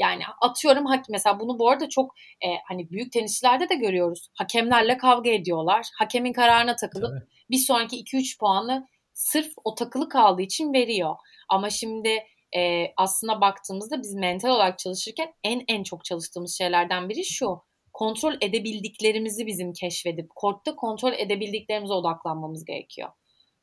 Yani 0.00 0.22
atıyorum 0.40 0.84
mesela 1.08 1.40
bunu 1.40 1.58
bu 1.58 1.70
arada 1.70 1.88
çok 1.88 2.14
e, 2.44 2.48
hani 2.68 2.90
büyük 2.90 3.12
tenisçilerde 3.12 3.68
de 3.68 3.74
görüyoruz. 3.74 4.28
Hakemlerle 4.34 4.96
kavga 4.96 5.30
ediyorlar. 5.30 5.86
Hakemin 5.98 6.32
kararına 6.32 6.76
takılıp 6.76 7.20
Tabii. 7.20 7.30
bir 7.50 7.58
sonraki 7.58 7.96
2-3 8.04 8.38
puanı 8.38 8.86
sırf 9.14 9.52
o 9.64 9.74
takılı 9.74 10.08
kaldığı 10.08 10.42
için 10.42 10.72
veriyor. 10.72 11.16
Ama 11.48 11.70
şimdi 11.70 12.24
e, 12.56 12.86
aslına 12.96 13.40
baktığımızda 13.40 14.02
biz 14.02 14.14
mental 14.14 14.48
olarak 14.48 14.78
çalışırken 14.78 15.32
en 15.44 15.62
en 15.68 15.82
çok 15.82 16.04
çalıştığımız 16.04 16.58
şeylerden 16.58 17.08
biri 17.08 17.24
şu. 17.24 17.62
Kontrol 17.92 18.34
edebildiklerimizi 18.40 19.46
bizim 19.46 19.72
keşfedip 19.72 20.30
kortta 20.36 20.76
kontrol 20.76 21.12
edebildiklerimize 21.12 21.92
odaklanmamız 21.94 22.64
gerekiyor. 22.64 23.08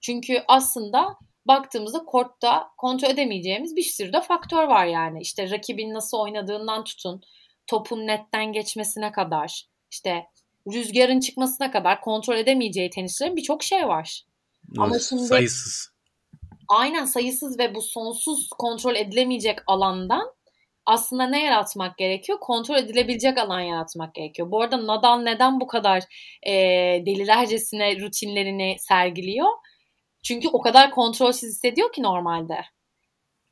Çünkü 0.01 0.43
aslında 0.47 1.17
baktığımızda 1.47 2.05
kortta 2.05 2.69
kontrol 2.77 3.09
edemeyeceğimiz 3.09 3.75
bir 3.75 3.83
sürü 3.83 4.13
de 4.13 4.21
faktör 4.21 4.63
var 4.63 4.85
yani. 4.85 5.21
İşte 5.21 5.51
rakibin 5.51 5.93
nasıl 5.93 6.17
oynadığından 6.17 6.83
tutun, 6.83 7.21
topun 7.67 8.07
netten 8.07 8.53
geçmesine 8.53 9.11
kadar, 9.11 9.63
işte 9.91 10.25
rüzgarın 10.73 11.19
çıkmasına 11.19 11.71
kadar 11.71 12.01
kontrol 12.01 12.37
edemeyeceği 12.37 12.89
tenisçilerin 12.89 13.35
birçok 13.35 13.63
şey 13.63 13.87
var. 13.87 14.23
Ama 14.77 14.99
şimdi 14.99 15.23
sayısız. 15.23 15.91
Aynen 16.67 17.05
sayısız 17.05 17.59
ve 17.59 17.75
bu 17.75 17.81
sonsuz 17.81 18.49
kontrol 18.49 18.95
edilemeyecek 18.95 19.59
alandan 19.67 20.37
aslında 20.85 21.27
ne 21.27 21.43
yaratmak 21.43 21.97
gerekiyor? 21.97 22.39
Kontrol 22.39 22.75
edilebilecek 22.75 23.37
alan 23.37 23.59
yaratmak 23.59 24.15
gerekiyor. 24.15 24.51
Bu 24.51 24.61
arada 24.61 24.87
Nadal 24.87 25.21
neden 25.21 25.59
bu 25.59 25.67
kadar 25.67 26.03
e, 26.47 26.53
delilercesine 27.05 27.99
rutinlerini 27.99 28.75
sergiliyor? 28.79 29.49
Çünkü 30.27 30.49
o 30.53 30.61
kadar 30.61 30.91
kontrolsüz 30.91 31.49
hissediyor 31.49 31.91
ki 31.91 32.03
normalde. 32.03 32.57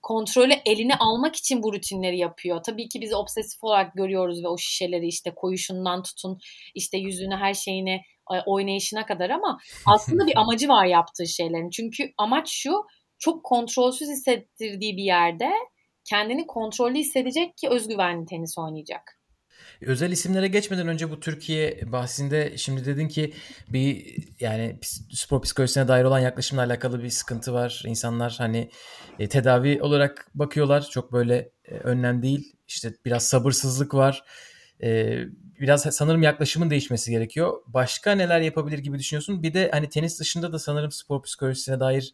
Kontrolü 0.02 0.54
eline 0.66 0.96
almak 0.96 1.36
için 1.36 1.64
bu 1.64 1.74
rutinleri 1.74 2.18
yapıyor. 2.18 2.64
Tabii 2.64 2.90
ki 2.90 3.02
biz 3.02 3.14
obsesif 3.14 3.64
olarak 3.64 3.94
görüyoruz 3.94 4.44
ve 4.44 4.48
o 4.48 4.58
şişeleri 4.58 5.08
işte 5.08 5.32
koyuşundan 5.36 6.04
tutun 6.04 6.40
işte 6.76 6.98
yüzünü 6.98 7.36
her 7.36 7.54
şeyini 7.54 8.02
e, 8.34 8.36
oynayışına 8.46 9.06
kadar 9.06 9.30
ama 9.30 9.60
aslında 9.86 10.28
bir 10.28 10.40
amacı 10.40 10.68
var 10.68 10.86
yaptığı 10.86 11.28
şeylerin. 11.28 11.70
Çünkü 11.70 12.12
amaç 12.18 12.50
şu 12.50 12.72
çok 13.20 13.44
kontrolsüz 13.44 14.10
hissettirdiği 14.10 14.98
bir 14.98 15.04
yerde 15.04 15.52
kendini 16.10 16.48
kontrollü 16.48 16.96
hissedecek 16.96 17.58
ki 17.58 17.70
özgüvenli 17.70 18.26
tenis 18.26 18.58
oynayacak. 18.58 19.20
Özel 19.82 20.12
isimlere 20.12 20.48
geçmeden 20.48 20.88
önce 20.88 21.12
bu 21.12 21.20
Türkiye 21.20 21.80
bahsinde 21.92 22.58
şimdi 22.58 22.86
dedin 22.86 23.08
ki 23.08 23.34
bir 23.70 24.18
yani 24.40 24.80
spor 25.12 25.42
psikolojisine 25.42 25.88
dair 25.88 26.04
olan 26.04 26.20
yaklaşımla 26.20 26.64
alakalı 26.64 27.04
bir 27.04 27.10
sıkıntı 27.10 27.54
var. 27.54 27.84
İnsanlar 27.86 28.36
hani 28.38 28.70
e, 29.20 29.30
tedavi 29.30 29.82
olarak 29.82 30.28
bakıyorlar. 30.36 30.90
Çok 30.92 31.14
böyle 31.14 31.52
e, 31.66 31.76
önlem 31.76 32.22
değil. 32.22 32.56
İşte 32.68 32.94
biraz 33.06 33.28
sabırsızlık 33.28 33.94
var. 33.94 34.24
E, 34.84 35.20
biraz 35.60 35.82
sanırım 35.82 36.24
yaklaşımın 36.24 36.70
değişmesi 36.70 37.12
gerekiyor. 37.12 37.54
Başka 37.68 38.12
neler 38.12 38.42
yapabilir 38.42 38.80
gibi 38.80 39.00
düşünüyorsun? 39.00 39.44
Bir 39.44 39.54
de 39.54 39.70
hani 39.74 39.90
tenis 39.90 40.20
dışında 40.20 40.54
da 40.54 40.60
sanırım 40.60 40.92
spor 40.92 41.24
psikolojisine 41.24 41.80
dair 41.80 42.14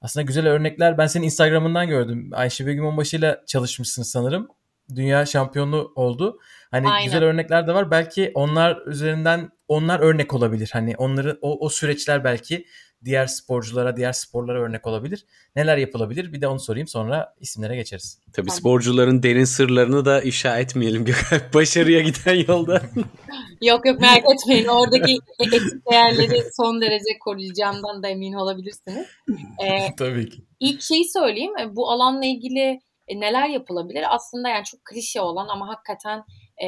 aslında 0.00 0.24
güzel 0.24 0.46
örnekler. 0.46 0.98
Ben 0.98 1.06
senin 1.06 1.24
Instagram'ından 1.24 1.88
gördüm. 1.88 2.30
Ayşe 2.32 2.66
Begüm 2.66 2.86
Onbaşı 2.86 3.16
ile 3.16 3.40
çalışmışsın 3.46 4.02
sanırım. 4.02 4.48
Dünya 4.94 5.26
şampiyonu 5.26 5.92
oldu. 5.94 6.38
Hani 6.70 6.88
Aynen. 6.88 7.04
güzel 7.04 7.24
örnekler 7.24 7.66
de 7.66 7.74
var. 7.74 7.90
Belki 7.90 8.30
onlar 8.34 8.86
üzerinden 8.86 9.50
onlar 9.68 10.00
örnek 10.00 10.34
olabilir. 10.34 10.70
Hani 10.72 10.96
onları 10.96 11.38
o, 11.42 11.66
o 11.66 11.68
süreçler 11.68 12.24
belki 12.24 12.66
diğer 13.04 13.26
sporculara, 13.26 13.96
diğer 13.96 14.12
sporlara 14.12 14.60
örnek 14.60 14.86
olabilir. 14.86 15.26
Neler 15.56 15.76
yapılabilir? 15.76 16.32
Bir 16.32 16.40
de 16.40 16.48
onu 16.48 16.60
sorayım 16.60 16.88
sonra 16.88 17.34
isimlere 17.40 17.76
geçeriz. 17.76 18.18
Tabii 18.32 18.50
sporcuların 18.50 19.22
derin 19.22 19.44
sırlarını 19.44 20.04
da 20.04 20.22
ifşa 20.22 20.58
etmeyelim 20.58 21.04
Gökhan. 21.04 21.40
Başarıya 21.54 22.00
giden 22.00 22.44
yolda. 22.48 22.82
yok 23.62 23.86
yok 23.86 24.00
merak 24.00 24.24
etmeyin. 24.34 24.66
Oradaki 24.66 25.18
etik 25.38 25.62
değerleri 25.90 26.42
son 26.56 26.80
derece 26.80 27.18
koruyacağımdan 27.20 28.02
da 28.02 28.08
emin 28.08 28.32
olabilirsiniz. 28.32 29.06
Ee, 29.62 29.96
Tabii 29.98 30.28
ki. 30.28 30.44
İlk 30.60 30.82
şeyi 30.82 31.04
söyleyeyim. 31.12 31.52
Bu 31.70 31.90
alanla 31.90 32.24
ilgili 32.24 32.80
neler 33.08 33.48
yapılabilir? 33.48 34.14
Aslında 34.14 34.48
yani 34.48 34.64
çok 34.64 34.84
klişe 34.84 35.20
olan 35.20 35.48
ama 35.48 35.68
hakikaten 35.68 36.24
e, 36.62 36.66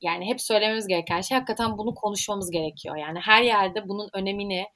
yani 0.00 0.26
hep 0.26 0.40
söylememiz 0.40 0.86
gereken 0.86 1.20
şey 1.20 1.34
hakikaten 1.36 1.78
bunu 1.78 1.94
konuşmamız 1.94 2.50
gerekiyor. 2.50 2.96
Yani 2.96 3.18
her 3.22 3.42
yerde 3.42 3.88
bunun 3.88 4.08
önemini 4.14 4.66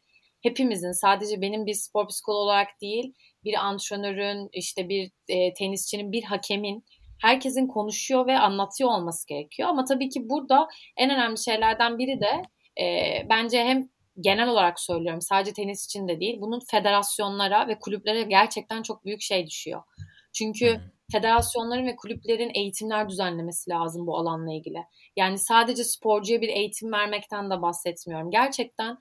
hepimizin 0.42 0.92
sadece 0.92 1.40
benim 1.40 1.66
bir 1.66 1.74
spor 1.74 2.08
psikoloğu 2.08 2.42
olarak 2.42 2.80
değil 2.80 3.14
bir 3.44 3.54
antrenörün 3.54 4.48
işte 4.52 4.88
bir 4.88 5.10
e, 5.28 5.54
tenisçinin 5.54 6.12
bir 6.12 6.22
hakemin 6.22 6.84
herkesin 7.22 7.66
konuşuyor 7.66 8.26
ve 8.26 8.38
anlatıyor 8.38 8.90
olması 8.90 9.28
gerekiyor. 9.28 9.68
Ama 9.68 9.84
tabii 9.84 10.08
ki 10.08 10.28
burada 10.28 10.68
en 10.96 11.10
önemli 11.10 11.38
şeylerden 11.38 11.98
biri 11.98 12.20
de 12.20 12.42
e, 12.82 12.86
bence 13.30 13.64
hem 13.64 13.88
genel 14.20 14.48
olarak 14.48 14.80
söylüyorum 14.80 15.20
sadece 15.20 15.52
tenis 15.52 15.84
için 15.84 16.08
de 16.08 16.20
değil 16.20 16.40
bunun 16.40 16.60
federasyonlara 16.70 17.68
ve 17.68 17.78
kulüplere 17.78 18.22
gerçekten 18.22 18.82
çok 18.82 19.04
büyük 19.04 19.22
şey 19.22 19.46
düşüyor. 19.46 19.82
Çünkü 20.34 20.80
federasyonların 21.12 21.86
ve 21.86 21.96
kulüplerin 21.96 22.50
eğitimler 22.54 23.08
düzenlemesi 23.08 23.70
lazım 23.70 24.06
bu 24.06 24.18
alanla 24.18 24.52
ilgili. 24.54 24.78
Yani 25.16 25.38
sadece 25.38 25.84
sporcuya 25.84 26.40
bir 26.40 26.48
eğitim 26.48 26.92
vermekten 26.92 27.50
de 27.50 27.62
bahsetmiyorum. 27.62 28.30
Gerçekten 28.30 28.98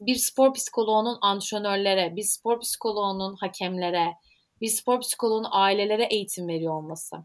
bir 0.00 0.14
spor 0.14 0.54
psikoloğunun 0.54 1.18
antrenörlere, 1.20 2.16
bir 2.16 2.22
spor 2.22 2.60
psikoloğunun 2.60 3.36
hakemlere, 3.36 4.14
bir 4.60 4.68
spor 4.68 5.00
psikoloğunun 5.00 5.48
ailelere 5.50 6.04
eğitim 6.04 6.48
veriyor 6.48 6.74
olması 6.74 7.16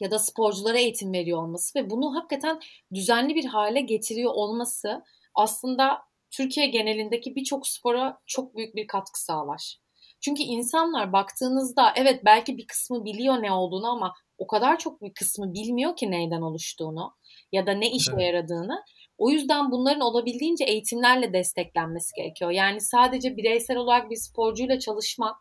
ya 0.00 0.10
da 0.10 0.18
sporculara 0.18 0.78
eğitim 0.78 1.12
veriyor 1.12 1.42
olması 1.42 1.78
ve 1.78 1.90
bunu 1.90 2.16
hakikaten 2.16 2.60
düzenli 2.94 3.34
bir 3.34 3.44
hale 3.44 3.80
getiriyor 3.80 4.32
olması 4.34 5.04
aslında 5.34 6.02
Türkiye 6.30 6.66
genelindeki 6.66 7.36
birçok 7.36 7.68
spora 7.68 8.18
çok 8.26 8.56
büyük 8.56 8.76
bir 8.76 8.86
katkı 8.86 9.24
sağlar. 9.24 9.83
Çünkü 10.24 10.42
insanlar 10.42 11.12
baktığınızda 11.12 11.92
evet 11.96 12.20
belki 12.24 12.56
bir 12.56 12.66
kısmı 12.66 13.04
biliyor 13.04 13.42
ne 13.42 13.52
olduğunu 13.52 13.90
ama 13.90 14.14
o 14.38 14.46
kadar 14.46 14.78
çok 14.78 15.02
bir 15.02 15.14
kısmı 15.14 15.54
bilmiyor 15.54 15.96
ki 15.96 16.10
neyden 16.10 16.40
oluştuğunu 16.40 17.14
ya 17.52 17.66
da 17.66 17.72
ne 17.72 17.90
işe 17.90 18.12
evet. 18.12 18.22
yaradığını. 18.22 18.82
O 19.18 19.30
yüzden 19.30 19.70
bunların 19.70 20.00
olabildiğince 20.00 20.64
eğitimlerle 20.64 21.32
desteklenmesi 21.32 22.10
gerekiyor. 22.16 22.50
Yani 22.50 22.80
sadece 22.80 23.36
bireysel 23.36 23.76
olarak 23.76 24.10
bir 24.10 24.16
sporcuyla 24.16 24.78
çalışmak 24.78 25.36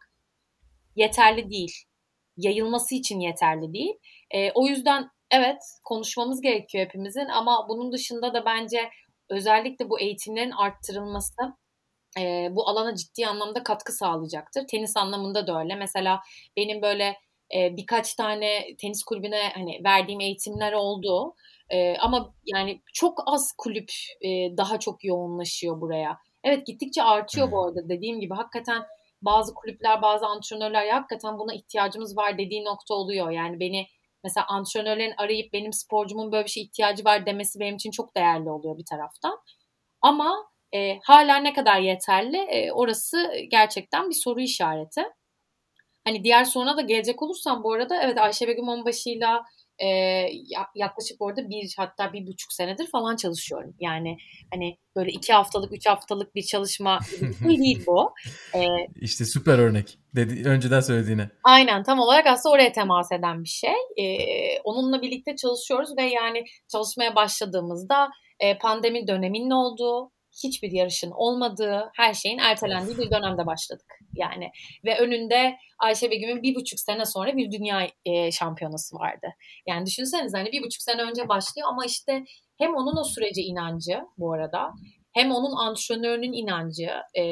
yeterli 0.96 1.50
değil. 1.50 1.74
Yayılması 2.38 2.96
için 2.96 3.20
yeterli 3.20 3.74
değil. 3.74 3.94
E, 4.32 4.52
o 4.52 4.68
yüzden 4.68 5.10
evet 5.32 5.62
konuşmamız 5.84 6.42
gerekiyor 6.42 6.86
hepimizin 6.86 7.28
ama 7.28 7.66
bunun 7.70 7.92
dışında 7.92 8.34
da 8.34 8.46
bence 8.46 8.90
özellikle 9.30 9.90
bu 9.90 10.00
eğitimlerin 10.00 10.52
arttırılması 10.52 11.34
e, 12.20 12.48
bu 12.52 12.70
alana 12.70 12.96
ciddi 12.96 13.28
anlamda 13.28 13.64
katkı 13.64 13.92
sağlayacaktır. 13.94 14.68
Tenis 14.68 14.98
anlamında 14.98 15.48
da 15.48 15.60
öyle. 15.60 15.76
Mesela 15.76 16.20
benim 16.58 16.82
böyle 16.82 17.18
e, 17.56 17.78
birkaç 17.78 18.16
tane 18.16 18.76
tenis 18.82 19.04
kulübüne 19.04 19.52
hani 19.54 19.82
verdiğim 19.84 20.20
eğitimler 20.20 20.74
oldu. 20.74 21.36
E, 21.70 21.98
ama 21.98 22.34
yani 22.46 22.82
çok 22.94 23.24
az 23.26 23.54
kulüp 23.58 23.92
e, 24.22 24.58
daha 24.58 24.80
çok 24.80 25.04
yoğunlaşıyor 25.04 25.82
buraya. 25.82 26.18
Evet 26.44 26.68
gittikçe 26.68 27.04
artıyor 27.04 27.52
bu 27.52 27.66
arada 27.66 27.90
dediğim 27.90 28.20
gibi 28.20 28.34
hakikaten 28.34 28.84
bazı 29.22 29.54
kulüpler 29.54 30.02
bazı 30.02 30.26
antrenörler 30.26 30.86
ya 30.86 30.96
hakikaten 30.96 31.40
buna 31.40 31.54
ihtiyacımız 31.54 32.18
var 32.18 32.38
dediği 32.38 32.66
nokta 32.66 32.94
oluyor. 32.94 33.32
Yani 33.32 33.60
beni 33.60 33.88
mesela 34.24 34.46
antrenörlerin 34.48 35.14
arayıp 35.18 35.54
benim 35.54 35.74
sporcumun 35.74 36.32
böyle 36.32 36.46
bir 36.46 36.50
şey 36.50 36.64
ihtiyacı 36.64 37.06
var 37.06 37.26
demesi 37.26 37.60
benim 37.60 37.76
için 37.76 37.92
çok 37.92 38.16
değerli 38.16 38.50
oluyor 38.50 38.78
bir 38.78 38.86
taraftan. 38.86 39.40
Ama 40.02 40.53
e, 40.76 41.00
hala 41.04 41.38
ne 41.38 41.54
kadar 41.54 41.80
yeterli 41.80 42.38
e, 42.38 42.72
orası 42.72 43.32
gerçekten 43.52 44.10
bir 44.10 44.16
soru 44.24 44.42
işareti. 44.42 45.02
Hani 46.06 46.24
diğer 46.24 46.44
soruna 46.44 46.78
da 46.78 46.82
gelecek 46.82 47.22
olursam 47.22 47.64
bu 47.64 47.74
arada 47.74 48.04
evet 48.04 48.18
Ayşe 48.18 48.48
Begüm 48.48 48.68
Onbaşı'yla 48.68 49.44
e, 49.80 49.88
yaklaşık 50.76 51.22
orada 51.22 51.50
bir 51.50 51.74
hatta 51.78 52.14
bir 52.14 52.28
buçuk 52.28 52.54
senedir 52.54 52.88
falan 52.88 53.16
çalışıyorum. 53.16 53.76
Yani 53.80 54.18
hani 54.54 54.78
böyle 54.96 55.12
iki 55.12 55.34
haftalık, 55.34 55.74
üç 55.74 55.88
haftalık 55.88 56.36
bir 56.36 56.44
çalışma 56.44 57.00
değil 57.48 57.84
bu. 57.88 58.14
E, 58.56 58.60
işte 58.96 59.26
süper 59.26 59.60
örnek 59.60 59.98
dedi 60.16 60.50
önceden 60.50 60.80
söylediğine. 60.80 61.30
Aynen 61.44 61.84
tam 61.84 62.00
olarak 62.00 62.28
aslında 62.28 62.56
oraya 62.56 62.72
temas 62.72 63.12
eden 63.12 63.44
bir 63.44 63.50
şey. 63.50 63.76
E, 63.98 64.06
onunla 64.64 65.02
birlikte 65.02 65.36
çalışıyoruz 65.36 65.90
ve 65.98 66.04
yani 66.04 66.44
çalışmaya 66.72 67.16
başladığımızda 67.16 68.10
e, 68.40 68.58
pandemi 68.58 69.08
döneminin 69.08 69.52
olduğu, 69.52 70.12
hiçbir 70.44 70.72
yarışın 70.72 71.12
olmadığı, 71.12 71.92
her 71.96 72.14
şeyin 72.14 72.38
ertelendiği 72.38 72.98
bir 72.98 73.12
dönemde 73.12 73.46
başladık. 73.46 74.00
Yani 74.14 74.52
ve 74.86 75.00
önünde 75.00 75.58
Ayşe 75.80 76.12
Begüm'ün 76.12 76.44
bir 76.44 76.56
buçuk 76.56 76.80
sene 76.80 77.06
sonra 77.06 77.38
bir 77.38 77.52
dünya 77.52 77.88
e, 78.06 78.32
şampiyonası 78.32 78.96
vardı. 78.96 79.28
Yani 79.68 79.86
düşünsenize 79.86 80.38
hani 80.38 80.52
bir 80.52 80.64
buçuk 80.64 80.82
sene 80.82 81.02
önce 81.02 81.28
başlıyor 81.28 81.68
ama 81.72 81.86
işte 81.86 82.24
hem 82.58 82.76
onun 82.76 82.98
o 82.98 83.04
sürece 83.04 83.42
inancı 83.42 84.00
bu 84.18 84.34
arada 84.34 84.74
hem 85.14 85.32
onun 85.32 85.56
antrenörünün 85.56 86.34
inancı 86.34 86.90
e, 87.14 87.24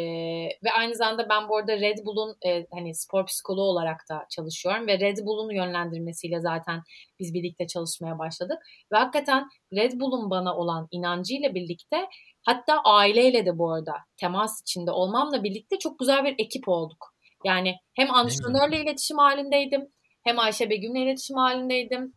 ve 0.63 0.71
aynı 0.77 0.95
zamanda 0.95 1.29
ben 1.29 1.49
bu 1.49 1.57
arada 1.57 1.79
Red 1.79 1.97
Bull'un 2.05 2.35
e, 2.45 2.65
hani 2.73 2.95
spor 2.95 3.25
psikoloğu 3.25 3.69
olarak 3.69 4.01
da 4.09 4.25
çalışıyorum 4.29 4.87
ve 4.87 4.99
Red 4.99 5.17
Bull'un 5.17 5.55
yönlendirmesiyle 5.55 6.39
zaten 6.39 6.81
biz 7.19 7.33
birlikte 7.33 7.67
çalışmaya 7.67 8.19
başladık. 8.19 8.57
Ve 8.93 8.97
hakikaten 8.97 9.47
Red 9.73 9.91
Bull'un 9.99 10.29
bana 10.29 10.57
olan 10.57 10.87
inancıyla 10.91 11.55
birlikte 11.55 12.07
hatta 12.45 12.81
aileyle 12.85 13.45
de 13.45 13.57
bu 13.57 13.73
arada 13.73 13.93
temas 14.17 14.61
içinde 14.61 14.91
olmamla 14.91 15.43
birlikte 15.43 15.79
çok 15.79 15.99
güzel 15.99 16.23
bir 16.23 16.35
ekip 16.37 16.67
olduk. 16.67 17.13
Yani 17.45 17.75
hem 17.95 18.13
antrenörle 18.13 18.81
iletişim 18.83 19.17
halindeydim 19.17 19.87
hem 20.23 20.39
Ayşe 20.39 20.69
Begüm'le 20.69 20.95
iletişim 20.95 21.37
halindeydim 21.37 22.13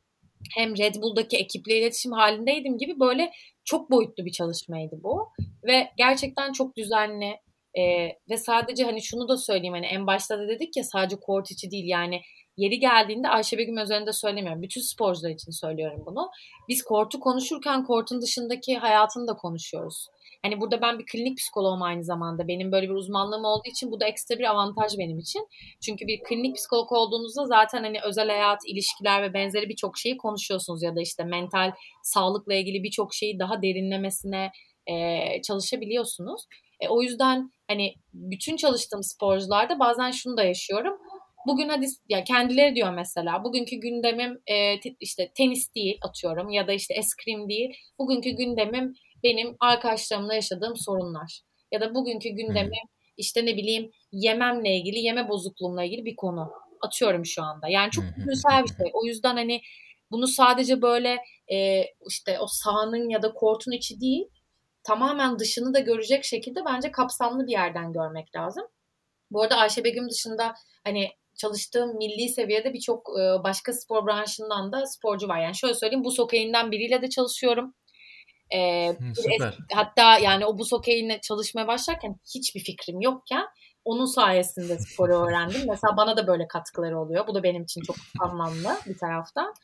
hem 0.55 0.79
Red 0.79 0.95
Bull'daki 0.95 1.37
ekiple 1.37 1.79
iletişim 1.79 2.13
halindeydim 2.13 2.79
gibi 2.79 3.01
böyle 3.01 3.31
çok 3.65 3.91
boyutlu 3.91 4.25
bir 4.25 4.33
çalışmaydı 4.33 4.97
bu. 5.03 5.29
Ve 5.67 5.91
gerçekten 5.97 6.53
çok 6.53 6.77
düzenli 6.77 7.37
e, 7.75 7.83
ve 8.31 8.37
sadece 8.37 8.85
hani 8.85 9.03
şunu 9.03 9.29
da 9.29 9.37
söyleyeyim 9.37 9.75
hani 9.75 9.87
en 9.87 10.07
başta 10.07 10.39
da 10.39 10.49
dedik 10.49 10.77
ya 10.77 10.85
sadece 10.85 11.17
kort 11.21 11.51
içi 11.51 11.71
değil 11.71 11.89
yani 11.89 12.21
yeri 12.57 12.79
geldiğinde 12.79 13.29
Ayşe 13.29 13.59
Begüm 13.59 13.79
üzerinde 13.79 14.13
söylemiyorum. 14.13 14.63
Bütün 14.63 14.81
sporcular 14.81 15.31
için 15.31 15.51
söylüyorum 15.51 16.03
bunu. 16.07 16.31
Biz 16.69 16.83
kortu 16.83 17.21
konuşurken 17.21 17.85
kortun 17.85 18.23
dışındaki 18.23 18.77
hayatını 18.77 19.27
da 19.27 19.37
konuşuyoruz. 19.37 20.07
Hani 20.45 20.61
burada 20.61 20.83
ben 20.83 20.99
bir 20.99 21.07
klinik 21.07 21.39
psikoloğum 21.39 21.83
aynı 21.83 22.05
zamanda. 22.05 22.49
Benim 22.49 22.73
böyle 22.73 22.89
bir 22.89 22.95
uzmanlığım 22.95 23.45
olduğu 23.45 23.69
için 23.69 23.91
bu 23.91 24.01
da 24.01 24.07
ekstra 24.07 24.39
bir 24.39 24.51
avantaj 24.51 24.99
benim 24.99 25.19
için. 25.19 25.49
Çünkü 25.81 26.07
bir 26.07 26.23
klinik 26.23 26.57
psikolog 26.57 26.93
olduğunuzda 26.93 27.47
zaten 27.47 27.83
hani 27.83 27.99
özel 28.05 28.29
hayat, 28.29 28.59
ilişkiler 28.67 29.23
ve 29.23 29.35
benzeri 29.35 29.69
birçok 29.69 29.99
şeyi 29.99 30.17
konuşuyorsunuz 30.17 30.83
ya 30.83 30.97
da 30.97 31.01
işte 31.01 31.25
mental 31.25 31.73
sağlıkla 32.03 32.55
ilgili 32.55 32.83
birçok 32.83 33.15
şeyi 33.15 33.39
daha 33.39 33.63
derinlemesine 33.63 34.51
e, 34.87 35.43
çalışabiliyorsunuz. 35.43 36.43
E, 36.81 36.89
o 36.89 37.03
yüzden 37.03 37.51
hani 37.69 37.95
bütün 38.15 38.57
çalıştığım 38.57 39.03
sporcularda 39.03 39.79
bazen 39.79 40.11
şunu 40.11 40.37
da 40.37 40.45
yaşıyorum. 40.45 40.99
Bugün 41.47 41.69
hadi 41.69 41.87
ya 42.09 42.25
kendileri 42.25 42.75
diyor 42.75 42.93
mesela 42.93 43.45
bugünkü 43.45 43.77
gündemim 43.77 44.41
e, 44.47 44.75
işte 45.01 45.33
tenis 45.35 45.75
değil 45.75 45.99
atıyorum 46.03 46.51
ya 46.51 46.67
da 46.67 46.73
işte 46.73 46.95
eskrim 46.95 47.49
değil. 47.49 47.75
Bugünkü 47.99 48.31
gündemim 48.31 48.95
benim 49.25 49.57
arkadaşlarımla 49.61 50.35
yaşadığım 50.35 50.77
sorunlar. 50.77 51.41
Ya 51.73 51.81
da 51.81 51.95
bugünkü 51.95 52.29
gündemi 52.29 52.79
işte 53.17 53.47
ne 53.47 53.57
bileyim 53.57 53.91
yememle 54.13 54.77
ilgili, 54.77 54.99
yeme 54.99 55.29
bozukluğumla 55.29 55.85
ilgili 55.85 56.05
bir 56.05 56.17
konu. 56.17 56.53
Atıyorum 56.81 57.27
şu 57.27 57.43
anda. 57.43 57.69
Yani 57.69 57.91
çok 57.91 58.05
güzel 58.17 58.63
bir 58.63 58.69
şey. 58.69 58.91
O 58.93 59.07
yüzden 59.07 59.37
hani 59.37 59.61
bunu 60.11 60.27
sadece 60.27 60.83
böyle 60.83 61.19
e, 61.53 61.85
işte 62.09 62.39
o 62.41 62.47
sahanın 62.47 63.09
ya 63.09 63.23
da 63.23 63.33
kortun 63.33 63.73
içi 63.73 64.01
değil 64.01 64.29
tamamen 64.85 65.39
dışını 65.39 65.75
da 65.75 65.79
görecek 65.79 66.25
şekilde 66.25 66.65
bence 66.65 66.91
kapsamlı 66.91 67.47
bir 67.47 67.53
yerden 67.53 67.93
görmek 67.93 68.37
lazım. 68.37 68.65
Bu 69.31 69.43
arada 69.43 69.57
Ayşe 69.57 69.85
Begüm 69.85 70.11
dışında 70.11 70.55
hani 70.85 71.11
çalıştığım 71.37 71.97
milli 71.97 72.29
seviyede 72.29 72.73
birçok 72.73 73.09
başka 73.45 73.73
spor 73.73 74.07
branşından 74.07 74.73
da 74.73 74.87
sporcu 74.87 75.29
var. 75.29 75.41
Yani 75.41 75.57
şöyle 75.57 75.75
söyleyeyim 75.75 76.05
bu 76.05 76.11
sokağından 76.11 76.73
biriyle 76.73 77.03
de 77.03 77.09
çalışıyorum. 77.09 77.75
Ee, 78.55 78.97
Süper. 79.15 79.59
hatta 79.73 80.19
yani 80.19 80.47
o 80.47 80.59
buz 80.59 80.73
hokeyine 80.73 81.21
çalışmaya 81.21 81.67
başlarken 81.67 82.17
hiçbir 82.35 82.61
fikrim 82.61 83.01
yokken 83.01 83.47
onun 83.85 84.07
sayesinde 84.07 84.79
sporu 84.79 85.15
öğrendim. 85.15 85.61
Mesela 85.69 85.97
bana 85.97 86.17
da 86.17 86.27
böyle 86.27 86.49
katkıları 86.49 87.01
oluyor. 87.01 87.27
Bu 87.27 87.35
da 87.35 87.43
benim 87.43 87.63
için 87.63 87.81
çok 87.81 87.97
anlamlı 88.21 88.77
bir 88.87 88.99
taraftan. 88.99 89.55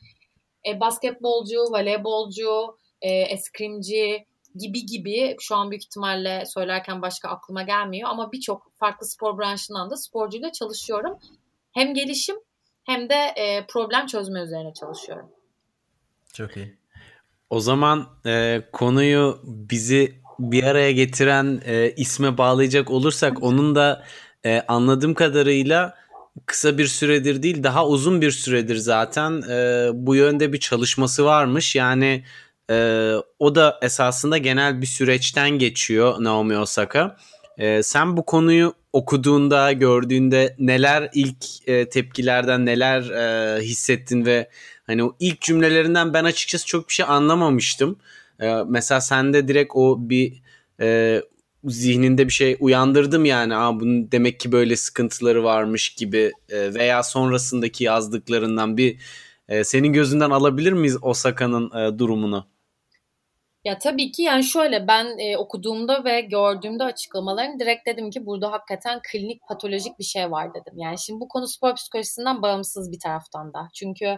E, 0.67 0.79
basketbolcu, 0.79 1.59
voleybolcu, 1.59 2.77
e, 3.01 3.09
eskrimci 3.09 4.25
gibi 4.55 4.85
gibi 4.85 5.35
şu 5.39 5.55
an 5.55 5.71
büyük 5.71 5.83
ihtimalle 5.83 6.45
söylerken 6.45 7.01
başka 7.01 7.29
aklıma 7.29 7.63
gelmiyor 7.63 8.09
ama 8.09 8.31
birçok 8.31 8.71
farklı 8.75 9.07
spor 9.07 9.37
branşından 9.37 9.89
da 9.89 9.97
sporcuyla 9.97 10.51
çalışıyorum. 10.51 11.19
Hem 11.73 11.93
gelişim 11.93 12.35
hem 12.83 13.09
de 13.09 13.15
e, 13.15 13.65
problem 13.67 14.05
çözme 14.05 14.41
üzerine 14.41 14.73
çalışıyorum. 14.73 15.29
Çok 16.33 16.57
iyi. 16.57 16.80
O 17.51 17.59
zaman 17.59 18.07
e, 18.25 18.61
konuyu 18.71 19.39
bizi 19.43 20.15
bir 20.39 20.63
araya 20.63 20.91
getiren 20.91 21.61
e, 21.65 21.91
isme 21.97 22.37
bağlayacak 22.37 22.91
olursak 22.91 23.43
onun 23.43 23.75
da 23.75 24.03
e, 24.45 24.61
anladığım 24.67 25.13
kadarıyla 25.13 25.95
kısa 26.45 26.77
bir 26.77 26.87
süredir 26.87 27.43
değil 27.43 27.63
daha 27.63 27.87
uzun 27.87 28.21
bir 28.21 28.31
süredir 28.31 28.75
zaten 28.75 29.41
e, 29.49 29.89
bu 29.93 30.15
yönde 30.15 30.53
bir 30.53 30.59
çalışması 30.59 31.25
varmış. 31.25 31.75
Yani 31.75 32.23
e, 32.69 33.13
o 33.39 33.55
da 33.55 33.79
esasında 33.81 34.37
genel 34.37 34.81
bir 34.81 34.87
süreçten 34.87 35.49
geçiyor 35.49 36.15
Naomi 36.19 36.57
Osaka. 36.57 37.17
E, 37.57 37.83
sen 37.83 38.17
bu 38.17 38.25
konuyu 38.25 38.73
okuduğunda, 38.93 39.71
gördüğünde 39.71 40.55
neler 40.59 41.09
ilk 41.13 41.67
e, 41.67 41.89
tepkilerden 41.89 42.65
neler 42.65 43.01
e, 43.01 43.61
hissettin 43.61 44.25
ve 44.25 44.49
Hani 44.91 45.03
o 45.03 45.15
ilk 45.19 45.41
cümlelerinden 45.41 46.13
ben 46.13 46.23
açıkçası 46.23 46.65
çok 46.65 46.87
bir 46.87 46.93
şey 46.93 47.05
anlamamıştım. 47.09 47.99
Ee, 48.39 48.55
mesela 48.67 49.01
sende 49.01 49.47
direkt 49.47 49.71
o 49.75 50.09
bir 50.09 50.41
e, 50.81 51.21
zihninde 51.65 52.27
bir 52.27 52.33
şey 52.33 52.57
uyandırdım 52.59 53.25
yani. 53.25 53.55
Aa, 53.55 53.79
bunun 53.79 54.11
demek 54.11 54.39
ki 54.39 54.51
böyle 54.51 54.75
sıkıntıları 54.75 55.43
varmış 55.43 55.89
gibi 55.89 56.31
e, 56.49 56.73
veya 56.73 57.03
sonrasındaki 57.03 57.83
yazdıklarından 57.83 58.77
bir 58.77 58.97
e, 59.49 59.63
senin 59.63 59.93
gözünden 59.93 60.29
alabilir 60.29 60.73
miyiz 60.73 60.97
Osaka'nın 61.01 61.71
e, 61.77 61.99
durumunu? 61.99 62.47
Ya 63.65 63.77
tabii 63.77 64.11
ki 64.11 64.23
yani 64.23 64.43
şöyle 64.43 64.87
ben 64.87 65.17
e, 65.19 65.37
okuduğumda 65.37 66.03
ve 66.05 66.21
gördüğümde 66.21 66.83
açıklamalarını 66.83 67.59
direkt 67.59 67.87
dedim 67.87 68.09
ki 68.09 68.25
burada 68.25 68.51
hakikaten 68.51 68.99
klinik 69.11 69.41
patolojik 69.47 69.99
bir 69.99 70.03
şey 70.03 70.31
var 70.31 70.49
dedim. 70.53 70.73
Yani 70.77 70.99
şimdi 70.99 71.19
bu 71.19 71.27
konu 71.27 71.47
spor 71.47 71.75
psikolojisinden 71.75 72.41
bağımsız 72.41 72.91
bir 72.91 72.99
taraftan 72.99 73.53
da. 73.53 73.67
Çünkü 73.73 74.17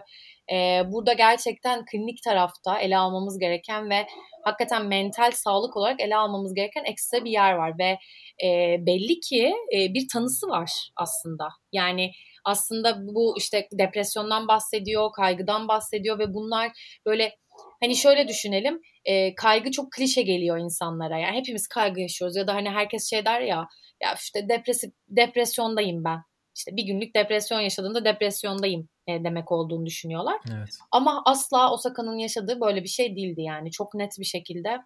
e, 0.52 0.82
burada 0.92 1.12
gerçekten 1.12 1.84
klinik 1.84 2.22
tarafta 2.22 2.78
ele 2.78 2.96
almamız 2.98 3.38
gereken 3.38 3.90
ve 3.90 4.06
hakikaten 4.44 4.86
mental 4.86 5.30
sağlık 5.34 5.76
olarak 5.76 6.00
ele 6.00 6.16
almamız 6.16 6.54
gereken 6.54 6.84
ekstra 6.84 7.24
bir 7.24 7.30
yer 7.30 7.52
var 7.52 7.78
ve 7.78 7.98
e, 8.46 8.76
belli 8.86 9.20
ki 9.20 9.54
e, 9.74 9.94
bir 9.94 10.08
tanısı 10.12 10.48
var 10.48 10.70
aslında. 10.96 11.48
Yani 11.72 12.10
aslında 12.44 13.06
bu 13.06 13.34
işte 13.38 13.68
depresyondan 13.72 14.48
bahsediyor, 14.48 15.12
kaygıdan 15.12 15.68
bahsediyor 15.68 16.18
ve 16.18 16.34
bunlar 16.34 16.72
böyle 17.06 17.36
hani 17.80 17.96
şöyle 17.96 18.28
düşünelim 18.28 18.80
e, 19.04 19.34
kaygı 19.34 19.70
çok 19.70 19.92
klişe 19.92 20.22
geliyor 20.22 20.58
insanlara. 20.58 21.18
Yani 21.18 21.36
hepimiz 21.36 21.66
kaygı 21.66 22.00
yaşıyoruz 22.00 22.36
ya 22.36 22.46
da 22.46 22.54
hani 22.54 22.70
herkes 22.70 23.10
şey 23.10 23.24
der 23.24 23.40
ya 23.40 23.68
ya 24.02 24.14
işte 24.14 24.48
depresif 24.48 24.92
depresyondayım 25.08 26.04
ben. 26.04 26.18
İşte 26.56 26.76
bir 26.76 26.82
günlük 26.82 27.14
depresyon 27.14 27.60
yaşadığında 27.60 28.04
depresyondayım 28.04 28.88
e, 29.08 29.24
demek 29.24 29.52
olduğunu 29.52 29.86
düşünüyorlar. 29.86 30.40
Evet. 30.48 30.68
Ama 30.90 31.22
asla 31.26 31.72
Osaka'nın 31.72 32.18
yaşadığı 32.18 32.60
böyle 32.60 32.82
bir 32.82 32.88
şey 32.88 33.16
değildi 33.16 33.42
yani. 33.42 33.70
Çok 33.70 33.94
net 33.94 34.12
bir 34.18 34.24
şekilde 34.24 34.78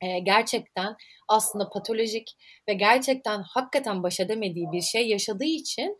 e, 0.00 0.18
gerçekten 0.18 0.96
aslında 1.28 1.68
patolojik 1.70 2.28
ve 2.68 2.74
gerçekten 2.74 3.42
hakikaten 3.42 4.02
baş 4.02 4.20
edemediği 4.20 4.66
bir 4.72 4.80
şey 4.80 5.08
yaşadığı 5.08 5.44
için 5.44 5.96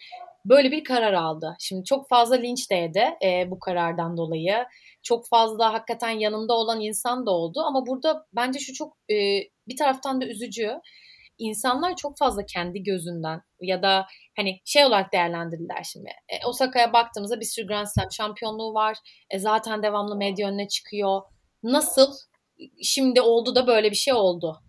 böyle 0.49 0.71
bir 0.71 0.85
karar 0.85 1.13
aldı. 1.13 1.57
Şimdi 1.61 1.85
çok 1.85 2.09
fazla 2.09 2.37
linç 2.37 2.71
de 2.71 2.75
yedi 2.75 3.05
e, 3.25 3.51
bu 3.51 3.59
karardan 3.59 4.17
dolayı. 4.17 4.65
Çok 5.03 5.29
fazla 5.29 5.73
hakikaten 5.73 6.11
yanında 6.11 6.53
olan 6.55 6.81
insan 6.81 7.27
da 7.27 7.31
oldu 7.31 7.61
ama 7.61 7.87
burada 7.87 8.27
bence 8.33 8.59
şu 8.59 8.73
çok 8.73 8.97
e, 9.11 9.15
bir 9.69 9.77
taraftan 9.77 10.21
da 10.21 10.27
üzücü. 10.27 10.71
İnsanlar 11.39 11.97
çok 11.97 12.19
fazla 12.19 12.47
kendi 12.47 12.83
gözünden 12.83 13.41
ya 13.61 13.83
da 13.83 14.07
hani 14.37 14.61
şey 14.65 14.85
olarak 14.85 15.13
değerlendirdiler 15.13 15.83
şimdi. 15.93 16.09
E, 16.09 16.47
Osaka'ya 16.47 16.93
baktığımızda 16.93 17.41
bir 17.41 17.45
sürü 17.45 17.67
Grand 17.67 17.87
Slam 17.87 18.13
şampiyonluğu 18.13 18.75
var. 18.75 18.97
E, 19.31 19.39
zaten 19.39 19.83
devamlı 19.83 20.17
medya 20.17 20.49
önüne 20.49 20.69
çıkıyor. 20.69 21.23
Nasıl 21.63 22.13
şimdi 22.83 23.21
oldu 23.21 23.55
da 23.55 23.67
böyle 23.67 23.91
bir 23.91 23.97
şey 23.97 24.15
oldu? 24.15 24.63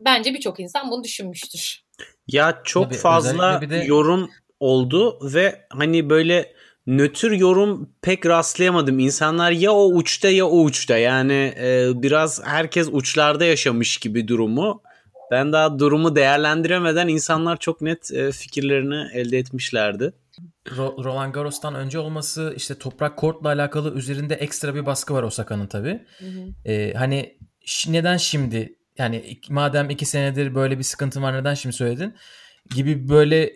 Bence 0.00 0.34
birçok 0.34 0.60
insan 0.60 0.90
bunu 0.90 1.04
düşünmüştür. 1.04 1.82
Ya 2.28 2.60
çok 2.64 2.84
Tabii, 2.84 2.96
fazla 2.96 3.70
de... 3.70 3.76
yorum 3.76 4.30
oldu 4.60 5.18
ve 5.34 5.66
hani 5.70 6.10
böyle 6.10 6.52
nötr 6.86 7.30
yorum 7.30 7.90
pek 8.02 8.26
rastlayamadım. 8.26 8.98
İnsanlar 8.98 9.50
ya 9.50 9.72
o 9.72 9.86
uçta 9.86 10.28
ya 10.28 10.46
o 10.46 10.60
uçta. 10.60 10.98
Yani 10.98 11.54
e, 11.60 11.90
biraz 11.94 12.44
herkes 12.44 12.88
uçlarda 12.92 13.44
yaşamış 13.44 13.96
gibi 13.96 14.28
durumu. 14.28 14.82
Ben 15.30 15.52
daha 15.52 15.78
durumu 15.78 16.16
değerlendiremeden 16.16 17.08
insanlar 17.08 17.56
çok 17.56 17.80
net 17.80 18.12
e, 18.12 18.32
fikirlerini 18.32 19.08
elde 19.14 19.38
etmişlerdi. 19.38 20.12
Roland 20.76 21.34
Garros'tan 21.34 21.74
önce 21.74 21.98
olması 21.98 22.54
işte 22.56 22.74
toprak 22.74 23.16
kortla 23.16 23.48
alakalı 23.48 23.94
üzerinde 23.94 24.34
ekstra 24.34 24.74
bir 24.74 24.86
baskı 24.86 25.14
var 25.14 25.22
Osaka'nın 25.22 25.66
tabii. 25.66 26.00
Hı 26.18 26.26
hı. 26.26 26.70
Ee, 26.70 26.92
hani 26.96 27.38
neden 27.88 28.16
şimdi 28.16 28.74
yani 28.98 29.40
madem 29.48 29.90
iki 29.90 30.06
senedir 30.06 30.54
böyle 30.54 30.78
bir 30.78 30.82
sıkıntı 30.82 31.22
var 31.22 31.34
neden 31.34 31.54
şimdi 31.54 31.76
söyledin 31.76 32.14
gibi 32.74 33.08
böyle 33.08 33.52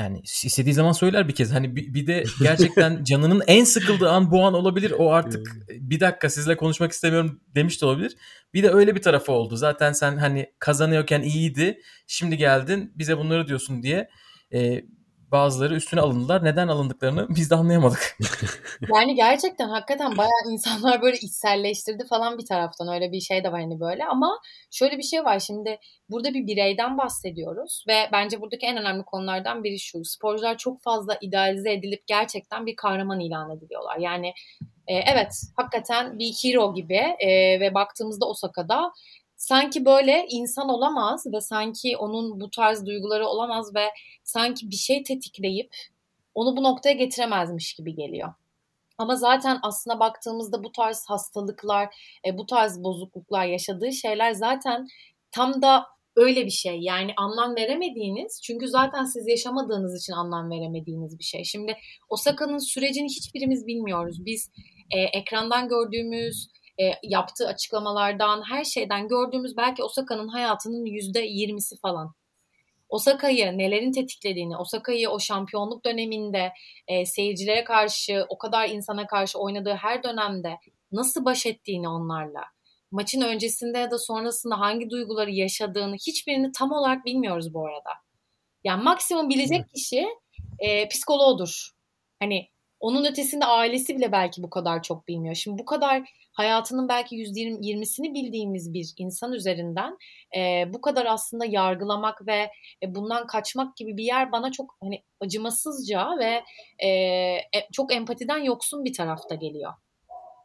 yani 0.00 0.20
istediği 0.24 0.74
zaman 0.74 0.92
söyler 0.92 1.28
bir 1.28 1.34
kez. 1.34 1.52
Hani 1.52 1.76
bir, 1.76 1.94
bir 1.94 2.06
de 2.06 2.24
gerçekten 2.42 3.04
canının 3.10 3.42
en 3.46 3.64
sıkıldığı 3.64 4.10
an 4.10 4.30
bu 4.30 4.44
an 4.44 4.54
olabilir. 4.54 4.94
O 4.98 5.12
artık 5.12 5.56
bir 5.68 6.00
dakika 6.00 6.30
sizle 6.30 6.56
konuşmak 6.56 6.92
istemiyorum 6.92 7.40
demiş 7.54 7.82
de 7.82 7.86
olabilir. 7.86 8.16
Bir 8.54 8.62
de 8.62 8.70
öyle 8.70 8.94
bir 8.94 9.02
tarafı 9.02 9.32
oldu. 9.32 9.56
Zaten 9.56 9.92
sen 9.92 10.16
hani 10.16 10.52
kazanıyorken 10.58 11.22
iyiydi. 11.22 11.80
Şimdi 12.06 12.36
geldin 12.36 12.92
bize 12.94 13.18
bunları 13.18 13.48
diyorsun 13.48 13.82
diye. 13.82 14.10
E, 14.54 14.84
bazıları 15.32 15.74
üstüne 15.74 16.00
alındılar. 16.00 16.44
Neden 16.44 16.68
alındıklarını 16.68 17.26
biz 17.28 17.50
de 17.50 17.54
anlayamadık. 17.54 18.18
yani 18.94 19.14
gerçekten 19.14 19.68
hakikaten 19.68 20.16
bayağı 20.16 20.52
insanlar 20.52 21.02
böyle 21.02 21.16
içselleştirdi 21.16 22.06
falan 22.06 22.38
bir 22.38 22.46
taraftan. 22.46 22.88
Öyle 22.88 23.12
bir 23.12 23.20
şey 23.20 23.44
de 23.44 23.52
var 23.52 23.60
hani 23.60 23.80
böyle. 23.80 24.04
Ama 24.04 24.40
şöyle 24.70 24.98
bir 24.98 25.02
şey 25.02 25.24
var 25.24 25.38
şimdi 25.38 25.78
burada 26.08 26.34
bir 26.34 26.46
bireyden 26.46 26.98
bahsediyoruz. 26.98 27.84
Ve 27.88 28.08
bence 28.12 28.40
buradaki 28.40 28.66
en 28.66 28.76
önemli 28.76 29.02
konulardan 29.02 29.64
biri 29.64 29.78
şu. 29.78 30.04
Sporcular 30.04 30.58
çok 30.58 30.82
fazla 30.82 31.18
idealize 31.20 31.72
edilip 31.72 32.06
gerçekten 32.06 32.66
bir 32.66 32.76
kahraman 32.76 33.20
ilan 33.20 33.50
ediliyorlar. 33.50 33.96
Yani 33.98 34.32
e, 34.86 34.94
evet 34.94 35.42
hakikaten 35.56 36.18
bir 36.18 36.32
hero 36.42 36.74
gibi 36.74 37.16
e, 37.18 37.60
ve 37.60 37.74
baktığımızda 37.74 38.26
Osaka'da 38.26 38.92
sanki 39.40 39.84
böyle 39.84 40.26
insan 40.30 40.68
olamaz 40.68 41.26
ve 41.32 41.40
sanki 41.40 41.96
onun 41.96 42.40
bu 42.40 42.50
tarz 42.50 42.86
duyguları 42.86 43.26
olamaz 43.26 43.74
ve 43.74 43.86
sanki 44.24 44.70
bir 44.70 44.76
şey 44.76 45.02
tetikleyip 45.02 45.76
onu 46.34 46.56
bu 46.56 46.62
noktaya 46.62 46.92
getiremezmiş 46.92 47.74
gibi 47.74 47.94
geliyor. 47.94 48.34
Ama 48.98 49.16
zaten 49.16 49.58
aslına 49.62 50.00
baktığımızda 50.00 50.64
bu 50.64 50.72
tarz 50.72 51.04
hastalıklar, 51.08 51.88
e, 52.26 52.38
bu 52.38 52.46
tarz 52.46 52.84
bozukluklar 52.84 53.46
yaşadığı 53.46 53.92
şeyler 53.92 54.32
zaten 54.32 54.86
tam 55.30 55.62
da 55.62 55.86
öyle 56.16 56.46
bir 56.46 56.50
şey. 56.50 56.78
Yani 56.80 57.12
anlam 57.16 57.56
veremediğiniz 57.56 58.40
çünkü 58.42 58.68
zaten 58.68 59.04
siz 59.04 59.28
yaşamadığınız 59.28 60.02
için 60.02 60.12
anlam 60.12 60.50
veremediğiniz 60.50 61.18
bir 61.18 61.24
şey. 61.24 61.44
Şimdi 61.44 61.76
Osaka'nın 62.08 62.58
sürecini 62.58 63.08
hiçbirimiz 63.08 63.66
bilmiyoruz. 63.66 64.26
Biz 64.26 64.50
e, 64.90 65.00
ekrandan 65.00 65.68
gördüğümüz 65.68 66.48
e, 66.80 66.92
yaptığı 67.02 67.48
açıklamalardan, 67.48 68.42
her 68.50 68.64
şeyden 68.64 69.08
gördüğümüz 69.08 69.56
belki 69.56 69.84
Osaka'nın 69.84 70.28
hayatının 70.28 70.84
yüzde 70.84 71.20
yirmisi 71.20 71.76
falan. 71.80 72.14
Osaka'yı 72.88 73.58
nelerin 73.58 73.92
tetiklediğini, 73.92 74.56
Osaka'yı 74.56 75.10
o 75.10 75.20
şampiyonluk 75.20 75.84
döneminde 75.84 76.52
e, 76.88 77.06
seyircilere 77.06 77.64
karşı, 77.64 78.26
o 78.28 78.38
kadar 78.38 78.68
insana 78.68 79.06
karşı 79.06 79.38
oynadığı 79.38 79.74
her 79.74 80.02
dönemde 80.02 80.56
nasıl 80.92 81.24
baş 81.24 81.46
ettiğini 81.46 81.88
onlarla, 81.88 82.44
maçın 82.90 83.20
öncesinde 83.20 83.78
ya 83.78 83.90
da 83.90 83.98
sonrasında 83.98 84.60
hangi 84.60 84.90
duyguları 84.90 85.30
yaşadığını 85.30 85.94
hiçbirini 85.94 86.52
tam 86.52 86.72
olarak 86.72 87.04
bilmiyoruz 87.04 87.54
bu 87.54 87.66
arada. 87.66 87.90
Yani 88.64 88.82
maksimum 88.82 89.28
bilecek 89.28 89.70
kişi 89.74 90.06
e, 90.58 90.88
psikoloğudur. 90.88 91.70
Hani 92.20 92.48
onun 92.80 93.04
ötesinde 93.04 93.44
ailesi 93.44 93.96
bile 93.96 94.12
belki 94.12 94.42
bu 94.42 94.50
kadar 94.50 94.82
çok 94.82 95.08
bilmiyor. 95.08 95.34
Şimdi 95.34 95.58
bu 95.58 95.64
kadar 95.64 96.02
hayatının 96.32 96.88
belki 96.88 97.16
%20'sini 97.16 98.14
bildiğimiz 98.14 98.74
bir 98.74 98.94
insan 98.96 99.32
üzerinden 99.32 99.96
e, 100.36 100.64
bu 100.72 100.80
kadar 100.80 101.06
aslında 101.06 101.44
yargılamak 101.44 102.26
ve 102.26 102.50
e, 102.82 102.94
bundan 102.94 103.26
kaçmak 103.26 103.76
gibi 103.76 103.96
bir 103.96 104.04
yer 104.04 104.32
bana 104.32 104.52
çok 104.52 104.76
hani 104.80 105.04
acımasızca 105.20 106.08
ve 106.18 106.42
e, 106.86 107.38
çok 107.72 107.92
empatiden 107.92 108.38
yoksun 108.38 108.84
bir 108.84 108.92
tarafta 108.92 109.34
geliyor 109.34 109.72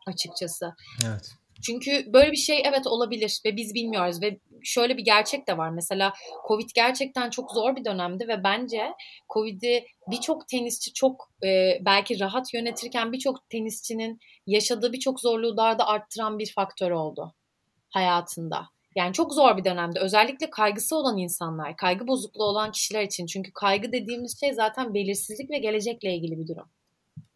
açıkçası. 0.08 0.76
Evet. 1.06 1.32
Çünkü 1.66 2.14
böyle 2.14 2.32
bir 2.32 2.38
şey 2.38 2.62
evet 2.66 2.88
olabilir 2.88 3.42
ve 3.46 3.56
biz 3.56 3.74
bilmiyoruz 3.74 4.22
ve 4.22 4.40
şöyle 4.64 4.98
bir 4.98 5.04
gerçek 5.04 5.48
de 5.48 5.58
var. 5.58 5.70
Mesela 5.70 6.14
Covid 6.48 6.70
gerçekten 6.76 7.30
çok 7.30 7.52
zor 7.52 7.76
bir 7.76 7.86
dönemdi 7.86 8.28
ve 8.28 8.44
bence 8.44 8.94
Covid'i 9.34 9.86
birçok 10.12 10.48
tenisçi 10.48 10.94
çok 10.94 11.32
e, 11.44 11.80
belki 11.82 12.20
rahat 12.20 12.54
yönetirken 12.54 13.12
birçok 13.12 13.50
tenisçinin 13.50 14.20
yaşadığı 14.48 14.94
birçok 14.94 15.20
zorluğu 15.20 15.58
daha 15.58 15.80
da 15.80 15.88
arttıran 15.88 16.40
bir 16.40 16.54
faktör 16.54 16.92
oldu 16.92 17.34
hayatında. 17.90 18.66
Yani 18.96 19.14
çok 19.14 19.34
zor 19.34 19.58
bir 19.58 19.64
dönemde 19.64 20.00
özellikle 20.00 20.50
kaygısı 20.50 20.96
olan 20.96 21.18
insanlar, 21.18 21.78
kaygı 21.78 22.08
bozukluğu 22.08 22.44
olan 22.44 22.72
kişiler 22.72 23.04
için. 23.04 23.26
Çünkü 23.26 23.52
kaygı 23.54 23.92
dediğimiz 23.92 24.40
şey 24.40 24.54
zaten 24.54 24.94
belirsizlik 24.94 25.50
ve 25.50 25.58
gelecekle 25.58 26.16
ilgili 26.16 26.40
bir 26.40 26.48
durum. 26.48 26.70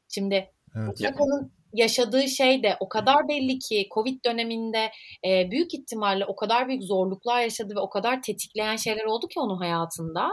Şimdi 0.10 0.52
evet. 0.76 0.94
Osaka'nın 0.94 1.59
yaşadığı 1.74 2.28
şey 2.28 2.64
de 2.64 2.78
o 2.80 2.90
kadar 2.90 3.28
belli 3.28 3.60
ki 3.60 3.88
Covid 3.94 4.26
döneminde 4.26 4.92
e, 5.28 5.52
büyük 5.52 5.74
ihtimalle 5.74 6.26
o 6.26 6.36
kadar 6.36 6.68
büyük 6.68 6.84
zorluklar 6.84 7.42
yaşadı 7.42 7.76
ve 7.76 7.80
o 7.80 7.90
kadar 7.90 8.22
tetikleyen 8.22 8.76
şeyler 8.76 9.06
oldu 9.06 9.28
ki 9.28 9.40
onun 9.40 9.58
hayatında. 9.58 10.30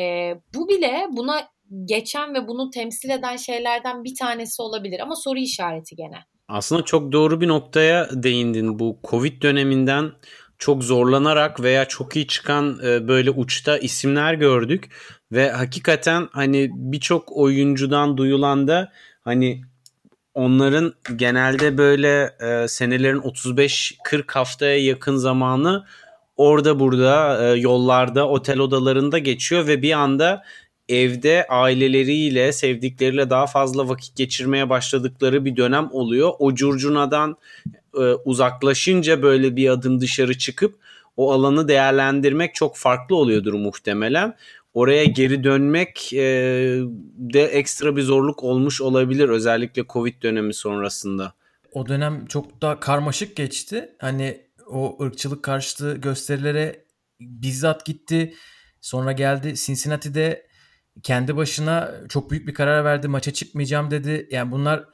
E, 0.00 0.34
bu 0.54 0.68
bile 0.68 1.06
buna 1.10 1.48
geçen 1.84 2.34
ve 2.34 2.48
bunu 2.48 2.70
temsil 2.70 3.10
eden 3.10 3.36
şeylerden 3.36 4.04
bir 4.04 4.14
tanesi 4.14 4.62
olabilir 4.62 5.00
ama 5.00 5.16
soru 5.16 5.38
işareti 5.38 5.96
gene. 5.96 6.18
Aslında 6.48 6.84
çok 6.84 7.12
doğru 7.12 7.40
bir 7.40 7.48
noktaya 7.48 8.08
değindin. 8.12 8.78
Bu 8.78 8.98
Covid 9.04 9.42
döneminden 9.42 10.12
çok 10.58 10.84
zorlanarak 10.84 11.62
veya 11.62 11.84
çok 11.84 12.16
iyi 12.16 12.26
çıkan 12.26 12.78
böyle 12.82 13.30
uçta 13.30 13.78
isimler 13.78 14.34
gördük 14.34 14.90
ve 15.32 15.50
hakikaten 15.50 16.28
hani 16.32 16.70
birçok 16.72 17.36
oyuncudan 17.36 18.16
duyulan 18.16 18.68
da 18.68 18.92
hani 19.20 19.62
onların 20.34 20.94
genelde 21.16 21.78
böyle 21.78 22.36
e, 22.40 22.68
senelerin 22.68 23.20
35-40 23.20 24.32
haftaya 24.32 24.84
yakın 24.84 25.16
zamanı 25.16 25.84
orada 26.36 26.80
burada 26.80 27.44
e, 27.44 27.58
yollarda 27.58 28.28
otel 28.28 28.58
odalarında 28.58 29.18
geçiyor 29.18 29.66
ve 29.66 29.82
bir 29.82 29.92
anda 29.92 30.42
evde 30.88 31.46
aileleriyle 31.48 32.52
sevdikleriyle 32.52 33.30
daha 33.30 33.46
fazla 33.46 33.88
vakit 33.88 34.16
geçirmeye 34.16 34.70
başladıkları 34.70 35.44
bir 35.44 35.56
dönem 35.56 35.88
oluyor. 35.92 36.32
O 36.38 36.54
curcunadan 36.54 37.36
e, 37.94 38.00
uzaklaşınca 38.00 39.22
böyle 39.22 39.56
bir 39.56 39.68
adım 39.68 40.00
dışarı 40.00 40.38
çıkıp 40.38 40.78
o 41.16 41.32
alanı 41.32 41.68
değerlendirmek 41.68 42.54
çok 42.54 42.76
farklı 42.76 43.16
oluyordur 43.16 43.54
muhtemelen 43.54 44.36
oraya 44.74 45.04
geri 45.04 45.44
dönmek 45.44 46.12
e, 46.12 46.18
de 47.16 47.42
ekstra 47.42 47.96
bir 47.96 48.02
zorluk 48.02 48.44
olmuş 48.44 48.80
olabilir 48.80 49.28
özellikle 49.28 49.84
Covid 49.88 50.22
dönemi 50.22 50.54
sonrasında. 50.54 51.34
O 51.72 51.88
dönem 51.88 52.26
çok 52.26 52.62
da 52.62 52.80
karmaşık 52.80 53.36
geçti. 53.36 53.88
Hani 53.98 54.40
o 54.66 55.02
ırkçılık 55.02 55.42
karşıtı 55.42 55.96
gösterilere 55.96 56.84
bizzat 57.20 57.86
gitti. 57.86 58.34
Sonra 58.80 59.12
geldi 59.12 59.54
Cincinnati'de 59.56 60.46
kendi 61.02 61.36
başına 61.36 61.94
çok 62.08 62.30
büyük 62.30 62.48
bir 62.48 62.54
karar 62.54 62.84
verdi. 62.84 63.08
Maça 63.08 63.32
çıkmayacağım 63.32 63.90
dedi. 63.90 64.28
Yani 64.30 64.52
bunlar 64.52 64.84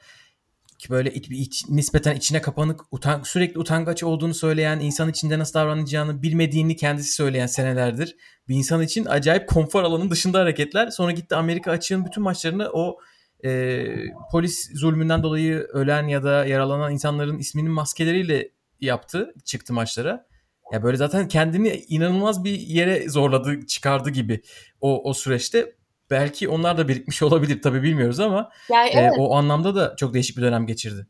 böyle 0.89 1.13
iç, 1.13 1.29
iç, 1.29 1.69
nispeten 1.69 2.15
içine 2.15 2.41
kapanık, 2.41 2.81
utan, 2.91 3.23
sürekli 3.23 3.59
utangaç 3.59 4.03
olduğunu 4.03 4.33
söyleyen, 4.33 4.79
insan 4.79 5.09
içinde 5.09 5.39
nasıl 5.39 5.53
davranacağını 5.53 6.23
bilmediğini 6.23 6.75
kendisi 6.75 7.11
söyleyen 7.11 7.47
senelerdir. 7.47 8.15
Bir 8.47 8.55
insan 8.55 8.81
için 8.81 9.05
acayip 9.05 9.47
konfor 9.47 9.83
alanının 9.83 10.11
dışında 10.11 10.39
hareketler. 10.39 10.89
Sonra 10.89 11.11
gitti 11.11 11.35
Amerika 11.35 11.71
açığın 11.71 12.05
bütün 12.05 12.23
maçlarını 12.23 12.69
o 12.73 12.97
e, 13.45 13.85
polis 14.31 14.71
zulmünden 14.73 15.23
dolayı 15.23 15.59
ölen 15.59 16.07
ya 16.07 16.23
da 16.23 16.45
yaralanan 16.45 16.93
insanların 16.93 17.37
isminin 17.37 17.71
maskeleriyle 17.71 18.51
yaptı, 18.81 19.33
çıktı 19.45 19.73
maçlara. 19.73 20.27
Ya 20.73 20.83
böyle 20.83 20.97
zaten 20.97 21.27
kendini 21.27 21.85
inanılmaz 21.87 22.43
bir 22.43 22.59
yere 22.59 23.09
zorladı, 23.09 23.65
çıkardı 23.65 24.09
gibi 24.09 24.41
o 24.81 25.09
o 25.09 25.13
süreçte 25.13 25.76
belki 26.11 26.49
onlar 26.49 26.77
da 26.77 26.87
birikmiş 26.87 27.21
olabilir 27.23 27.61
tabii 27.61 27.83
bilmiyoruz 27.83 28.19
ama 28.19 28.51
yani 28.69 28.89
evet. 28.93 29.17
e, 29.17 29.21
o 29.21 29.35
anlamda 29.35 29.75
da 29.75 29.95
çok 29.95 30.13
değişik 30.13 30.37
bir 30.37 30.41
dönem 30.41 30.67
geçirdi. 30.67 31.07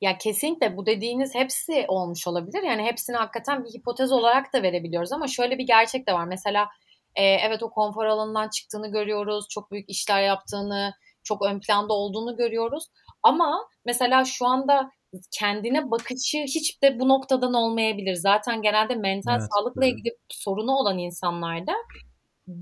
Ya 0.00 0.18
kesinlikle 0.18 0.76
bu 0.76 0.86
dediğiniz 0.86 1.34
hepsi 1.34 1.84
olmuş 1.88 2.26
olabilir. 2.26 2.62
Yani 2.62 2.82
hepsini 2.82 3.16
hakikaten 3.16 3.64
bir 3.64 3.70
hipotez 3.70 4.12
olarak 4.12 4.52
da 4.52 4.62
verebiliyoruz 4.62 5.12
ama 5.12 5.28
şöyle 5.28 5.58
bir 5.58 5.66
gerçek 5.66 6.06
de 6.06 6.12
var. 6.12 6.24
Mesela 6.24 6.68
e, 7.14 7.24
evet 7.24 7.62
o 7.62 7.70
konfor 7.70 8.04
alanından 8.04 8.48
çıktığını 8.48 8.90
görüyoruz. 8.92 9.46
Çok 9.50 9.70
büyük 9.70 9.90
işler 9.90 10.22
yaptığını, 10.22 10.92
çok 11.24 11.42
ön 11.42 11.60
planda 11.60 11.92
olduğunu 11.92 12.36
görüyoruz. 12.36 12.84
Ama 13.22 13.68
mesela 13.84 14.24
şu 14.24 14.46
anda 14.46 14.90
kendine 15.38 15.90
bakışı 15.90 16.38
hiç 16.38 16.82
de 16.82 17.00
bu 17.00 17.08
noktadan 17.08 17.54
olmayabilir. 17.54 18.14
Zaten 18.14 18.62
genelde 18.62 18.94
mental 18.94 19.38
evet. 19.38 19.48
sağlıkla 19.52 19.86
ilgili 19.86 20.16
sorunu 20.28 20.72
olan 20.72 20.98
insanlarda 20.98 21.72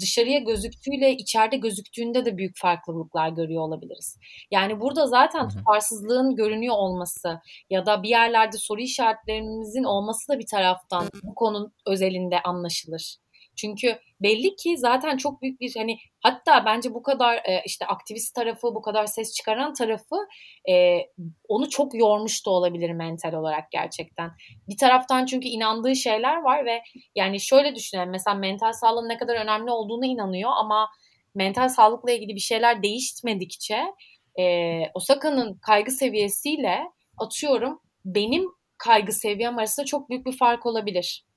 dışarıya 0.00 0.38
gözüktüğüyle 0.38 1.12
içeride 1.12 1.56
gözüktüğünde 1.56 2.24
de 2.24 2.36
büyük 2.36 2.58
farklılıklar 2.58 3.28
görüyor 3.28 3.62
olabiliriz. 3.62 4.18
Yani 4.50 4.80
burada 4.80 5.06
zaten 5.06 5.48
tutarsızlığın 5.48 6.36
görünüyor 6.36 6.74
olması 6.74 7.40
ya 7.70 7.86
da 7.86 8.02
bir 8.02 8.08
yerlerde 8.08 8.56
soru 8.58 8.80
işaretlerimizin 8.80 9.84
olması 9.84 10.32
da 10.32 10.38
bir 10.38 10.46
taraftan 10.46 11.06
bu 11.22 11.34
konunun 11.34 11.72
özelinde 11.86 12.42
anlaşılır. 12.42 13.16
Çünkü 13.58 13.98
belli 14.22 14.56
ki 14.56 14.78
zaten 14.78 15.16
çok 15.16 15.42
büyük 15.42 15.60
bir 15.60 15.74
hani 15.76 15.98
hatta 16.20 16.64
bence 16.66 16.94
bu 16.94 17.02
kadar 17.02 17.36
e, 17.36 17.62
işte 17.66 17.86
aktivist 17.86 18.34
tarafı 18.34 18.74
bu 18.74 18.82
kadar 18.82 19.06
ses 19.06 19.34
çıkaran 19.34 19.72
tarafı 19.72 20.16
e, 20.70 20.98
onu 21.48 21.70
çok 21.70 21.94
yormuş 21.94 22.46
da 22.46 22.50
olabilir 22.50 22.90
mental 22.90 23.32
olarak 23.32 23.70
gerçekten. 23.70 24.30
Bir 24.68 24.76
taraftan 24.76 25.26
çünkü 25.26 25.48
inandığı 25.48 25.96
şeyler 25.96 26.42
var 26.42 26.64
ve 26.64 26.82
yani 27.14 27.40
şöyle 27.40 27.74
düşünelim 27.74 28.10
mesela 28.10 28.34
mental 28.34 28.72
sağlığın 28.72 29.08
ne 29.08 29.18
kadar 29.18 29.36
önemli 29.36 29.70
olduğunu 29.70 30.06
inanıyor 30.06 30.50
ama 30.60 30.88
mental 31.34 31.68
sağlıkla 31.68 32.12
ilgili 32.12 32.34
bir 32.34 32.40
şeyler 32.40 32.82
değişmedikçe 32.82 33.84
e, 34.38 34.82
Osaka'nın 34.94 35.58
kaygı 35.58 35.90
seviyesiyle 35.90 36.78
atıyorum 37.18 37.80
benim 38.04 38.44
kaygı 38.78 39.12
seviyem 39.12 39.58
arasında 39.58 39.86
çok 39.86 40.10
büyük 40.10 40.26
bir 40.26 40.36
fark 40.36 40.66
olabilir. 40.66 41.27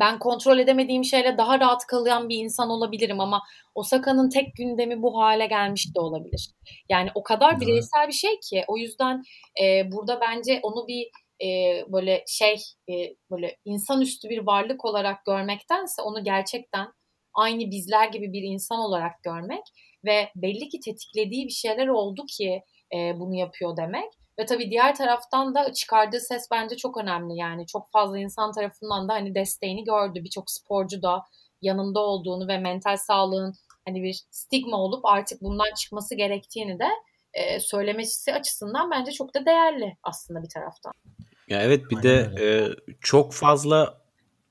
Ben 0.00 0.18
kontrol 0.18 0.58
edemediğim 0.58 1.04
şeyle 1.04 1.38
daha 1.38 1.60
rahat 1.60 1.86
kalan 1.86 2.28
bir 2.28 2.36
insan 2.36 2.70
olabilirim 2.70 3.20
ama 3.20 3.42
Osaka'nın 3.74 4.28
tek 4.30 4.54
gündemi 4.56 5.02
bu 5.02 5.18
hale 5.20 5.46
gelmiş 5.46 5.94
de 5.96 6.00
olabilir. 6.00 6.50
Yani 6.88 7.10
o 7.14 7.22
kadar 7.22 7.60
bireysel 7.60 8.08
bir 8.08 8.12
şey 8.12 8.40
ki 8.50 8.64
o 8.68 8.76
yüzden 8.76 9.22
e, 9.62 9.92
burada 9.92 10.20
bence 10.20 10.60
onu 10.62 10.86
bir 10.86 11.10
e, 11.46 11.82
böyle 11.92 12.24
şey 12.26 12.56
e, 12.90 12.94
böyle 13.30 13.56
insanüstü 13.64 14.28
bir 14.28 14.46
varlık 14.46 14.84
olarak 14.84 15.24
görmektense 15.24 16.02
onu 16.02 16.24
gerçekten 16.24 16.86
aynı 17.34 17.70
bizler 17.70 18.08
gibi 18.08 18.32
bir 18.32 18.42
insan 18.42 18.78
olarak 18.78 19.22
görmek 19.22 19.64
ve 20.04 20.28
belli 20.36 20.68
ki 20.68 20.80
tetiklediği 20.84 21.44
bir 21.46 21.52
şeyler 21.52 21.88
oldu 21.88 22.22
ki 22.38 22.62
e, 22.94 23.20
bunu 23.20 23.34
yapıyor 23.34 23.76
demek. 23.76 24.12
Ve 24.38 24.46
tabii 24.46 24.70
diğer 24.70 24.94
taraftan 24.94 25.54
da 25.54 25.72
çıkardığı 25.72 26.20
ses 26.20 26.48
bence 26.50 26.76
çok 26.76 26.96
önemli. 26.96 27.36
Yani 27.36 27.66
çok 27.66 27.90
fazla 27.92 28.18
insan 28.18 28.52
tarafından 28.52 29.08
da 29.08 29.12
hani 29.12 29.34
desteğini 29.34 29.84
gördü. 29.84 30.24
Birçok 30.24 30.50
sporcu 30.50 31.02
da 31.02 31.24
yanında 31.62 32.00
olduğunu 32.00 32.48
ve 32.48 32.58
mental 32.58 32.96
sağlığın 32.96 33.54
hani 33.86 34.02
bir 34.02 34.22
stigma 34.30 34.76
olup 34.76 35.04
artık 35.04 35.42
bundan 35.42 35.74
çıkması 35.76 36.14
gerektiğini 36.14 36.78
de 36.78 36.88
e, 37.34 37.60
söylemesi 37.60 38.34
açısından 38.34 38.90
bence 38.90 39.12
çok 39.12 39.34
da 39.34 39.46
değerli 39.46 39.96
aslında 40.02 40.42
bir 40.42 40.48
taraftan. 40.48 40.92
Ya 41.48 41.62
evet 41.62 41.90
bir 41.90 41.96
Aynen 41.96 42.36
de 42.36 42.44
e, 42.44 42.68
çok 43.00 43.32
fazla 43.32 44.02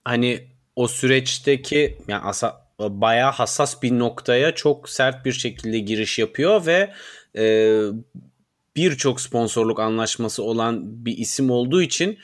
hani 0.05 0.47
o 0.75 0.87
süreçteki 0.87 1.97
yani 2.07 2.23
asa, 2.23 2.67
bayağı 2.79 3.31
hassas 3.31 3.83
bir 3.83 3.99
noktaya 3.99 4.55
çok 4.55 4.89
sert 4.89 5.25
bir 5.25 5.31
şekilde 5.31 5.79
giriş 5.79 6.19
yapıyor 6.19 6.65
ve 6.65 6.93
e, 7.37 7.43
birçok 8.75 9.21
sponsorluk 9.21 9.79
anlaşması 9.79 10.43
olan 10.43 11.05
bir 11.05 11.17
isim 11.17 11.51
olduğu 11.51 11.81
için 11.81 12.17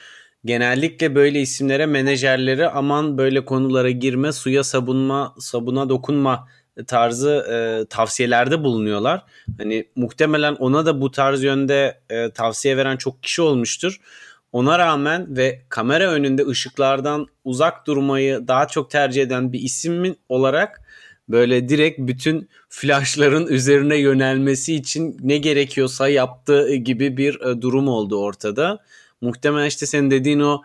genellikle 0.46 1.16
böyle 1.16 1.42
isimlere 1.42 1.86
menajerleri 1.86 2.68
aman 2.68 3.18
böyle 3.18 3.46
konulara 3.46 3.90
girme, 3.90 4.32
suya 4.32 4.64
sabunma, 4.64 5.36
sabuna 5.40 5.90
dokunma 5.90 6.48
tarzı 6.88 7.30
e, 7.52 7.86
tavsiyelerde 7.90 8.64
bulunuyorlar. 8.64 9.24
Hani 9.58 9.88
muhtemelen 9.96 10.54
ona 10.54 10.86
da 10.86 11.02
bu 11.02 11.12
tarz 11.12 11.44
yönde 11.44 12.02
e, 12.10 12.30
tavsiye 12.32 12.78
veren 12.78 12.98
çok 12.98 13.24
kişi 13.24 13.42
olmuştur. 13.42 14.02
Ona 14.52 14.80
rağmen 14.80 15.38
ve 15.38 15.62
kamera 15.70 16.12
önünde 16.12 16.46
ışıklardan 16.48 17.28
uzak 17.44 17.88
durmayı 17.88 18.48
daha 18.48 18.68
çok 18.68 18.92
tercih 18.92 19.22
eden 19.22 19.54
bir 19.54 19.60
isim 19.60 20.16
olarak 20.30 20.81
böyle 21.32 21.70
direkt 21.70 22.00
bütün 22.00 22.50
flashların 22.70 23.48
üzerine 23.48 23.96
yönelmesi 23.98 24.76
için 24.76 25.18
ne 25.22 25.38
gerekiyorsa 25.38 26.10
yaptığı 26.10 26.76
gibi 26.76 27.18
bir 27.18 27.42
e, 27.42 27.62
durum 27.62 27.88
oldu 27.88 28.22
ortada. 28.24 28.80
Muhtemelen 29.22 29.68
işte 29.68 29.86
senin 29.86 30.12
dediğin 30.12 30.40
o 30.40 30.62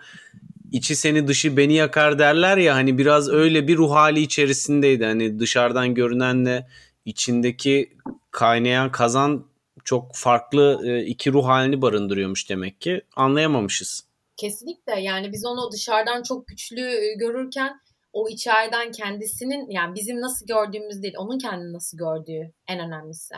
içi 0.72 0.96
seni 0.96 1.28
dışı 1.28 1.56
beni 1.56 1.74
yakar 1.74 2.18
derler 2.18 2.56
ya 2.56 2.74
hani 2.74 2.98
biraz 2.98 3.28
öyle 3.28 3.68
bir 3.68 3.76
ruh 3.76 3.90
hali 3.90 4.20
içerisindeydi. 4.20 5.04
Hani 5.04 5.38
dışarıdan 5.38 5.94
görünenle 5.94 6.66
içindeki 7.04 7.92
kaynayan 8.30 8.92
kazan 8.92 9.46
çok 9.84 10.14
farklı 10.14 10.80
e, 10.86 11.04
iki 11.04 11.32
ruh 11.32 11.46
halini 11.46 11.82
barındırıyormuş 11.82 12.50
demek 12.50 12.80
ki. 12.80 13.02
Anlayamamışız. 13.16 14.04
Kesinlikle 14.36 15.00
yani 15.00 15.32
biz 15.32 15.46
onu 15.46 15.72
dışarıdan 15.72 16.22
çok 16.22 16.46
güçlü 16.46 16.80
e, 16.80 17.14
görürken 17.18 17.80
o 18.16 18.28
içeriden 18.28 18.92
kendisinin 18.92 19.70
yani 19.70 19.94
bizim 19.94 20.20
nasıl 20.20 20.46
gördüğümüz 20.46 21.02
değil 21.02 21.14
onun 21.18 21.38
kendini 21.38 21.72
nasıl 21.72 21.98
gördüğü 21.98 22.52
en 22.68 22.80
önemlisi. 22.80 23.34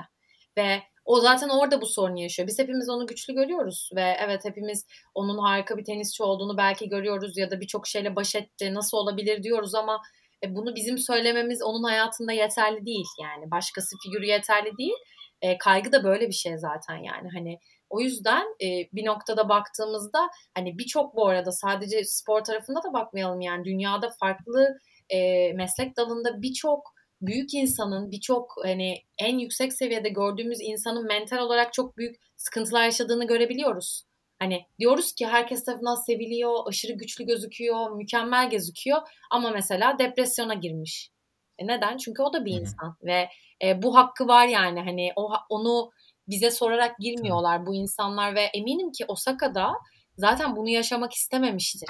Ve 0.58 0.82
o 1.04 1.20
zaten 1.20 1.48
orada 1.48 1.80
bu 1.80 1.86
sorunu 1.86 2.20
yaşıyor. 2.20 2.48
Biz 2.48 2.58
hepimiz 2.58 2.88
onu 2.88 3.06
güçlü 3.06 3.34
görüyoruz 3.34 3.90
ve 3.96 4.16
evet 4.20 4.44
hepimiz 4.44 4.86
onun 5.14 5.38
harika 5.38 5.76
bir 5.76 5.84
tenisçi 5.84 6.22
olduğunu 6.22 6.56
belki 6.56 6.88
görüyoruz 6.88 7.38
ya 7.38 7.50
da 7.50 7.60
birçok 7.60 7.86
şeyle 7.86 8.16
baş 8.16 8.34
etti 8.34 8.74
nasıl 8.74 8.96
olabilir 8.96 9.42
diyoruz 9.42 9.74
ama 9.74 10.02
e, 10.44 10.54
bunu 10.54 10.74
bizim 10.74 10.98
söylememiz 10.98 11.62
onun 11.62 11.82
hayatında 11.82 12.32
yeterli 12.32 12.86
değil 12.86 13.06
yani 13.22 13.50
başkası 13.50 13.96
figürü 14.02 14.26
yeterli 14.26 14.78
değil. 14.78 14.98
E, 15.42 15.58
kaygı 15.58 15.92
da 15.92 16.04
böyle 16.04 16.28
bir 16.28 16.32
şey 16.32 16.58
zaten 16.58 16.96
yani 16.96 17.28
hani 17.34 17.58
o 17.90 18.00
yüzden 18.00 18.46
e, 18.62 18.88
bir 18.92 19.06
noktada 19.06 19.48
baktığımızda 19.48 20.28
hani 20.54 20.78
birçok 20.78 21.16
bu 21.16 21.28
arada 21.28 21.52
sadece 21.52 22.04
spor 22.04 22.44
tarafında 22.44 22.82
da 22.82 22.92
bakmayalım 22.92 23.40
yani 23.40 23.64
dünyada 23.64 24.10
farklı 24.20 24.78
e, 25.10 25.52
meslek 25.52 25.96
dalında 25.96 26.42
birçok 26.42 26.82
büyük 27.20 27.54
insanın 27.54 28.10
birçok 28.10 28.54
hani 28.62 28.94
en 29.18 29.38
yüksek 29.38 29.72
seviyede 29.72 30.08
gördüğümüz 30.08 30.58
insanın 30.60 31.06
mental 31.06 31.38
olarak 31.38 31.72
çok 31.72 31.96
büyük 31.96 32.16
sıkıntılar 32.36 32.84
yaşadığını 32.84 33.26
görebiliyoruz. 33.26 34.02
Hani 34.38 34.66
diyoruz 34.78 35.12
ki 35.12 35.26
herkes 35.26 35.64
tarafından 35.64 36.06
seviliyor, 36.06 36.54
aşırı 36.66 36.92
güçlü 36.92 37.26
gözüküyor, 37.26 37.90
mükemmel 37.90 38.50
gözüküyor 38.50 38.98
ama 39.30 39.50
mesela 39.50 39.98
depresyona 39.98 40.54
girmiş. 40.54 41.10
E 41.58 41.66
neden? 41.66 41.96
Çünkü 41.96 42.22
o 42.22 42.32
da 42.32 42.44
bir 42.44 42.52
insan 42.52 42.96
ve 43.02 43.28
e, 43.62 43.82
bu 43.82 43.96
hakkı 43.96 44.28
var 44.28 44.46
yani 44.46 44.80
hani 44.80 45.12
o 45.16 45.32
onu 45.48 45.90
bize 46.28 46.50
sorarak 46.50 46.98
girmiyorlar 46.98 47.66
bu 47.66 47.74
insanlar 47.74 48.34
ve 48.34 48.42
eminim 48.42 48.92
ki 48.92 49.04
Osaka'da 49.08 49.72
zaten 50.18 50.56
bunu 50.56 50.68
yaşamak 50.68 51.12
istememiştir. 51.12 51.88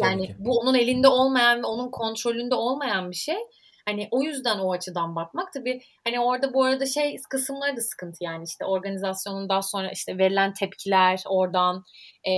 yani 0.00 0.36
bu 0.38 0.58
onun 0.58 0.74
elinde 0.74 1.08
olmayan 1.08 1.58
ve 1.58 1.66
onun 1.66 1.90
kontrolünde 1.90 2.54
olmayan 2.54 3.10
bir 3.10 3.16
şey. 3.16 3.36
Hani 3.86 4.08
o 4.10 4.22
yüzden 4.22 4.58
o 4.58 4.72
açıdan 4.72 5.16
bakmak 5.16 5.52
tabii 5.52 5.80
hani 6.04 6.20
orada 6.20 6.54
bu 6.54 6.64
arada 6.64 6.86
şey 6.86 7.16
kısımları 7.30 7.76
da 7.76 7.80
sıkıntı 7.80 8.24
yani 8.24 8.44
işte 8.44 8.64
organizasyonun 8.64 9.48
daha 9.48 9.62
sonra 9.62 9.90
işte 9.90 10.18
verilen 10.18 10.52
tepkiler 10.52 11.22
oradan 11.26 11.84
e, 12.24 12.32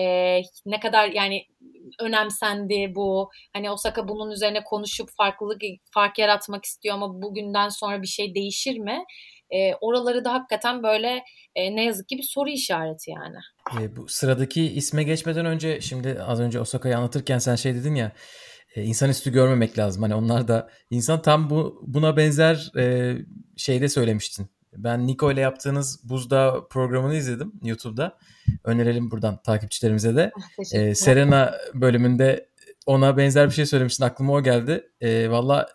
ne 0.67 0.81
kadar 0.81 1.09
yani 1.09 1.47
önemsendi 2.01 2.93
bu 2.95 3.31
hani 3.53 3.71
Osaka 3.71 4.09
bunun 4.09 4.31
üzerine 4.31 4.65
konuşup 4.65 5.09
farklılık 5.17 5.63
fark 5.95 6.19
yaratmak 6.19 6.65
istiyor 6.65 6.95
ama 6.95 7.23
bugünden 7.23 7.69
sonra 7.69 8.03
bir 8.03 8.07
şey 8.07 8.35
değişir 8.35 8.79
mi? 8.79 9.05
E, 9.51 9.75
oraları 9.81 10.25
da 10.25 10.33
hakikaten 10.33 10.83
böyle 10.83 11.23
e, 11.55 11.77
ne 11.77 11.85
yazık 11.85 12.09
ki 12.09 12.17
bir 12.19 12.27
soru 12.31 12.49
işareti 12.51 13.11
yani. 13.11 13.37
E, 13.81 13.97
bu 13.97 14.09
sıradaki 14.09 14.63
isme 14.63 15.03
geçmeden 15.03 15.47
önce 15.47 15.81
şimdi 15.81 16.23
az 16.27 16.41
önce 16.41 16.61
Osaka'yı 16.61 16.97
anlatırken 16.97 17.39
sen 17.39 17.57
şey 17.57 17.75
dedin 17.75 17.95
ya 17.95 18.13
e, 18.77 18.83
insanüstü 18.83 19.33
görmemek 19.33 19.79
lazım. 19.79 20.03
Hani 20.03 20.15
onlar 20.15 20.49
da 20.49 20.71
insan 20.91 21.23
tam 21.23 21.51
bu 21.51 21.83
buna 21.87 22.17
benzer 22.17 22.73
e, 22.79 23.15
şeyde 23.57 23.89
söylemiştin. 23.89 24.47
Ben 24.77 25.07
Niko 25.07 25.33
ile 25.33 25.41
yaptığınız 25.41 26.01
Buzda 26.05 26.69
programını 26.71 27.15
izledim 27.15 27.53
YouTube'da. 27.63 28.19
Önerelim 28.65 29.11
buradan 29.11 29.43
takipçilerimize 29.43 30.17
de. 30.17 30.33
Ah, 30.37 30.75
e, 30.75 30.95
Serena 30.95 31.55
bölümünde 31.75 32.49
ona 32.87 33.17
benzer 33.17 33.47
bir 33.47 33.55
şey 33.55 33.67
söylemiştin. 33.67 34.05
Aklıma 34.05 34.33
o 34.33 34.43
geldi. 34.43 34.89
E, 35.01 35.31
Valla 35.31 35.69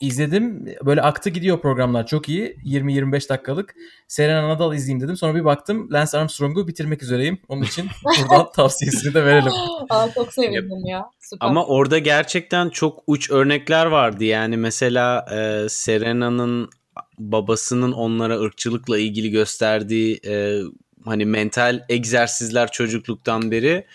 izledim. 0.00 0.66
Böyle 0.86 1.02
aktı 1.02 1.30
gidiyor 1.30 1.60
programlar 1.60 2.06
çok 2.06 2.28
iyi. 2.28 2.56
20-25 2.64 3.28
dakikalık. 3.28 3.74
Serena 4.08 4.48
Nadal 4.48 4.74
izleyeyim 4.74 5.00
dedim. 5.00 5.16
Sonra 5.16 5.34
bir 5.34 5.44
baktım 5.44 5.88
Lance 5.92 6.18
Armstrong'u 6.18 6.68
bitirmek 6.68 7.02
üzereyim. 7.02 7.38
Onun 7.48 7.62
için 7.62 7.88
buradan 8.04 8.52
tavsiyesini 8.52 9.14
de 9.14 9.24
verelim. 9.24 9.52
Aa, 9.90 10.08
çok 10.14 10.32
sevindim 10.32 10.86
ya. 10.86 11.02
Süper. 11.20 11.46
Ama 11.46 11.66
orada 11.66 11.98
gerçekten 11.98 12.68
çok 12.68 13.02
uç 13.06 13.30
örnekler 13.30 13.86
vardı. 13.86 14.24
Yani 14.24 14.56
mesela 14.56 15.26
e, 15.32 15.68
Serena'nın 15.68 16.70
babasının 17.18 17.92
onlara 17.92 18.40
ırkçılıkla 18.40 18.98
ilgili 18.98 19.30
gösterdiği 19.30 20.20
e, 20.26 20.60
hani 21.04 21.24
mental 21.24 21.84
egzersizler 21.88 22.70
çocukluktan 22.70 23.50
beri 23.50 23.86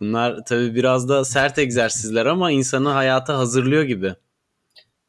bunlar 0.00 0.44
tabii 0.44 0.74
biraz 0.74 1.08
da 1.08 1.24
sert 1.24 1.58
egzersizler 1.58 2.26
ama 2.26 2.50
insanı 2.50 2.88
hayata 2.88 3.38
hazırlıyor 3.38 3.82
gibi. 3.82 4.14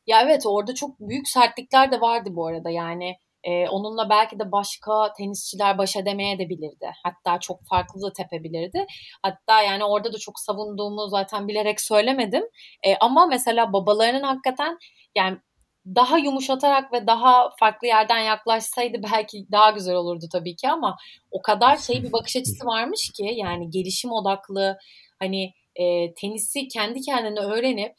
Ya 0.08 0.22
evet 0.22 0.42
orada 0.46 0.74
çok 0.76 1.00
büyük 1.00 1.30
sertlikler 1.30 1.92
de 1.92 2.02
vardı 2.02 2.30
bu 2.32 2.48
arada 2.48 2.70
yani 2.70 3.16
e, 3.44 3.68
onunla 3.70 4.10
belki 4.10 4.40
de 4.40 4.52
başka 4.52 5.14
tenisçiler 5.18 5.78
baş 5.78 5.96
edemeye 5.96 6.40
de 6.40 6.50
bilirdi. 6.50 6.92
Hatta 7.04 7.40
çok 7.40 7.60
farklı 7.70 8.02
da 8.02 8.14
tepebilirdi. 8.14 8.86
Hatta 9.24 9.62
yani 9.62 9.84
orada 9.84 10.14
da 10.14 10.18
çok 10.18 10.40
savunduğumu 10.40 11.10
zaten 11.10 11.48
bilerek 11.48 11.82
söylemedim. 11.82 12.44
E, 12.84 12.96
ama 12.96 13.26
mesela 13.26 13.74
babalarının 13.74 14.24
hakikaten 14.24 14.78
yani 15.16 15.38
daha 15.86 16.18
yumuşatarak 16.18 16.94
ve 16.94 17.08
daha 17.08 17.50
farklı 17.60 17.88
yerden 17.88 18.20
yaklaşsaydı 18.20 18.98
belki 19.14 19.46
daha 19.52 19.72
güzel 19.72 19.96
olurdu 19.96 20.26
tabii 20.32 20.56
ki 20.56 20.70
ama 20.70 20.98
o 21.32 21.42
kadar 21.42 21.78
şey 21.78 22.04
bir 22.04 22.12
bakış 22.12 22.36
açısı 22.36 22.66
varmış 22.66 23.12
ki 23.12 23.34
yani 23.36 23.70
gelişim 23.70 24.12
odaklı 24.12 24.78
hani 25.20 25.54
e, 25.76 26.14
tenisi 26.14 26.68
kendi 26.68 27.02
kendine 27.02 27.40
öğrenip 27.40 27.96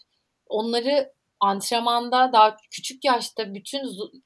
onları 0.47 1.13
antrenmanda 1.41 2.33
daha 2.33 2.57
küçük 2.71 3.05
yaşta 3.05 3.55
bütün 3.55 3.81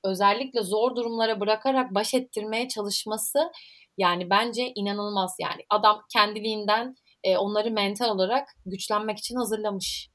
özellikle 0.05 0.63
zor 0.63 0.97
durumlara 0.97 1.41
bırakarak 1.41 1.95
baş 1.95 2.15
ettirmeye 2.15 2.69
çalışması 2.69 3.39
yani 3.99 4.31
bence 4.31 4.73
inanılmaz 4.75 5.37
yani 5.41 5.63
adam 5.71 6.03
kendiliğinden 6.13 6.97
e, 7.25 7.37
onları 7.37 7.71
mental 7.71 8.09
olarak 8.09 8.49
güçlenmek 8.67 9.19
için 9.19 9.37
hazırlamış. 9.37 10.11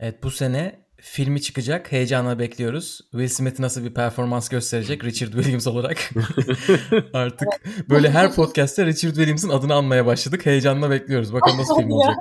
Evet 0.00 0.22
bu 0.22 0.30
sene 0.30 0.81
filmi 1.02 1.42
çıkacak. 1.42 1.92
Heyecanla 1.92 2.38
bekliyoruz. 2.38 3.00
Will 3.10 3.28
Smith 3.28 3.60
nasıl 3.60 3.84
bir 3.84 3.94
performans 3.94 4.48
gösterecek 4.48 5.04
Richard 5.04 5.32
Williams 5.32 5.66
olarak. 5.66 6.10
Artık 7.12 7.48
böyle 7.90 8.10
her 8.10 8.34
podcast'te 8.34 8.86
Richard 8.86 9.14
Williams'ın 9.14 9.48
adını 9.48 9.74
anmaya 9.74 10.06
başladık. 10.06 10.46
Heyecanla 10.46 10.90
bekliyoruz. 10.90 11.32
Bakalım 11.32 11.58
nasıl 11.58 11.76
film 11.76 11.90
olacak. 11.90 12.16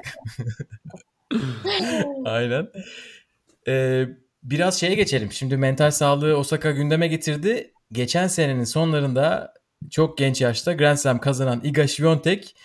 Aynen. 2.25 2.67
Ee, 3.67 4.05
biraz 4.43 4.79
şeye 4.79 4.95
geçelim. 4.95 5.32
Şimdi 5.32 5.57
mental 5.57 5.91
sağlığı 5.91 6.38
Osaka 6.38 6.71
gündeme 6.71 7.07
getirdi. 7.07 7.73
Geçen 7.91 8.27
senenin 8.27 8.63
sonlarında 8.63 9.53
çok 9.89 10.17
genç 10.17 10.41
yaşta 10.41 10.73
Grand 10.73 10.97
Slam 10.97 11.19
kazanan 11.19 11.61
Iga 11.63 11.88
Świątek 11.88 12.55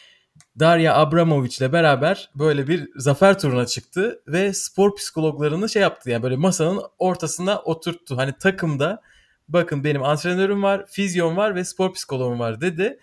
Darya 0.58 0.94
Abramovic 0.94 1.56
ile 1.58 1.72
beraber 1.72 2.30
böyle 2.34 2.68
bir 2.68 2.88
zafer 2.96 3.38
turuna 3.38 3.66
çıktı 3.66 4.22
ve 4.26 4.52
spor 4.52 4.96
psikologlarını 4.96 5.68
şey 5.68 5.82
yaptı 5.82 6.10
yani 6.10 6.22
böyle 6.22 6.36
masanın 6.36 6.82
ortasına 6.98 7.58
oturttu. 7.58 8.16
Hani 8.16 8.32
takımda 8.38 9.02
bakın 9.48 9.84
benim 9.84 10.02
antrenörüm 10.02 10.62
var, 10.62 10.86
fizyon 10.86 11.36
var 11.36 11.54
ve 11.54 11.64
spor 11.64 11.94
psikoloğum 11.94 12.38
var 12.38 12.60
dedi. 12.60 12.98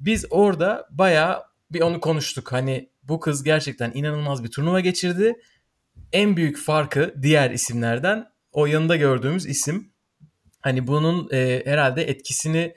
Biz 0.00 0.26
orada 0.30 0.88
bayağı 0.90 1.42
bir 1.70 1.80
onu 1.80 2.00
konuştuk. 2.00 2.52
Hani 2.52 2.88
bu 3.02 3.20
kız 3.20 3.44
gerçekten 3.44 3.92
inanılmaz 3.94 4.44
bir 4.44 4.50
turnuva 4.50 4.80
geçirdi. 4.80 5.34
En 6.12 6.36
büyük 6.36 6.58
farkı 6.58 7.14
diğer 7.22 7.50
isimlerden 7.50 8.30
o 8.52 8.66
yanında 8.66 8.96
gördüğümüz 8.96 9.46
isim. 9.46 9.92
Hani 10.60 10.86
bunun 10.86 11.28
e, 11.32 11.62
herhalde 11.64 12.02
etkisini 12.02 12.74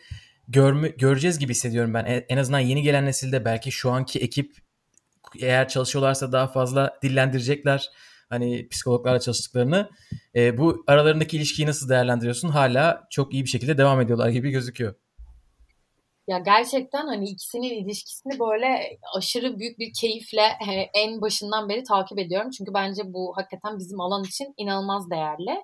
görme, 0.48 0.88
göreceğiz 0.88 1.40
gibi 1.40 1.52
hissediyorum 1.52 1.94
ben. 1.94 2.26
En 2.30 2.38
azından 2.38 2.60
yeni 2.60 2.82
gelen 2.82 3.06
nesilde 3.06 3.46
belki 3.46 3.72
şu 3.72 3.92
anki 3.92 4.20
ekip 4.20 4.56
eğer 5.40 5.68
çalışıyorlarsa 5.68 6.32
daha 6.32 6.48
fazla 6.48 7.00
dillendirecekler. 7.04 7.90
Hani 8.30 8.70
psikologlarla 8.70 9.20
çalıştıklarını. 9.20 9.90
E, 10.36 10.58
bu 10.58 10.84
aralarındaki 10.88 11.38
ilişkiyi 11.38 11.68
nasıl 11.68 11.90
değerlendiriyorsun? 11.90 12.50
Hala 12.50 13.08
çok 13.10 13.34
iyi 13.34 13.44
bir 13.44 13.50
şekilde 13.50 13.78
devam 13.78 14.02
ediyorlar 14.02 14.30
gibi 14.30 14.52
gözüküyor. 14.52 14.96
Ya 16.28 16.40
gerçekten 16.40 17.08
hani 17.08 17.30
ikisinin 17.30 17.86
ilişkisini 17.86 18.40
böyle 18.40 18.98
aşırı 19.16 19.60
büyük 19.60 19.80
bir 19.80 19.94
keyifle 20.02 20.42
en 20.94 21.22
başından 21.22 21.70
beri 21.70 21.84
takip 21.84 22.20
ediyorum. 22.20 22.52
Çünkü 22.52 22.74
bence 22.74 23.02
bu 23.06 23.34
hakikaten 23.38 23.80
bizim 23.80 24.02
alan 24.02 24.24
için 24.24 24.54
inanılmaz 24.58 25.10
değerli 25.10 25.64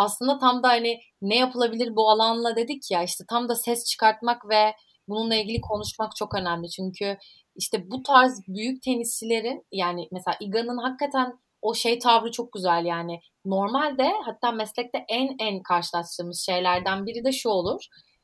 aslında 0.00 0.38
tam 0.38 0.62
da 0.62 0.68
hani 0.68 1.00
ne 1.22 1.36
yapılabilir 1.36 1.96
bu 1.96 2.10
alanla 2.10 2.56
dedik 2.56 2.90
ya 2.90 3.02
işte 3.02 3.24
tam 3.30 3.48
da 3.48 3.54
ses 3.54 3.84
çıkartmak 3.84 4.48
ve 4.48 4.74
bununla 5.08 5.34
ilgili 5.34 5.60
konuşmak 5.60 6.16
çok 6.16 6.34
önemli. 6.34 6.68
Çünkü 6.70 7.18
işte 7.56 7.90
bu 7.90 8.02
tarz 8.02 8.42
büyük 8.48 8.82
tenisçilerin 8.82 9.66
yani 9.72 10.08
mesela 10.12 10.36
Iga'nın 10.40 10.78
hakikaten 10.78 11.38
o 11.62 11.74
şey 11.74 11.98
tavrı 11.98 12.30
çok 12.30 12.52
güzel 12.52 12.84
yani. 12.84 13.20
Normalde 13.44 14.12
hatta 14.24 14.52
meslekte 14.52 15.04
en 15.08 15.36
en 15.38 15.62
karşılaştığımız 15.62 16.44
şeylerden 16.46 17.06
biri 17.06 17.24
de 17.24 17.32
şu 17.32 17.48
olur. 17.48 17.80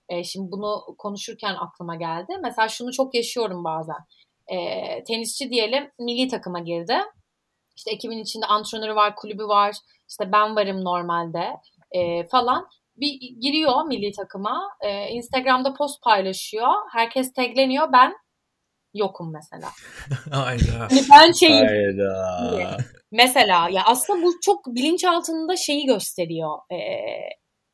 E, 0.09 0.25
şimdi 0.25 0.53
bunu 0.53 0.85
konuşurken 0.99 1.55
aklıma 1.55 1.97
geldi. 1.97 2.33
Mesela 2.43 2.69
şunu 2.69 2.93
çok 2.93 3.15
yaşıyorum 3.15 3.65
bazen. 3.65 4.01
E, 4.49 4.57
tenisçi 5.05 5.51
diyelim 5.51 5.91
milli 6.01 6.29
takıma 6.29 6.61
girdi. 6.61 6.95
İşte 7.77 7.91
ekibin 7.91 8.19
içinde 8.19 8.47
antrenörü 8.47 8.95
var, 8.95 9.17
kulübü 9.17 9.45
var. 9.45 9.75
İşte 10.09 10.33
ben 10.33 10.57
varım 10.57 10.85
normalde 10.85 11.47
e, 11.91 12.27
falan. 12.27 12.69
Bir 12.97 13.21
giriyor 13.41 13.85
milli 13.87 14.13
takıma. 14.13 14.69
E, 14.81 15.09
Instagram'da 15.09 15.75
post 15.75 16.03
paylaşıyor. 16.03 16.69
Herkes 16.93 17.33
tagleniyor. 17.33 17.93
Ben 17.93 18.15
yokum 18.95 19.33
mesela. 19.33 19.69
Hayda. 20.31 20.89
Yani 20.91 21.03
ben 21.13 21.33
şeyim. 21.33 21.67
Hayda. 21.67 22.77
Mesela 23.13 23.69
ya 23.69 23.83
aslında 23.85 24.23
bu 24.23 24.33
çok 24.43 24.67
bilinç 24.67 25.05
altında 25.05 25.57
şeyi 25.57 25.87
gösteriyor. 25.87 26.59
Ee, 26.73 26.77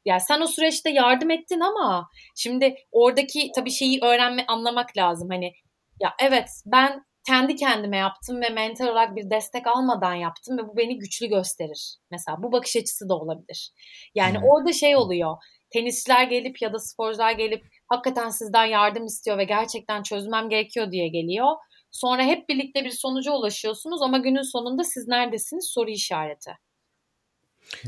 yani 0.04 0.20
sen 0.20 0.40
o 0.40 0.46
süreçte 0.46 0.90
yardım 0.90 1.30
ettin 1.30 1.60
ama 1.60 2.08
şimdi 2.36 2.74
oradaki 2.92 3.50
tabii 3.54 3.70
şeyi 3.70 4.00
öğrenme 4.02 4.44
anlamak 4.48 4.96
lazım. 4.96 5.28
Hani 5.30 5.52
ya 6.00 6.14
evet 6.18 6.48
ben 6.66 7.04
kendi 7.26 7.56
kendime 7.56 7.96
yaptım 7.96 8.40
ve 8.40 8.48
mental 8.48 8.86
olarak 8.86 9.16
bir 9.16 9.30
destek 9.30 9.66
almadan 9.66 10.14
yaptım 10.14 10.58
ve 10.58 10.68
bu 10.68 10.76
beni 10.76 10.98
güçlü 10.98 11.26
gösterir. 11.26 11.96
Mesela 12.10 12.42
bu 12.42 12.52
bakış 12.52 12.76
açısı 12.76 13.08
da 13.08 13.14
olabilir. 13.14 13.70
Yani 14.14 14.38
hmm. 14.38 14.44
orada 14.44 14.72
şey 14.72 14.96
oluyor. 14.96 15.36
Tenisçiler 15.70 16.24
gelip 16.24 16.62
ya 16.62 16.72
da 16.72 16.78
sporcular 16.78 17.32
gelip 17.32 17.64
hakikaten 17.86 18.30
sizden 18.30 18.64
yardım 18.64 19.04
istiyor 19.04 19.38
ve 19.38 19.44
gerçekten 19.44 20.02
çözmem 20.02 20.48
gerekiyor 20.48 20.92
diye 20.92 21.08
geliyor. 21.08 21.46
Sonra 21.90 22.24
hep 22.24 22.48
birlikte 22.48 22.84
bir 22.84 22.90
sonuca 22.90 23.32
ulaşıyorsunuz 23.32 24.02
ama 24.02 24.18
günün 24.18 24.52
sonunda 24.52 24.84
siz 24.84 25.08
neredesiniz 25.08 25.70
soru 25.74 25.90
işareti. 25.90 26.50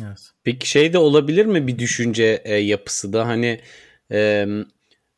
Evet. 0.02 0.30
Peki 0.44 0.68
şey 0.68 0.92
de 0.92 0.98
olabilir 0.98 1.46
mi 1.46 1.66
bir 1.66 1.78
düşünce 1.78 2.42
e, 2.44 2.54
yapısı 2.54 3.12
da 3.12 3.26
hani 3.26 3.60
e, 4.12 4.46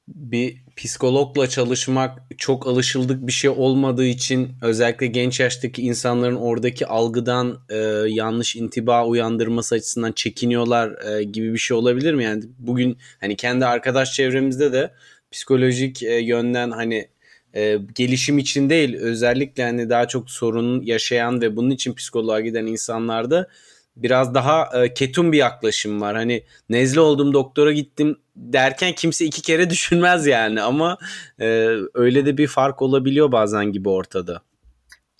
bir 0.09 0.66
psikologla 0.77 1.49
çalışmak 1.49 2.19
çok 2.39 2.67
alışıldık 2.67 3.27
bir 3.27 3.33
şey 3.33 3.51
olmadığı 3.51 4.05
için 4.05 4.53
özellikle 4.63 5.07
genç 5.07 5.41
yaştaki 5.41 5.83
insanların 5.83 6.37
oradaki 6.37 6.87
algıdan 6.87 7.59
e, 7.71 7.77
yanlış 8.09 8.57
intiba 8.57 9.07
uyandırması 9.07 9.75
açısından 9.75 10.13
çekiniyorlar 10.13 11.19
e, 11.19 11.23
gibi 11.25 11.53
bir 11.53 11.59
şey 11.59 11.77
olabilir 11.77 12.15
mi? 12.15 12.25
Yani 12.25 12.43
bugün 12.59 12.99
hani 13.21 13.37
kendi 13.37 13.67
arkadaş 13.67 14.13
çevremizde 14.13 14.73
de 14.73 14.91
psikolojik 15.31 16.03
e, 16.03 16.15
yönden 16.15 16.71
hani 16.71 17.09
e, 17.55 17.79
gelişim 17.95 18.39
için 18.39 18.71
değil 18.71 18.97
özellikle 18.97 19.63
hani 19.63 19.91
daha 19.91 20.09
çok 20.09 20.31
sorun 20.31 20.83
yaşayan 20.83 21.41
ve 21.41 21.57
bunun 21.57 21.71
için 21.71 21.95
psikoloğa 21.95 22.41
giden 22.41 22.67
insanlarda 22.67 23.49
biraz 23.97 24.35
daha 24.35 24.85
e, 24.85 24.95
ketum 24.95 25.33
bir 25.33 25.39
yaklaşım 25.39 26.01
var. 26.01 26.17
Hani 26.17 26.45
nezle 26.69 27.01
oldum 27.01 27.33
doktora 27.33 27.73
gittim 27.73 28.19
derken 28.37 28.93
kimse 28.93 29.25
iki 29.25 29.43
kere 29.43 29.71
düşünmez 29.71 30.27
yani 30.27 30.63
ama 30.63 30.99
e, 31.41 31.47
öyle 31.95 32.27
de 32.27 32.37
bir 32.37 32.47
fark 32.47 32.83
olabiliyor 32.83 33.33
bazen 33.33 33.73
gibi 33.73 33.89
ortada. 33.89 34.43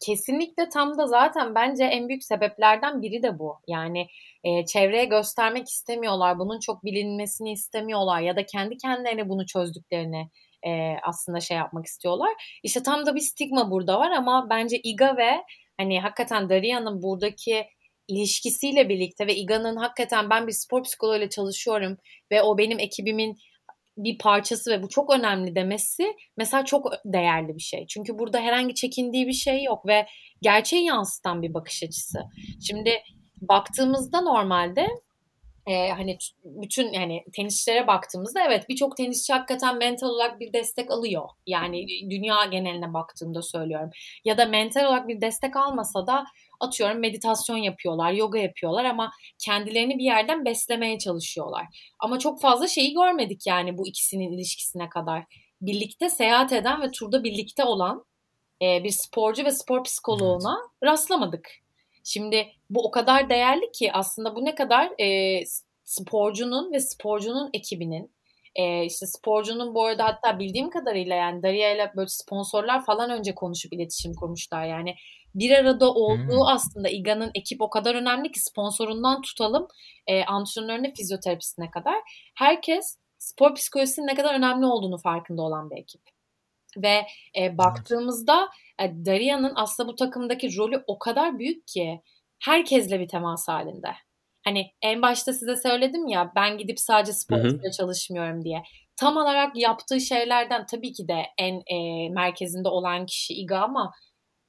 Kesinlikle 0.07 0.69
tam 0.69 0.99
da 0.99 1.07
zaten 1.07 1.55
bence 1.55 1.85
en 1.85 2.09
büyük 2.09 2.25
sebeplerden 2.25 3.03
biri 3.03 3.23
de 3.23 3.39
bu. 3.39 3.59
Yani 3.69 4.07
e, 4.45 4.67
çevreye 4.67 5.05
göstermek 5.05 5.69
istemiyorlar, 5.69 6.39
bunun 6.39 6.61
çok 6.61 6.85
bilinmesini 6.85 7.53
istemiyorlar 7.53 8.21
ya 8.21 8.37
da 8.37 8.47
kendi 8.47 8.77
kendilerine 8.77 9.29
bunu 9.29 9.47
çözdüklerini 9.47 10.31
e, 10.67 10.97
aslında 11.03 11.41
şey 11.41 11.57
yapmak 11.57 11.87
istiyorlar. 11.87 12.59
İşte 12.63 12.83
tam 12.83 13.07
da 13.07 13.15
bir 13.15 13.21
stigma 13.21 13.71
burada 13.71 13.99
var 13.99 14.11
ama 14.11 14.47
bence 14.51 14.81
Iga 14.83 15.17
ve 15.17 15.31
hani 15.77 16.01
hakikaten 16.01 16.49
Daria'nın 16.49 17.03
buradaki 17.03 17.67
ilişkisiyle 18.09 18.89
birlikte 18.89 19.27
ve 19.27 19.37
Iga'nın 19.37 19.77
hakikaten 19.77 20.31
ben 20.31 20.47
bir 20.47 20.53
spor 20.53 20.83
psikoloğuyla 20.83 21.29
çalışıyorum 21.29 21.97
ve 22.31 22.43
o 22.43 22.59
benim 22.59 22.79
ekibimin 22.79 23.37
bir 23.97 24.19
parçası 24.19 24.71
ve 24.71 24.83
bu 24.83 24.89
çok 24.89 25.15
önemli 25.15 25.55
demesi 25.55 26.17
mesela 26.37 26.65
çok 26.65 26.93
değerli 27.05 27.55
bir 27.55 27.63
şey. 27.63 27.87
Çünkü 27.87 28.19
burada 28.19 28.41
herhangi 28.41 28.75
çekindiği 28.75 29.27
bir 29.27 29.33
şey 29.33 29.63
yok 29.63 29.87
ve 29.87 30.07
gerçeği 30.43 30.85
yansıtan 30.85 31.43
bir 31.43 31.55
bakış 31.55 31.83
açısı. 31.83 32.19
Şimdi 32.67 32.91
baktığımızda 33.41 34.21
normalde 34.21 34.87
e, 35.67 35.91
hani 35.91 36.19
bütün 36.45 36.93
yani 36.93 37.25
tenisçilere 37.37 37.87
baktığımızda 37.87 38.41
evet 38.47 38.69
birçok 38.69 38.97
tenisçi 38.97 39.33
hakikaten 39.33 39.79
mental 39.79 40.07
olarak 40.07 40.41
bir 40.41 40.53
destek 40.53 40.91
alıyor. 40.91 41.29
Yani 41.47 41.87
dünya 42.11 42.45
geneline 42.45 42.95
baktığımda 42.95 43.43
söylüyorum. 43.43 43.91
Ya 44.25 44.39
da 44.39 44.47
mental 44.47 44.85
olarak 44.85 45.09
bir 45.09 45.21
destek 45.21 45.57
almasa 45.57 46.07
da 46.07 46.25
atıyorum 46.61 46.99
meditasyon 46.99 47.57
yapıyorlar, 47.57 48.13
yoga 48.13 48.39
yapıyorlar 48.39 48.85
ama 48.85 49.13
kendilerini 49.39 49.99
bir 49.99 50.05
yerden 50.05 50.45
beslemeye 50.45 50.99
çalışıyorlar. 50.99 51.67
Ama 51.99 52.19
çok 52.19 52.41
fazla 52.41 52.69
şeyi 52.69 52.95
görmedik 52.95 53.47
yani 53.47 53.79
bu 53.79 53.87
ikisinin 53.87 54.33
ilişkisine 54.33 54.89
kadar. 54.89 55.25
Birlikte 55.61 56.11
seyahat 56.11 56.53
eden 56.53 56.83
ve 56.83 56.91
turda 56.91 57.25
birlikte 57.25 57.65
olan 57.65 58.05
e, 58.63 58.85
bir 58.85 58.91
sporcu 58.91 59.45
ve 59.45 59.51
spor 59.51 59.85
psikoloğuna 59.85 60.59
evet. 60.59 60.93
rastlamadık. 60.93 61.51
Şimdi 62.05 62.49
bu 62.71 62.87
o 62.87 62.91
kadar 62.91 63.31
değerli 63.31 63.73
ki 63.73 63.93
aslında 63.93 64.37
bu 64.37 64.45
ne 64.45 64.55
kadar 64.55 65.01
e, 65.01 65.41
sporcunun 65.85 66.73
ve 66.73 66.81
sporcunun 66.81 67.51
ekibinin 67.53 68.17
e, 68.57 68.85
işte 68.85 69.07
sporcunun 69.07 69.75
bu 69.75 69.85
arada 69.85 70.05
hatta 70.05 70.39
bildiğim 70.39 70.71
kadarıyla 70.71 71.17
yani 71.17 71.43
Daria 71.43 71.71
ile 71.75 71.93
böyle 71.97 72.09
sponsorlar 72.09 72.85
falan 72.85 73.11
önce 73.11 73.35
konuşup 73.35 73.73
iletişim 73.73 74.15
kurmuşlar. 74.15 74.65
Yani 74.65 74.95
bir 75.39 75.51
arada 75.51 75.93
olduğu 75.93 76.41
hmm. 76.41 76.47
aslında 76.47 76.89
İGA'nın 76.89 77.31
ekip 77.35 77.61
o 77.61 77.71
kadar 77.71 77.95
önemli 77.95 78.33
ki 78.33 78.41
sponsorundan 78.41 79.21
tutalım 79.23 79.69
e, 80.07 80.25
antrenörüne 80.25 80.93
fizyoterapisine 80.95 81.71
kadar. 81.71 81.97
Herkes 82.35 82.99
spor 83.19 83.55
psikolojisinin 83.55 84.07
ne 84.07 84.15
kadar 84.15 84.35
önemli 84.35 84.67
olduğunu 84.67 84.99
farkında 84.99 85.43
olan 85.43 85.71
bir 85.71 85.77
ekip. 85.77 86.03
Ve 86.77 87.07
e, 87.39 87.59
baktığımızda 87.59 88.49
e, 88.81 89.05
Daria'nın 89.07 89.53
aslında 89.57 89.89
bu 89.89 89.95
takımdaki 89.95 90.57
rolü 90.57 90.85
o 90.87 90.99
kadar 90.99 91.39
büyük 91.39 91.67
ki 91.67 92.03
herkesle 92.45 93.01
bir 93.01 93.09
temas 93.09 93.49
halinde. 93.49 93.91
Hani 94.45 94.71
en 94.83 95.03
başta 95.03 95.33
size 95.33 95.57
söyledim 95.57 96.09
ya 96.09 96.33
ben 96.37 96.59
gidip 96.59 96.81
sadece 96.81 97.13
sporla 97.13 97.71
çalışmıyorum 97.71 98.45
diye. 98.45 98.63
Tam 98.97 99.17
olarak 99.17 99.57
yaptığı 99.57 100.01
şeylerden 100.01 100.67
tabii 100.67 100.93
ki 100.93 101.09
de 101.09 101.23
en 101.39 101.63
e, 101.67 102.09
merkezinde 102.11 102.69
olan 102.69 103.07
kişi 103.07 103.35
Iga 103.35 103.59
ama 103.59 103.93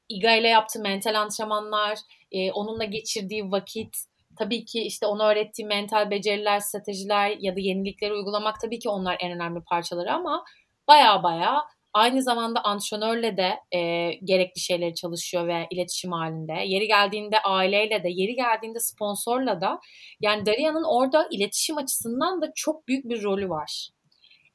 Iga 0.09 0.35
ile 0.35 0.47
yaptığı 0.47 0.79
mental 0.79 1.19
antrenmanlar, 1.21 1.99
e, 2.31 2.51
onunla 2.51 2.83
geçirdiği 2.83 3.51
vakit, 3.51 3.95
tabii 4.37 4.65
ki 4.65 4.81
işte 4.81 5.05
ona 5.05 5.29
öğrettiği 5.29 5.67
mental 5.67 6.11
beceriler, 6.11 6.59
stratejiler 6.59 7.37
ya 7.39 7.55
da 7.55 7.59
yenilikleri 7.59 8.13
uygulamak 8.13 8.59
tabii 8.61 8.79
ki 8.79 8.89
onlar 8.89 9.17
en 9.19 9.31
önemli 9.31 9.61
parçaları 9.63 10.13
ama 10.13 10.43
baya 10.87 11.23
baya 11.23 11.63
aynı 11.93 12.23
zamanda 12.23 12.63
antrenörle 12.63 13.37
de 13.37 13.77
e, 13.77 14.11
gerekli 14.23 14.59
şeyleri 14.59 14.95
çalışıyor 14.95 15.47
ve 15.47 15.67
iletişim 15.71 16.11
halinde. 16.11 16.53
Yeri 16.65 16.87
geldiğinde 16.87 17.39
aileyle 17.39 18.03
de, 18.03 18.09
yeri 18.09 18.35
geldiğinde 18.35 18.79
sponsorla 18.79 19.61
da. 19.61 19.79
Yani 20.21 20.45
Daria'nın 20.45 20.83
orada 20.83 21.27
iletişim 21.31 21.77
açısından 21.77 22.41
da 22.41 22.51
çok 22.55 22.87
büyük 22.87 23.05
bir 23.09 23.23
rolü 23.23 23.49
var. 23.49 23.89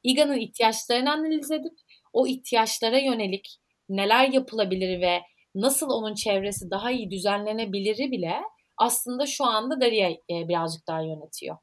Iga'nın 0.03 0.39
ihtiyaçlarını 0.39 1.11
analiz 1.11 1.51
edip 1.51 1.73
o 2.13 2.27
ihtiyaçlara 2.27 2.97
yönelik 2.97 3.57
neler 3.89 4.27
yapılabilir 4.27 5.01
ve 5.01 5.21
nasıl 5.55 5.89
onun 5.89 6.15
çevresi 6.15 6.71
daha 6.71 6.91
iyi 6.91 7.11
düzenlenebiliri 7.11 8.11
bile 8.11 8.41
aslında 8.77 9.25
şu 9.25 9.45
anda 9.45 9.81
Daria 9.81 10.09
e, 10.09 10.47
birazcık 10.47 10.87
daha 10.87 11.01
yönetiyor. 11.01 11.57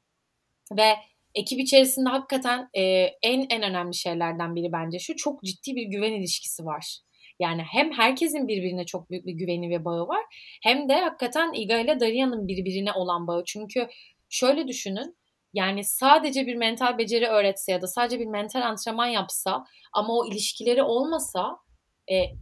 Ve 0.77 0.95
ekip 1.35 1.59
içerisinde 1.59 2.09
hakikaten 2.09 2.69
e, 2.73 2.81
en 3.21 3.45
en 3.49 3.63
önemli 3.63 3.95
şeylerden 3.95 4.55
biri 4.55 4.71
bence 4.71 4.99
şu 4.99 5.15
çok 5.15 5.43
ciddi 5.43 5.75
bir 5.75 5.83
güven 5.83 6.11
ilişkisi 6.11 6.65
var. 6.65 6.99
Yani 7.39 7.61
hem 7.71 7.91
herkesin 7.91 8.47
birbirine 8.47 8.85
çok 8.85 9.09
büyük 9.09 9.25
bir 9.25 9.33
güveni 9.33 9.69
ve 9.69 9.85
bağı 9.85 10.07
var 10.07 10.23
hem 10.63 10.89
de 10.89 11.01
hakikaten 11.01 11.53
Iga 11.53 11.79
ile 11.79 11.99
Daria'nın 11.99 12.47
birbirine 12.47 12.91
olan 12.91 13.27
bağı. 13.27 13.43
Çünkü 13.45 13.87
şöyle 14.29 14.67
düşünün 14.67 15.15
yani 15.53 15.83
sadece 15.83 16.47
bir 16.47 16.55
mental 16.55 16.97
beceri 16.97 17.27
öğretse 17.27 17.71
ya 17.71 17.81
da 17.81 17.87
sadece 17.87 18.19
bir 18.19 18.25
mental 18.25 18.61
antrenman 18.61 19.07
yapsa 19.07 19.65
ama 19.93 20.13
o 20.13 20.27
ilişkileri 20.27 20.83
olmasa 20.83 21.57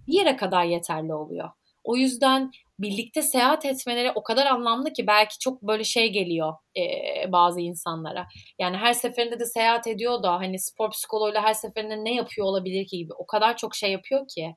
bir 0.08 0.14
yere 0.14 0.36
kadar 0.36 0.64
yeterli 0.64 1.14
oluyor. 1.14 1.50
O 1.84 1.96
yüzden 1.96 2.52
birlikte 2.80 3.22
seyahat 3.22 3.66
etmeleri 3.66 4.12
o 4.16 4.24
kadar 4.24 4.46
anlamlı 4.46 4.94
ki 4.94 5.08
belki 5.08 5.40
çok 5.40 5.62
böyle 5.62 5.84
şey 5.84 6.12
geliyor 6.12 6.54
e, 6.78 6.84
bazı 7.32 7.62
insanlara. 7.62 8.28
Yani 8.60 8.78
her 8.78 8.94
seferinde 8.94 9.40
de 9.40 9.46
seyahat 9.46 9.88
ediyor 9.88 10.24
da 10.24 10.34
hani 10.34 10.60
spor 10.60 10.92
psikoloğuyla 10.92 11.44
her 11.44 11.54
seferinde 11.54 12.04
ne 12.04 12.16
yapıyor 12.16 12.48
olabilir 12.48 12.88
ki 12.88 12.98
gibi. 12.98 13.14
O 13.14 13.26
kadar 13.26 13.58
çok 13.58 13.76
şey 13.76 13.92
yapıyor 13.92 14.28
ki 14.28 14.56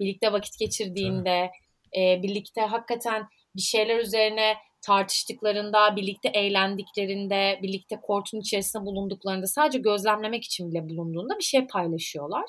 birlikte 0.00 0.32
vakit 0.32 0.58
geçirdiğinde, 0.58 1.50
e, 1.96 2.22
birlikte 2.22 2.60
hakikaten 2.60 3.28
bir 3.56 3.62
şeyler 3.62 3.98
üzerine 3.98 4.54
tartıştıklarında, 4.82 5.96
birlikte 5.96 6.28
eğlendiklerinde, 6.28 7.58
birlikte 7.62 8.00
kortun 8.02 8.40
içerisinde 8.40 8.84
bulunduklarında 8.84 9.46
sadece 9.46 9.78
gözlemlemek 9.78 10.44
için 10.44 10.70
bile 10.70 10.88
bulunduğunda 10.88 11.38
bir 11.38 11.44
şey 11.44 11.66
paylaşıyorlar. 11.66 12.44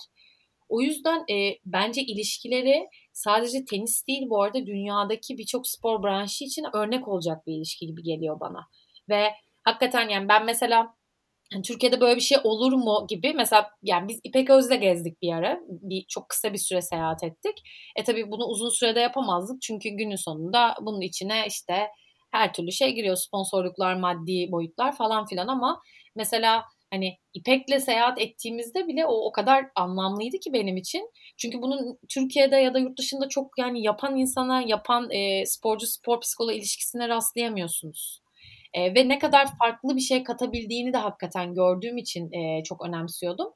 O 0.69 0.81
yüzden 0.81 1.19
e, 1.31 1.57
bence 1.65 2.01
ilişkileri 2.01 2.87
sadece 3.13 3.65
tenis 3.65 4.07
değil 4.07 4.23
bu 4.29 4.43
arada 4.43 4.65
dünyadaki 4.65 5.37
birçok 5.37 5.67
spor 5.67 6.03
branşı 6.03 6.43
için 6.43 6.65
örnek 6.73 7.07
olacak 7.07 7.47
bir 7.47 7.53
ilişki 7.53 7.87
gibi 7.87 8.03
geliyor 8.03 8.39
bana. 8.39 8.67
Ve 9.09 9.31
hakikaten 9.63 10.09
yani 10.09 10.29
ben 10.29 10.45
mesela 10.45 10.95
yani 11.53 11.63
Türkiye'de 11.63 12.01
böyle 12.01 12.15
bir 12.15 12.21
şey 12.21 12.37
olur 12.43 12.73
mu 12.73 13.05
gibi 13.09 13.33
mesela 13.33 13.71
yani 13.83 14.07
biz 14.07 14.19
İpek 14.23 14.49
Öz'le 14.49 14.79
gezdik 14.81 15.21
bir 15.21 15.33
ara. 15.33 15.59
Bir, 15.67 16.05
çok 16.09 16.29
kısa 16.29 16.53
bir 16.53 16.57
süre 16.57 16.81
seyahat 16.81 17.23
ettik. 17.23 17.57
E 17.95 18.03
tabii 18.03 18.31
bunu 18.31 18.45
uzun 18.45 18.69
sürede 18.69 18.99
yapamazdık. 18.99 19.61
Çünkü 19.61 19.89
günün 19.89 20.15
sonunda 20.15 20.75
bunun 20.81 21.01
içine 21.01 21.45
işte 21.47 21.87
her 22.31 22.53
türlü 22.53 22.71
şey 22.71 22.95
giriyor. 22.95 23.15
Sponsorluklar, 23.15 23.95
maddi 23.95 24.51
boyutlar 24.51 24.95
falan 24.95 25.25
filan 25.25 25.47
ama 25.47 25.81
mesela 26.15 26.63
hani 26.91 27.17
İpek'le 27.33 27.79
seyahat 27.79 28.21
ettiğimizde 28.21 28.87
bile 28.87 29.05
o 29.05 29.13
o 29.27 29.31
kadar 29.31 29.65
anlamlıydı 29.75 30.39
ki 30.39 30.53
benim 30.53 30.77
için. 30.77 31.11
Çünkü 31.37 31.61
bunun 31.61 31.99
Türkiye'de 32.09 32.55
ya 32.55 32.73
da 32.73 32.79
yurt 32.79 32.97
dışında 32.97 33.29
çok 33.29 33.57
yani 33.57 33.83
yapan 33.83 34.17
insana, 34.17 34.61
yapan 34.61 35.11
e, 35.11 35.45
sporcu 35.45 35.87
spor 35.87 36.19
psikoloğu 36.19 36.53
ilişkisine 36.53 37.09
rastlayamıyorsunuz. 37.09 38.21
E, 38.73 38.95
ve 38.95 39.09
ne 39.09 39.19
kadar 39.19 39.47
farklı 39.57 39.95
bir 39.95 40.01
şey 40.01 40.23
katabildiğini 40.23 40.93
de 40.93 40.97
hakikaten 40.97 41.53
gördüğüm 41.53 41.97
için 41.97 42.31
e, 42.31 42.63
çok 42.63 42.85
önemsiyordum. 42.85 43.47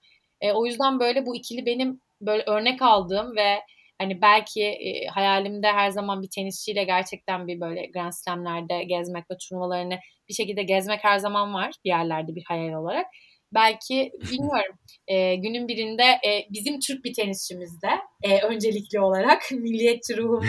E, 0.41 0.51
o 0.51 0.65
yüzden 0.65 0.99
böyle 0.99 1.25
bu 1.25 1.35
ikili 1.35 1.65
benim 1.65 2.01
böyle 2.21 2.43
örnek 2.43 2.81
aldığım 2.81 3.35
ve 3.35 3.59
hani 3.97 4.21
belki 4.21 4.63
e, 4.63 5.07
hayalimde 5.07 5.67
her 5.67 5.89
zaman 5.89 6.21
bir 6.21 6.29
tenisçiyle 6.29 6.83
gerçekten 6.83 7.47
bir 7.47 7.59
böyle 7.59 7.85
Grand 7.85 8.11
Slam'lerde 8.11 8.83
gezmek 8.83 9.31
ve 9.31 9.37
turnuvalarını 9.37 9.99
bir 10.29 10.33
şekilde 10.33 10.63
gezmek 10.63 11.03
her 11.03 11.17
zaman 11.17 11.53
var 11.53 11.71
bir 11.85 11.89
yerlerde 11.89 12.35
bir 12.35 12.43
hayal 12.47 12.73
olarak. 12.73 13.05
Belki 13.53 14.11
bilmiyorum 14.31 14.75
e, 15.07 15.35
günün 15.35 15.67
birinde 15.67 16.03
e, 16.03 16.47
bizim 16.49 16.79
Türk 16.79 17.05
bir 17.05 17.13
tenisçimiz 17.13 17.81
de 17.81 17.89
e, 18.23 18.41
öncelikli 18.41 18.99
olarak 18.99 19.41
milliyetçi 19.51 20.17
ruhum 20.17 20.43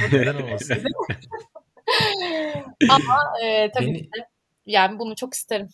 Ama 2.91 3.19
e, 3.45 3.71
tabii 3.71 3.87
Beni... 3.87 3.99
ki 3.99 4.05
de 4.05 4.29
yani 4.67 4.99
bunu 4.99 5.17
çok 5.17 5.35
isterim. 5.35 5.69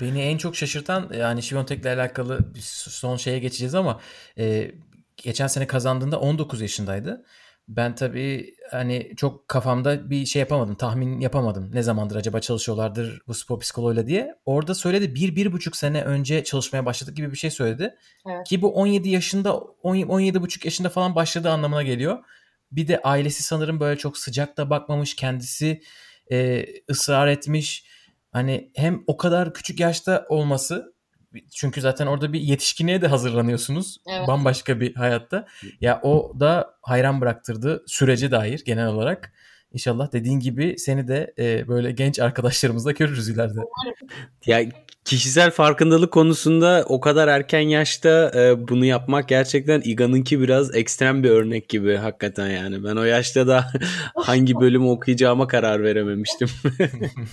Beni 0.00 0.22
en 0.22 0.38
çok 0.38 0.56
şaşırtan 0.56 1.10
yani 1.18 1.42
Şivontek'le 1.42 1.86
alakalı 1.86 2.52
son 2.62 3.16
şeye 3.16 3.38
geçeceğiz 3.38 3.74
ama 3.74 4.00
e, 4.38 4.70
geçen 5.22 5.46
sene 5.46 5.66
kazandığında 5.66 6.20
19 6.20 6.60
yaşındaydı. 6.60 7.24
Ben 7.68 7.94
tabii 7.94 8.54
hani 8.70 9.12
çok 9.16 9.48
kafamda 9.48 10.10
bir 10.10 10.26
şey 10.26 10.40
yapamadım, 10.40 10.74
tahmin 10.74 11.20
yapamadım. 11.20 11.70
Ne 11.74 11.82
zamandır 11.82 12.16
acaba 12.16 12.40
çalışıyorlardır 12.40 13.20
bu 13.26 13.34
spor 13.34 13.60
psikoloğuyla 13.60 14.06
diye. 14.06 14.34
Orada 14.44 14.74
söyledi 14.74 15.14
bir, 15.14 15.36
bir 15.36 15.52
buçuk 15.52 15.76
sene 15.76 16.02
önce 16.02 16.44
çalışmaya 16.44 16.86
başladık 16.86 17.16
gibi 17.16 17.32
bir 17.32 17.36
şey 17.36 17.50
söyledi. 17.50 17.94
Evet. 18.26 18.46
Ki 18.46 18.62
bu 18.62 18.74
17 18.74 19.08
yaşında, 19.08 19.54
17 19.82 20.42
buçuk 20.42 20.64
yaşında 20.64 20.88
falan 20.88 21.14
başladığı 21.14 21.50
anlamına 21.50 21.82
geliyor. 21.82 22.18
Bir 22.72 22.88
de 22.88 23.00
ailesi 23.02 23.42
sanırım 23.42 23.80
böyle 23.80 23.98
çok 23.98 24.18
sıcak 24.18 24.56
da 24.56 24.70
bakmamış, 24.70 25.16
kendisi 25.16 25.82
e, 26.32 26.66
ısrar 26.90 27.26
etmiş. 27.26 27.84
Hani 28.32 28.70
hem 28.74 29.04
o 29.06 29.16
kadar 29.16 29.54
küçük 29.54 29.80
yaşta 29.80 30.26
olması 30.28 30.94
çünkü 31.54 31.80
zaten 31.80 32.06
orada 32.06 32.32
bir 32.32 32.40
yetişkinliğe 32.40 33.02
de 33.02 33.08
hazırlanıyorsunuz. 33.08 33.98
Evet. 34.06 34.28
Bambaşka 34.28 34.80
bir 34.80 34.94
hayatta. 34.94 35.46
Ya 35.80 36.00
o 36.02 36.32
da 36.40 36.74
hayran 36.82 37.20
bıraktırdı 37.20 37.84
sürece 37.86 38.30
dair 38.30 38.62
genel 38.64 38.86
olarak. 38.86 39.32
İnşallah 39.72 40.12
dediğin 40.12 40.40
gibi 40.40 40.74
seni 40.78 41.08
de 41.08 41.34
e, 41.38 41.68
böyle 41.68 41.92
genç 41.92 42.20
arkadaşlarımızla 42.20 42.92
görürüz 42.92 43.28
ileride. 43.28 43.60
Ya 44.46 44.64
kişisel 45.04 45.50
farkındalık 45.50 46.12
konusunda 46.12 46.84
o 46.88 47.00
kadar 47.00 47.28
erken 47.28 47.60
yaşta 47.60 48.32
e, 48.34 48.68
bunu 48.68 48.84
yapmak 48.84 49.28
gerçekten 49.28 49.80
Iga'nınki 49.84 50.40
biraz 50.40 50.76
ekstrem 50.76 51.22
bir 51.22 51.30
örnek 51.30 51.68
gibi 51.68 51.96
hakikaten 51.96 52.48
yani. 52.48 52.84
Ben 52.84 52.96
o 52.96 53.04
yaşta 53.04 53.46
da 53.46 53.64
hangi 54.16 54.54
bölümü 54.54 54.88
okuyacağıma 54.88 55.46
karar 55.46 55.82
verememiştim. 55.82 56.48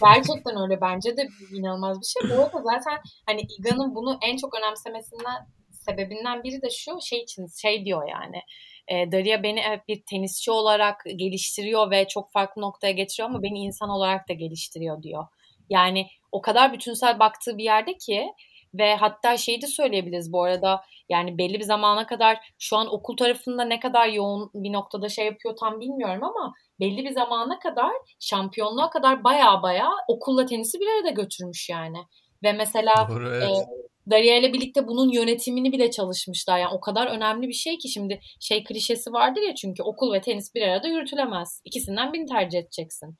gerçekten 0.03 0.63
öyle 0.63 0.81
bence 0.81 1.17
de 1.17 1.27
inanılmaz 1.53 1.97
bir 2.01 2.05
şey. 2.05 2.37
Bu 2.37 2.41
arada 2.41 2.61
zaten 2.63 2.97
hani 3.25 3.41
Iga'nın 3.59 3.95
bunu 3.95 4.17
en 4.21 4.37
çok 4.37 4.55
önemsemesinden 4.59 5.47
sebebinden 5.71 6.43
biri 6.43 6.61
de 6.61 6.67
şu 6.69 6.91
şey 7.01 7.19
için 7.19 7.45
şey 7.61 7.85
diyor 7.85 8.09
yani 8.09 8.41
e, 8.87 9.11
Daria 9.11 9.43
beni 9.43 9.59
evet 9.59 9.87
bir 9.87 10.03
tenisçi 10.09 10.51
olarak 10.51 11.03
geliştiriyor 11.15 11.91
ve 11.91 12.07
çok 12.07 12.31
farklı 12.31 12.61
noktaya 12.61 12.91
getiriyor 12.91 13.29
ama 13.29 13.43
beni 13.43 13.59
insan 13.59 13.89
olarak 13.89 14.29
da 14.29 14.33
geliştiriyor 14.33 15.03
diyor. 15.03 15.27
Yani 15.69 16.07
o 16.31 16.41
kadar 16.41 16.73
bütünsel 16.73 17.19
baktığı 17.19 17.57
bir 17.57 17.63
yerde 17.63 17.97
ki 17.97 18.33
ve 18.73 18.95
hatta 18.95 19.37
şeyi 19.37 19.61
de 19.61 19.67
söyleyebiliriz 19.67 20.33
bu 20.33 20.43
arada 20.43 20.81
yani 21.09 21.37
belli 21.37 21.59
bir 21.59 21.63
zamana 21.63 22.07
kadar 22.07 22.37
şu 22.59 22.77
an 22.77 22.93
okul 22.93 23.17
tarafında 23.17 23.63
ne 23.63 23.79
kadar 23.79 24.07
yoğun 24.07 24.51
bir 24.53 24.73
noktada 24.73 25.09
şey 25.09 25.25
yapıyor 25.25 25.55
tam 25.55 25.79
bilmiyorum 25.81 26.23
ama 26.23 26.53
belli 26.79 27.03
bir 27.03 27.11
zamana 27.11 27.59
kadar 27.59 27.91
şampiyonluğa 28.19 28.89
kadar 28.89 29.23
baya 29.23 29.63
baya 29.63 29.89
okulla 30.07 30.45
tenisi 30.45 30.79
bir 30.79 30.87
arada 30.97 31.09
götürmüş 31.09 31.69
yani. 31.69 31.97
Ve 32.43 32.53
mesela 32.53 33.07
Doğru, 33.09 33.29
evet. 33.29 33.43
e, 33.43 33.85
Daria 34.09 34.37
ile 34.37 34.53
birlikte 34.53 34.87
bunun 34.87 35.09
yönetimini 35.09 35.71
bile 35.71 35.91
çalışmışlar. 35.91 36.59
Yani 36.59 36.73
o 36.73 36.79
kadar 36.79 37.07
önemli 37.07 37.47
bir 37.47 37.53
şey 37.53 37.77
ki 37.77 37.89
şimdi 37.89 38.19
şey 38.39 38.63
klişesi 38.63 39.13
vardır 39.13 39.41
ya 39.41 39.55
çünkü 39.55 39.83
okul 39.83 40.13
ve 40.13 40.21
tenis 40.21 40.55
bir 40.55 40.61
arada 40.61 40.87
yürütülemez. 40.87 41.61
İkisinden 41.65 42.13
birini 42.13 42.25
tercih 42.25 42.59
edeceksin. 42.59 43.17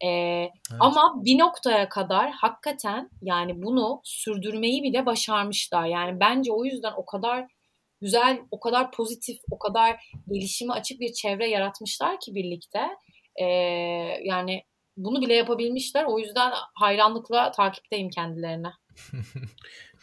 Ee, 0.00 0.08
evet. 0.08 0.50
Ama 0.80 1.02
bir 1.24 1.38
noktaya 1.38 1.88
kadar 1.88 2.30
hakikaten 2.30 3.10
yani 3.22 3.62
bunu 3.62 4.00
sürdürmeyi 4.04 4.82
bile 4.82 5.06
başarmışlar. 5.06 5.86
Yani 5.86 6.20
bence 6.20 6.52
o 6.52 6.64
yüzden 6.64 6.92
o 6.96 7.06
kadar 7.06 7.46
güzel, 8.00 8.38
o 8.50 8.60
kadar 8.60 8.90
pozitif, 8.90 9.36
o 9.50 9.58
kadar 9.58 9.96
gelişime 10.32 10.72
açık 10.72 11.00
bir 11.00 11.12
çevre 11.12 11.50
yaratmışlar 11.50 12.20
ki 12.20 12.34
birlikte. 12.34 12.80
Ee, 13.36 13.44
yani 14.24 14.62
bunu 14.96 15.20
bile 15.20 15.34
yapabilmişler. 15.34 16.04
O 16.04 16.18
yüzden 16.18 16.52
hayranlıkla 16.74 17.50
takipteyim 17.50 18.10
kendilerine. 18.10 18.72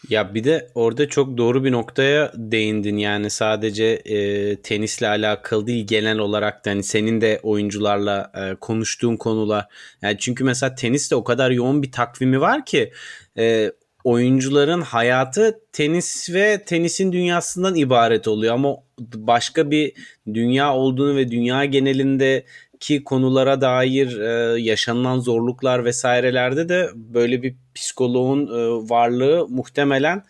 Ya 0.10 0.34
bir 0.34 0.44
de 0.44 0.72
orada 0.76 1.10
çok 1.10 1.38
doğru 1.38 1.64
bir 1.64 1.72
noktaya 1.72 2.32
değindin 2.36 2.98
yani 2.98 3.30
sadece 3.30 3.86
e, 3.86 4.56
tenisle 4.56 5.08
alakalı 5.08 5.68
değil 5.68 5.88
genel 5.88 6.18
olarak 6.18 6.66
da 6.66 6.70
hani 6.70 6.84
senin 6.84 7.22
de 7.22 7.40
oyuncularla 7.44 8.32
e, 8.36 8.56
konuştuğun 8.56 9.18
konular. 9.18 9.66
Yani 10.02 10.18
çünkü 10.20 10.44
mesela 10.44 10.76
teniste 10.76 11.16
o 11.16 11.24
kadar 11.24 11.52
yoğun 11.52 11.84
bir 11.84 11.92
takvimi 11.92 12.42
var 12.42 12.66
ki 12.66 12.92
e, 13.38 13.72
oyuncuların 14.04 14.82
hayatı 14.82 15.60
tenis 15.74 16.30
ve 16.34 16.64
tenisin 16.66 17.12
dünyasından 17.12 17.76
ibaret 17.76 18.28
oluyor 18.28 18.54
ama 18.54 18.76
başka 19.00 19.72
bir 19.72 19.94
dünya 20.34 20.74
olduğunu 20.74 21.16
ve 21.16 21.32
dünya 21.32 21.66
genelinde 21.66 22.46
ki 22.82 23.04
konulara 23.04 23.62
dair 23.62 24.20
e, 24.20 24.62
yaşanılan 24.62 25.20
zorluklar 25.20 25.86
vesairelerde 25.86 26.70
de 26.70 26.90
böyle 26.96 27.44
bir 27.44 27.56
psikoloğun 27.76 28.48
e, 28.48 28.90
varlığı 28.90 29.48
muhtemelen 29.50 30.24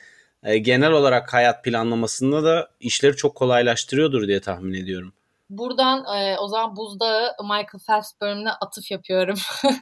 e, 0.44 0.58
genel 0.58 0.92
olarak 0.92 1.34
hayat 1.34 1.64
planlamasında 1.64 2.44
da 2.44 2.70
işleri 2.80 3.16
çok 3.16 3.36
kolaylaştırıyordur 3.36 4.28
diye 4.28 4.42
tahmin 4.42 4.74
ediyorum. 4.74 5.14
Buradan 5.50 6.18
e, 6.18 6.38
o 6.38 6.48
zaman 6.48 6.76
buzdağı 6.76 7.36
Michael 7.42 7.82
Phelps 7.88 8.12
bölümüne 8.22 8.52
atıf 8.52 8.92
yapıyorum. 8.92 9.38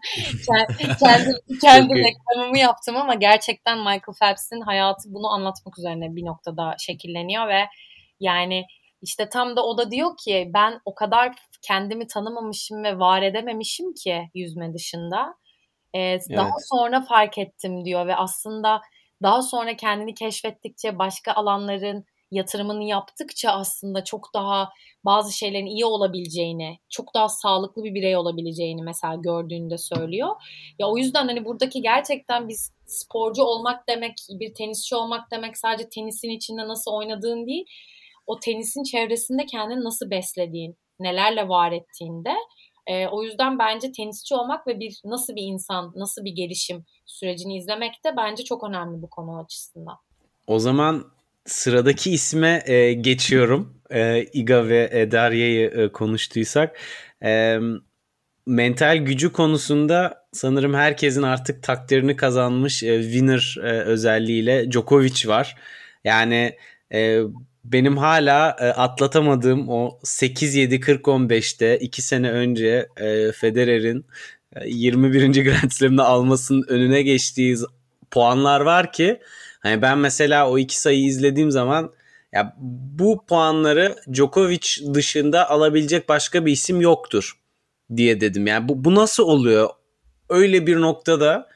kendi 0.99 1.59
kendi 1.61 1.93
reklamımı 1.95 2.57
yaptım 2.57 2.97
ama 2.97 3.13
gerçekten 3.13 3.77
Michael 3.77 4.15
Phelps'in 4.19 4.61
hayatı 4.61 5.13
bunu 5.13 5.27
anlatmak 5.27 5.79
üzerine 5.79 6.15
bir 6.15 6.25
noktada 6.25 6.75
şekilleniyor 6.79 7.47
ve 7.47 7.61
yani 8.19 8.65
işte 9.01 9.29
tam 9.29 9.55
da 9.55 9.65
o 9.65 9.77
da 9.77 9.91
diyor 9.91 10.17
ki 10.17 10.51
ben 10.53 10.81
o 10.85 10.95
kadar 10.95 11.35
kendimi 11.61 12.07
tanımamışım 12.07 12.83
ve 12.83 12.99
var 12.99 13.21
edememişim 13.21 13.93
ki 13.93 14.29
yüzme 14.33 14.73
dışında. 14.73 15.35
Ee, 15.93 15.99
evet. 15.99 16.25
Daha 16.35 16.51
sonra 16.59 17.01
fark 17.01 17.37
ettim 17.37 17.85
diyor 17.85 18.07
ve 18.07 18.15
aslında 18.15 18.81
daha 19.23 19.41
sonra 19.41 19.75
kendini 19.75 20.13
keşfettikçe 20.13 20.99
başka 20.99 21.33
alanların 21.33 22.05
yatırımını 22.31 22.83
yaptıkça 22.83 23.51
aslında 23.51 24.03
çok 24.03 24.33
daha 24.33 24.69
bazı 25.05 25.37
şeylerin 25.37 25.65
iyi 25.65 25.85
olabileceğini, 25.85 26.79
çok 26.89 27.13
daha 27.15 27.29
sağlıklı 27.29 27.83
bir 27.83 27.93
birey 27.93 28.17
olabileceğini 28.17 28.83
mesela 28.83 29.15
gördüğünde 29.15 29.77
söylüyor. 29.77 30.35
Ya 30.79 30.87
o 30.87 30.97
yüzden 30.97 31.27
hani 31.27 31.45
buradaki 31.45 31.81
gerçekten 31.81 32.47
biz 32.47 32.71
sporcu 32.85 33.43
olmak 33.43 33.87
demek, 33.89 34.13
bir 34.29 34.53
tenisçi 34.53 34.95
olmak 34.95 35.31
demek 35.31 35.57
sadece 35.57 35.89
tenisin 35.89 36.29
içinde 36.29 36.67
nasıl 36.67 36.91
oynadığın 36.91 37.47
değil, 37.47 37.65
o 38.27 38.39
tenisin 38.39 38.83
çevresinde 38.83 39.45
kendini 39.45 39.83
nasıl 39.83 40.09
beslediğin, 40.09 40.77
nelerle 40.99 41.47
var 41.47 41.71
ettiğinde. 41.71 42.33
E, 42.87 43.07
o 43.07 43.23
yüzden 43.23 43.59
bence 43.59 43.91
tenisçi 43.91 44.35
olmak 44.35 44.67
ve 44.67 44.79
bir 44.79 45.01
nasıl 45.05 45.35
bir 45.35 45.43
insan, 45.43 45.93
nasıl 45.95 46.25
bir 46.25 46.31
gelişim 46.31 46.85
sürecini 47.05 47.57
izlemek 47.57 47.93
de 48.05 48.17
bence 48.17 48.43
çok 48.43 48.63
önemli 48.63 49.01
bu 49.01 49.09
konu 49.09 49.39
açısından. 49.39 49.97
O 50.47 50.59
zaman 50.59 51.05
sıradaki 51.45 52.11
isme 52.11 52.63
e, 52.65 52.93
geçiyorum. 52.93 53.81
E, 53.91 54.23
Iga 54.33 54.67
ve 54.67 54.89
e, 54.91 55.11
Darya'yı 55.11 55.69
e, 55.69 55.91
konuştuysak. 55.91 56.79
E, 57.23 57.59
mental 58.45 58.97
gücü 58.97 59.33
konusunda 59.33 60.27
sanırım 60.33 60.73
herkesin 60.73 61.23
artık 61.23 61.63
takdirini 61.63 62.15
kazanmış 62.15 62.83
e, 62.83 63.03
winner 63.03 63.55
e, 63.63 63.69
özelliğiyle 63.69 64.71
Djokovic 64.71 65.27
var. 65.27 65.55
Yani 66.03 66.57
e, 66.93 67.21
benim 67.71 67.97
hala 67.97 68.55
e, 68.59 68.65
atlatamadığım 68.65 69.69
o 69.69 69.99
8-7-40-15'te 70.03 71.77
2 71.79 72.01
sene 72.01 72.31
önce 72.31 72.87
e, 72.97 73.31
Federer'in 73.31 74.05
e, 74.55 74.69
21. 74.69 75.43
Grand 75.43 75.71
Slam'ını 75.71 76.03
almasının 76.03 76.65
önüne 76.67 77.01
geçtiği 77.01 77.57
puanlar 78.11 78.61
var 78.61 78.91
ki 78.91 79.19
hani 79.59 79.81
ben 79.81 79.97
mesela 79.97 80.49
o 80.49 80.57
iki 80.57 80.79
sayıyı 80.79 81.05
izlediğim 81.05 81.51
zaman 81.51 81.91
ya 82.33 82.55
bu 82.59 83.25
puanları 83.25 83.95
Djokovic 84.13 84.93
dışında 84.93 85.49
alabilecek 85.49 86.09
başka 86.09 86.45
bir 86.45 86.51
isim 86.51 86.81
yoktur 86.81 87.39
diye 87.95 88.21
dedim. 88.21 88.47
Yani 88.47 88.69
bu, 88.69 88.85
bu 88.85 88.95
nasıl 88.95 89.23
oluyor? 89.23 89.69
Öyle 90.29 90.67
bir 90.67 90.81
noktada 90.81 91.49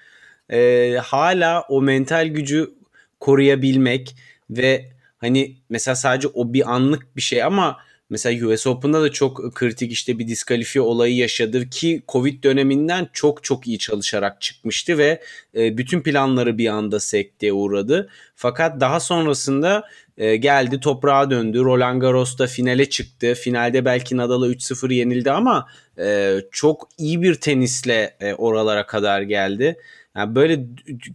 e, 0.49 0.91
hala 1.03 1.61
o 1.61 1.81
mental 1.81 2.27
gücü 2.27 2.73
koruyabilmek 3.19 4.15
ve 4.49 4.92
hani 5.23 5.57
mesela 5.69 5.95
sadece 5.95 6.27
o 6.27 6.53
bir 6.53 6.73
anlık 6.73 7.15
bir 7.15 7.21
şey 7.21 7.43
ama 7.43 7.77
mesela 8.09 8.47
US 8.47 8.67
Open'da 8.67 9.01
da 9.01 9.11
çok 9.11 9.55
kritik 9.55 9.91
işte 9.91 10.19
bir 10.19 10.27
diskalifiye 10.27 10.81
olayı 10.81 11.15
yaşadı 11.15 11.69
ki 11.69 12.03
Covid 12.07 12.43
döneminden 12.43 13.09
çok 13.13 13.43
çok 13.43 13.67
iyi 13.67 13.79
çalışarak 13.79 14.41
çıkmıştı 14.41 14.97
ve 14.97 15.21
e, 15.55 15.77
bütün 15.77 16.01
planları 16.01 16.57
bir 16.57 16.67
anda 16.67 16.99
sekteye 16.99 17.53
uğradı. 17.53 18.09
Fakat 18.35 18.79
daha 18.79 18.99
sonrasında 18.99 19.83
e, 20.17 20.35
geldi 20.35 20.79
toprağa 20.79 21.29
döndü. 21.29 21.59
Roland 21.59 22.01
Garros'ta 22.01 22.47
finale 22.47 22.89
çıktı. 22.89 23.33
Finalde 23.33 23.85
belki 23.85 24.17
Nadal'a 24.17 24.47
3-0 24.47 24.93
yenildi 24.93 25.31
ama 25.31 25.67
e, 25.99 26.37
çok 26.51 26.89
iyi 26.97 27.21
bir 27.21 27.35
tenisle 27.35 28.17
oralara 28.37 28.85
kadar 28.85 29.21
geldi. 29.21 29.77
Yani 30.15 30.35
böyle 30.35 30.65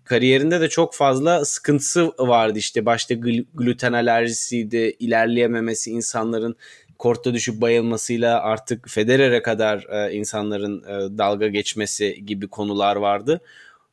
kariyerinde 0.04 0.60
de 0.60 0.68
çok 0.68 0.94
fazla 0.94 1.44
sıkıntısı 1.44 2.12
vardı 2.18 2.58
işte 2.58 2.86
başta 2.86 3.14
gluten 3.54 3.92
alerjisiydi, 3.92 4.96
ilerleyememesi 4.98 5.90
insanların 5.90 6.56
kortta 6.98 7.34
düşüp 7.34 7.60
bayılmasıyla 7.60 8.40
artık 8.40 8.88
Federer'e 8.88 9.42
kadar 9.42 9.86
e, 9.90 10.12
insanların 10.12 10.82
e, 10.82 11.18
dalga 11.18 11.48
geçmesi 11.48 12.24
gibi 12.26 12.48
konular 12.48 12.96
vardı. 12.96 13.40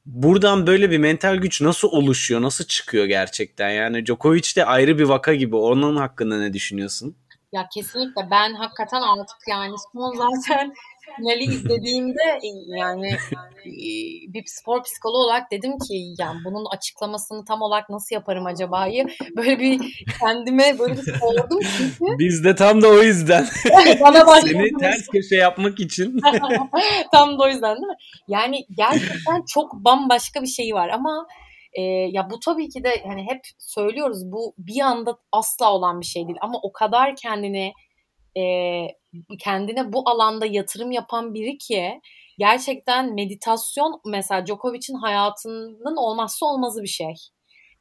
Buradan 0.05 0.67
böyle 0.67 0.91
bir 0.91 0.97
mental 0.97 1.35
güç 1.35 1.61
nasıl 1.61 1.87
oluşuyor, 1.87 2.41
nasıl 2.41 2.65
çıkıyor 2.65 3.05
gerçekten? 3.05 3.69
Yani 3.69 4.05
Djokovic 4.05 4.55
de 4.55 4.65
ayrı 4.65 4.97
bir 4.97 5.03
vaka 5.03 5.33
gibi. 5.33 5.55
Onun 5.55 5.95
hakkında 5.95 6.37
ne 6.39 6.53
düşünüyorsun? 6.53 7.15
Ya 7.51 7.67
kesinlikle 7.73 8.21
ben 8.31 8.53
hakikaten 8.53 9.01
artık 9.01 9.37
yani 9.47 9.75
son 9.93 10.15
zaten 10.17 10.73
finali 11.17 11.43
izlediğimde 11.43 12.23
e, 12.43 12.49
yani 12.67 13.09
e, 13.65 14.33
bir 14.33 14.43
spor 14.45 14.83
psikoloğu 14.83 15.23
olarak 15.23 15.51
dedim 15.51 15.71
ki 15.71 16.13
yani 16.19 16.39
bunun 16.45 16.65
açıklamasını 16.65 17.45
tam 17.45 17.61
olarak 17.61 17.89
nasıl 17.89 18.15
yaparım 18.15 18.45
acaba'yı 18.45 19.07
böyle 19.37 19.59
bir 19.59 20.05
kendime 20.19 20.79
böyle 20.79 20.93
bir 20.93 21.19
sordum 21.19 21.59
çünkü. 21.77 22.05
Biz 22.19 22.43
de 22.43 22.55
tam 22.55 22.81
da 22.81 22.87
o 22.87 23.01
yüzden. 23.01 23.45
Bana 24.01 24.41
Seni 24.41 24.77
ters 24.79 25.07
köşe 25.07 25.35
yapmak 25.35 25.79
için. 25.79 26.19
tam 27.11 27.39
da 27.39 27.43
o 27.43 27.47
yüzden 27.47 27.75
değil 27.75 27.87
mi? 27.87 27.97
Yani 28.27 28.65
gerçekten 28.77 29.43
çok 29.53 29.73
bambaşka 29.73 30.41
bir 30.41 30.47
şey 30.47 30.73
var 30.73 30.89
ama 30.89 31.27
e, 31.73 31.81
ya 32.11 32.29
bu 32.29 32.39
tabii 32.39 32.69
ki 32.69 32.83
de 32.83 33.03
hani 33.07 33.21
hep 33.21 33.41
söylüyoruz 33.59 34.31
bu 34.31 34.53
bir 34.57 34.81
anda 34.81 35.17
asla 35.31 35.73
olan 35.73 36.01
bir 36.01 36.05
şey 36.05 36.27
değil 36.27 36.37
ama 36.41 36.59
o 36.63 36.71
kadar 36.71 37.15
kendini 37.15 37.73
e, 38.37 38.87
kendine 39.39 39.93
bu 39.93 40.09
alanda 40.09 40.45
yatırım 40.45 40.91
yapan 40.91 41.33
biri 41.33 41.57
ki 41.57 42.01
gerçekten 42.37 43.13
meditasyon 43.13 44.01
mesela 44.05 44.45
Djokovic'in 44.45 44.95
hayatının 44.95 45.95
olmazsa 45.97 46.45
olmazı 46.45 46.83
bir 46.83 46.87
şey. 46.87 47.13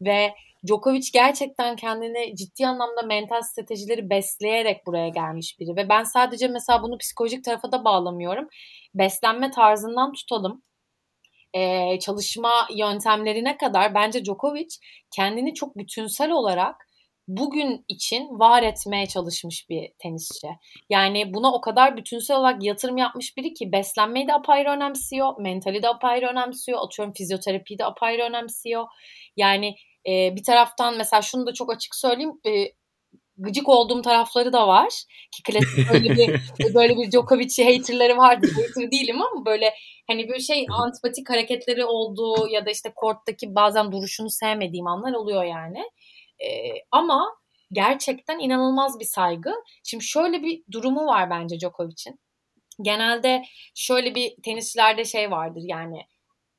Ve 0.00 0.34
Djokovic 0.66 1.10
gerçekten 1.12 1.76
kendini 1.76 2.36
ciddi 2.36 2.66
anlamda 2.66 3.02
mental 3.02 3.42
stratejileri 3.42 4.10
besleyerek 4.10 4.86
buraya 4.86 5.08
gelmiş 5.08 5.56
biri. 5.60 5.76
Ve 5.76 5.88
ben 5.88 6.02
sadece 6.02 6.48
mesela 6.48 6.82
bunu 6.82 6.98
psikolojik 6.98 7.44
tarafa 7.44 7.72
da 7.72 7.84
bağlamıyorum. 7.84 8.48
Beslenme 8.94 9.50
tarzından 9.50 10.12
tutalım. 10.12 10.62
Ee, 11.54 11.98
çalışma 11.98 12.68
yöntemlerine 12.76 13.56
kadar 13.56 13.94
bence 13.94 14.24
Djokovic 14.24 14.68
kendini 15.16 15.54
çok 15.54 15.76
bütünsel 15.76 16.30
olarak 16.30 16.76
bugün 17.28 17.84
için 17.88 18.38
var 18.38 18.62
etmeye 18.62 19.06
çalışmış 19.06 19.66
bir 19.70 19.90
tenisçi. 19.98 20.48
Yani 20.90 21.34
buna 21.34 21.52
o 21.52 21.60
kadar 21.60 21.96
bütünsel 21.96 22.36
olarak 22.36 22.64
yatırım 22.64 22.96
yapmış 22.96 23.36
biri 23.36 23.54
ki 23.54 23.72
beslenmeyi 23.72 24.28
de 24.28 24.34
apayrı 24.34 24.70
önemsiyor, 24.70 25.40
mentali 25.40 25.82
de 25.82 25.88
apayrı 25.88 26.26
önemsiyor, 26.26 26.78
atıyorum 26.82 27.14
fizyoterapiyi 27.14 27.78
de 27.78 27.84
apayrı 27.84 28.22
önemsiyor. 28.22 28.86
Yani 29.36 29.74
e, 30.08 30.36
bir 30.36 30.42
taraftan 30.42 30.96
mesela 30.96 31.22
şunu 31.22 31.46
da 31.46 31.52
çok 31.52 31.72
açık 31.72 31.94
söyleyeyim, 31.94 32.32
e, 32.46 32.50
gıcık 33.36 33.68
olduğum 33.68 34.02
tarafları 34.02 34.52
da 34.52 34.68
var. 34.68 34.88
Ki 35.32 35.42
klasik 35.42 35.92
böyle 35.92 36.10
bir 36.16 36.40
böyle 36.74 36.96
bir 36.96 37.10
Djokovic'i 37.10 37.64
haterları 37.64 38.16
vardı. 38.16 38.46
Hater 38.56 38.90
değilim 38.90 39.22
ama 39.22 39.46
böyle 39.46 39.74
hani 40.06 40.28
bir 40.28 40.38
şey 40.38 40.66
antipatik 40.70 41.30
hareketleri 41.30 41.84
olduğu 41.84 42.48
ya 42.48 42.66
da 42.66 42.70
işte 42.70 42.92
korttaki 42.96 43.54
bazen 43.54 43.92
duruşunu 43.92 44.30
sevmediğim 44.30 44.86
anlar 44.86 45.12
oluyor 45.12 45.44
yani. 45.44 45.84
E, 46.44 46.72
ama 46.90 47.36
gerçekten 47.72 48.38
inanılmaz 48.38 49.00
bir 49.00 49.04
saygı. 49.04 49.54
Şimdi 49.84 50.04
şöyle 50.04 50.42
bir 50.42 50.62
durumu 50.72 51.06
var 51.06 51.30
bence 51.30 51.60
Djokovic'in. 51.60 52.20
Genelde 52.82 53.42
şöyle 53.74 54.14
bir 54.14 54.34
tenisçilerde 54.42 55.04
şey 55.04 55.30
vardır 55.30 55.62
yani 55.64 56.06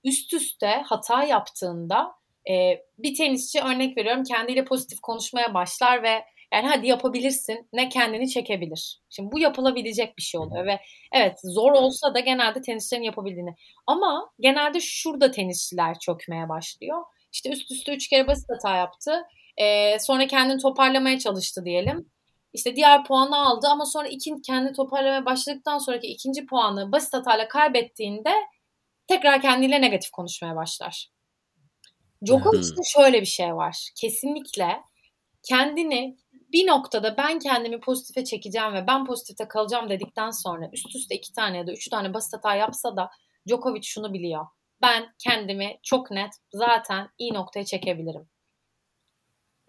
üst 0.03 0.33
üste 0.33 0.83
hata 0.85 1.23
yaptığında 1.23 2.11
e, 2.49 2.53
bir 2.97 3.15
tenisçi 3.15 3.61
örnek 3.61 3.97
veriyorum 3.97 4.23
kendiyle 4.23 4.65
pozitif 4.65 5.01
konuşmaya 5.01 5.53
başlar 5.53 6.03
ve 6.03 6.25
Yani 6.53 6.67
hadi 6.67 6.87
yapabilirsin 6.87 7.69
ne 7.73 7.89
kendini 7.89 8.29
çekebilir. 8.29 9.01
Şimdi 9.09 9.31
bu 9.31 9.39
yapılabilecek 9.39 10.17
bir 10.17 10.21
şey 10.23 10.39
oluyor 10.41 10.65
ve 10.65 10.79
evet 11.13 11.39
zor 11.43 11.71
olsa 11.71 12.13
da 12.15 12.19
genelde 12.19 12.61
tenisçilerin 12.61 13.03
yapabildiğini. 13.03 13.55
Ama 13.87 14.31
genelde 14.39 14.79
şurada 14.79 15.31
tenisçiler 15.31 15.99
çökmeye 15.99 16.49
başlıyor. 16.49 17.03
İşte 17.33 17.49
üst 17.49 17.71
üste 17.71 17.93
üç 17.95 18.07
kere 18.07 18.27
basit 18.27 18.49
hata 18.49 18.75
yaptı. 18.77 19.23
Ee, 19.57 19.99
sonra 19.99 20.27
kendini 20.27 20.61
toparlamaya 20.61 21.19
çalıştı 21.19 21.65
diyelim. 21.65 22.09
İşte 22.53 22.75
diğer 22.75 23.03
puanı 23.03 23.37
aldı 23.37 23.67
ama 23.67 23.85
sonra 23.85 24.07
ikinci 24.07 24.41
kendi 24.41 24.73
toparlamaya 24.73 25.25
başladıktan 25.25 25.77
sonraki 25.77 26.07
ikinci 26.07 26.45
puanı 26.45 26.91
basit 26.91 27.13
hatayla 27.13 27.47
kaybettiğinde 27.47 28.33
tekrar 29.07 29.41
kendiyle 29.41 29.81
negatif 29.81 30.11
konuşmaya 30.11 30.55
başlar. 30.55 31.09
Djokovic'te 32.25 32.81
şöyle 32.85 33.21
bir 33.21 33.25
şey 33.25 33.55
var. 33.55 33.89
Kesinlikle 33.95 34.81
kendini 35.43 36.17
bir 36.53 36.67
noktada 36.67 37.17
ben 37.17 37.39
kendimi 37.39 37.79
pozitife 37.79 38.23
çekeceğim 38.23 38.73
ve 38.73 38.87
ben 38.87 39.05
pozitifte 39.05 39.47
kalacağım 39.47 39.89
dedikten 39.89 40.31
sonra 40.31 40.69
üst 40.73 40.95
üste 40.95 41.15
iki 41.15 41.33
tane 41.33 41.57
ya 41.57 41.67
da 41.67 41.71
üç 41.71 41.89
tane 41.89 42.13
basit 42.13 42.33
hata 42.33 42.55
yapsa 42.55 42.95
da 42.95 43.09
Djokovic 43.49 43.83
şunu 43.83 44.13
biliyor. 44.13 44.45
Ben 44.81 45.13
kendimi 45.19 45.79
çok 45.83 46.11
net 46.11 46.31
zaten 46.53 47.09
iyi 47.17 47.33
noktaya 47.33 47.65
çekebilirim. 47.65 48.29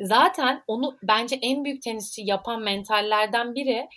Zaten 0.01 0.62
onu 0.66 0.99
bence 1.03 1.38
en 1.42 1.64
büyük 1.64 1.82
tenisçi 1.82 2.22
yapan 2.24 2.62
mentallerden 2.62 3.55
biri 3.55 3.88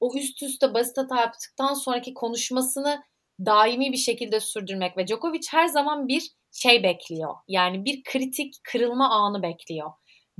o 0.00 0.16
üst 0.16 0.42
üste 0.42 0.74
basit 0.74 0.98
hata 0.98 1.20
yaptıktan 1.20 1.74
sonraki 1.74 2.14
konuşmasını 2.14 3.02
daimi 3.46 3.92
bir 3.92 3.96
şekilde 3.96 4.40
sürdürmek 4.40 4.96
ve 4.96 5.06
Djokovic 5.06 5.46
her 5.50 5.66
zaman 5.66 6.08
bir 6.08 6.30
şey 6.52 6.82
bekliyor. 6.82 7.34
Yani 7.48 7.84
bir 7.84 8.02
kritik 8.04 8.54
kırılma 8.64 9.10
anı 9.10 9.42
bekliyor. 9.42 9.90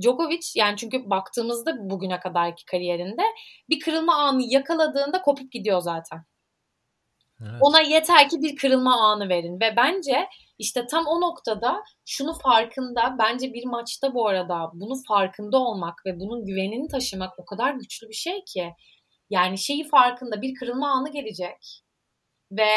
Djokovic 0.01 0.41
yani 0.55 0.77
çünkü 0.77 1.09
baktığımızda 1.09 1.89
bugüne 1.89 2.19
kadarki 2.19 2.65
kariyerinde 2.65 3.23
bir 3.69 3.79
kırılma 3.79 4.15
anı 4.15 4.41
yakaladığında 4.43 5.21
kopup 5.21 5.51
gidiyor 5.51 5.81
zaten. 5.81 6.25
Evet. 7.41 7.51
Ona 7.61 7.81
yeter 7.81 8.29
ki 8.29 8.41
bir 8.41 8.55
kırılma 8.55 8.95
anı 9.11 9.29
verin 9.29 9.59
ve 9.59 9.73
bence 9.77 10.27
işte 10.59 10.87
tam 10.87 11.05
o 11.07 11.21
noktada 11.21 11.83
şunu 12.05 12.33
farkında 12.33 13.15
bence 13.19 13.53
bir 13.53 13.65
maçta 13.65 14.13
bu 14.13 14.27
arada 14.27 14.71
bunu 14.73 14.93
farkında 15.07 15.57
olmak 15.57 16.05
ve 16.05 16.19
bunun 16.19 16.45
güvenini 16.45 16.87
taşımak 16.87 17.39
o 17.39 17.45
kadar 17.45 17.73
güçlü 17.73 18.09
bir 18.09 18.13
şey 18.13 18.43
ki 18.43 18.73
yani 19.29 19.57
şeyi 19.57 19.87
farkında 19.87 20.41
bir 20.41 20.55
kırılma 20.55 20.91
anı 20.91 21.11
gelecek 21.11 21.83
ve 22.51 22.69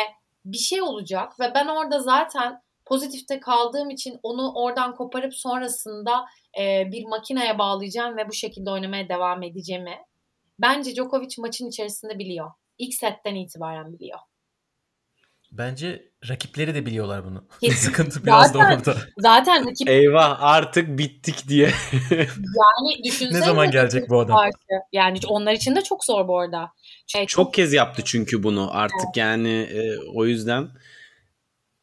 bir 0.45 0.59
şey 0.59 0.83
olacak 0.83 1.41
ve 1.41 1.53
ben 1.55 1.66
orada 1.66 1.99
zaten 1.99 2.62
pozitifte 2.87 3.41
kaldığım 3.41 3.91
için 3.91 4.18
onu 4.22 4.53
oradan 4.55 4.95
koparıp 4.95 5.35
sonrasında 5.35 6.24
e, 6.61 6.93
bir 6.93 7.07
makineye 7.07 7.59
bağlayacağım 7.59 8.16
ve 8.16 8.28
bu 8.28 8.33
şekilde 8.33 8.70
oynamaya 8.70 9.09
devam 9.09 9.43
edeceğimi 9.43 9.99
bence 10.59 10.95
Djokovic 10.95 11.35
maçın 11.39 11.68
içerisinde 11.68 12.18
biliyor. 12.18 12.51
İlk 12.78 12.95
setten 12.95 13.35
itibaren 13.35 13.93
biliyor. 13.93 14.18
Bence 15.53 16.09
rakipleri 16.29 16.75
de 16.75 16.87
biliyorlar 16.87 17.25
bunu. 17.25 17.45
Sıkıntı 17.75 18.27
biraz 18.27 18.53
zaten, 18.53 18.71
da 18.71 18.75
orada. 18.75 18.97
Zaten 19.18 19.66
rakip... 19.66 19.89
Eyvah 19.89 20.43
artık 20.43 20.99
bittik 20.99 21.49
diye. 21.49 21.71
yani 22.12 23.05
düşünsene. 23.05 23.41
ne 23.41 23.45
zaman 23.45 23.71
gelecek 23.71 24.11
bu 24.11 24.21
adam? 24.21 24.37
Karşı. 24.37 24.83
Yani 24.93 25.18
onlar 25.29 25.53
için 25.53 25.77
de 25.77 25.83
çok 25.83 26.05
zor 26.05 26.29
bu 26.29 26.39
arada. 26.39 26.73
Şey, 27.07 27.27
çok, 27.27 27.29
çok 27.29 27.55
kez 27.55 27.73
yaptı 27.73 28.03
çünkü 28.05 28.43
bunu 28.43 28.68
artık 28.73 29.01
evet. 29.07 29.16
yani 29.16 29.68
e, 29.73 29.99
o 30.14 30.27
yüzden. 30.27 30.68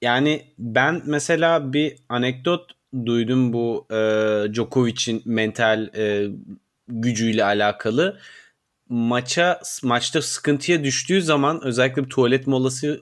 Yani 0.01 0.53
ben 0.57 1.01
mesela 1.05 1.73
bir 1.73 1.97
anekdot 2.09 2.71
duydum 3.05 3.53
bu 3.53 3.87
e, 3.91 3.95
Djokovic'in 4.53 5.21
mental 5.25 5.89
e, 5.95 6.27
gücüyle 6.87 7.43
alakalı. 7.43 8.19
Maça 8.89 9.61
maçta 9.83 10.21
sıkıntıya 10.21 10.83
düştüğü 10.83 11.21
zaman 11.21 11.63
özellikle 11.63 12.03
bir 12.03 12.09
tuvalet 12.09 12.47
molası 12.47 13.01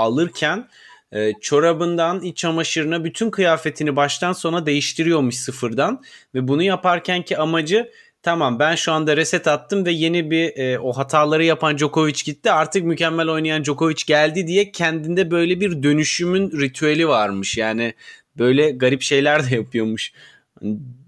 alırken 0.00 0.68
e, 1.12 1.32
çorabından 1.40 2.22
iç 2.22 2.36
çamaşırına 2.36 3.04
bütün 3.04 3.30
kıyafetini 3.30 3.96
baştan 3.96 4.32
sona 4.32 4.66
değiştiriyormuş 4.66 5.34
sıfırdan 5.34 6.02
ve 6.34 6.48
bunu 6.48 6.62
yaparken 6.62 7.22
ki 7.22 7.38
amacı 7.38 7.90
tamam 8.22 8.58
ben 8.58 8.74
şu 8.74 8.92
anda 8.92 9.16
reset 9.16 9.48
attım 9.48 9.86
ve 9.86 9.90
yeni 9.92 10.30
bir 10.30 10.56
e, 10.56 10.78
o 10.78 10.92
hataları 10.92 11.44
yapan 11.44 11.78
Djokovic 11.78 12.22
gitti 12.24 12.50
artık 12.52 12.84
mükemmel 12.84 13.28
oynayan 13.28 13.64
Djokovic 13.64 14.02
geldi 14.06 14.46
diye 14.46 14.72
kendinde 14.72 15.30
böyle 15.30 15.60
bir 15.60 15.82
dönüşümün 15.82 16.60
ritüeli 16.60 17.08
varmış 17.08 17.56
yani 17.56 17.94
böyle 18.38 18.70
garip 18.70 19.02
şeyler 19.02 19.50
de 19.50 19.54
yapıyormuş. 19.54 20.12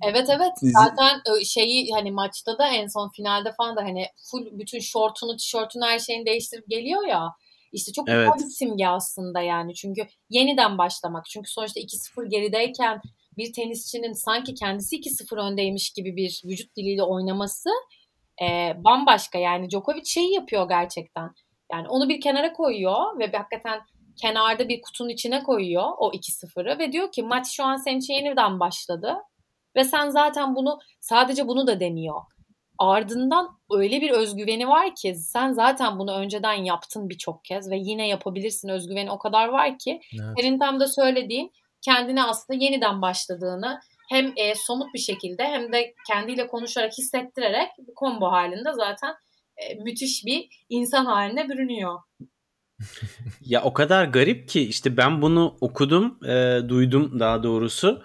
Evet 0.03 0.27
evet 0.29 0.53
zaten 0.61 1.21
şeyi 1.45 1.93
hani 1.93 2.11
maçta 2.11 2.59
da 2.59 2.69
en 2.69 2.87
son 2.87 3.09
finalde 3.09 3.53
falan 3.53 3.77
da 3.77 3.83
hani 3.83 4.07
full 4.31 4.59
bütün 4.59 4.79
şortunu, 4.79 5.37
tişörtünü 5.37 5.85
her 5.85 5.99
şeyini 5.99 6.27
değiştirip 6.27 6.69
geliyor 6.69 7.07
ya. 7.07 7.29
İşte 7.73 7.93
çok 7.93 8.09
evet. 8.09 8.31
bir 8.39 8.45
simge 8.45 8.87
aslında 8.87 9.41
yani. 9.41 9.75
Çünkü 9.75 10.07
yeniden 10.31 10.79
başlamak. 10.79 11.25
Çünkü 11.27 11.51
sonuçta 11.51 11.81
2-0 11.81 12.29
gerideyken 12.29 13.01
bir 13.37 13.53
tenisçinin 13.53 14.13
sanki 14.13 14.55
kendisi 14.55 14.97
2-0 14.97 15.53
öndeymiş 15.53 15.91
gibi 15.91 16.17
bir 16.17 16.43
vücut 16.45 16.77
diliyle 16.77 17.03
oynaması 17.03 17.71
e, 18.43 18.73
bambaşka. 18.85 19.39
Yani 19.39 19.71
Djokovic 19.71 20.05
şeyi 20.05 20.35
yapıyor 20.35 20.69
gerçekten. 20.69 21.31
Yani 21.73 21.89
onu 21.89 22.09
bir 22.09 22.21
kenara 22.21 22.53
koyuyor 22.53 23.19
ve 23.19 23.27
hakikaten 23.27 23.81
kenarda 24.17 24.69
bir 24.69 24.83
kutunun 24.83 25.09
içine 25.09 25.43
koyuyor 25.43 25.93
o 25.99 26.13
2-0'ı 26.13 26.79
ve 26.79 26.93
diyor 26.93 27.13
ki 27.13 27.23
maç 27.23 27.47
şu 27.51 27.65
an 27.65 27.77
senin 27.77 27.99
için 27.99 28.15
yeniden 28.15 28.61
başladı. 28.61 29.17
Ve 29.77 29.85
sen 29.85 30.09
zaten 30.09 30.55
bunu 30.55 30.79
sadece 31.01 31.49
bunu 31.49 31.67
da 31.67 31.81
demiyor 31.81 32.23
ardından 32.91 33.59
öyle 33.71 34.01
bir 34.01 34.11
özgüveni 34.11 34.69
var 34.69 34.95
ki 34.95 35.15
sen 35.15 35.53
zaten 35.53 35.99
bunu 35.99 36.15
önceden 36.15 36.65
yaptın 36.65 37.09
birçok 37.09 37.45
kez 37.45 37.71
ve 37.71 37.77
yine 37.77 38.09
yapabilirsin 38.09 38.69
özgüveni 38.69 39.11
o 39.11 39.19
kadar 39.19 39.49
var 39.49 39.79
ki 39.79 40.01
evet. 40.15 40.35
senin 40.39 40.59
tam 40.59 40.81
da 40.81 40.87
söylediğin 40.87 41.53
kendine 41.81 42.25
aslında 42.25 42.65
yeniden 42.65 43.03
başladığını 43.03 43.81
hem 44.09 44.33
e, 44.37 44.55
somut 44.55 44.95
bir 44.95 44.99
şekilde 44.99 45.45
hem 45.45 45.73
de 45.73 45.95
kendiyle 46.09 46.47
konuşarak 46.47 46.93
hissettirerek 46.99 47.69
bir 47.79 47.95
combo 47.95 48.27
halinde 48.27 48.73
zaten 48.73 49.15
e, 49.57 49.75
müthiş 49.75 50.25
bir 50.27 50.49
insan 50.69 51.05
haline 51.05 51.49
bürünüyor. 51.49 51.99
ya 53.41 53.63
o 53.63 53.73
kadar 53.73 54.05
garip 54.05 54.49
ki 54.49 54.61
işte 54.61 54.97
ben 54.97 55.23
bunu 55.23 55.57
okudum, 55.61 56.19
e, 56.29 56.61
duydum 56.69 57.21
daha 57.21 57.43
doğrusu. 57.43 58.03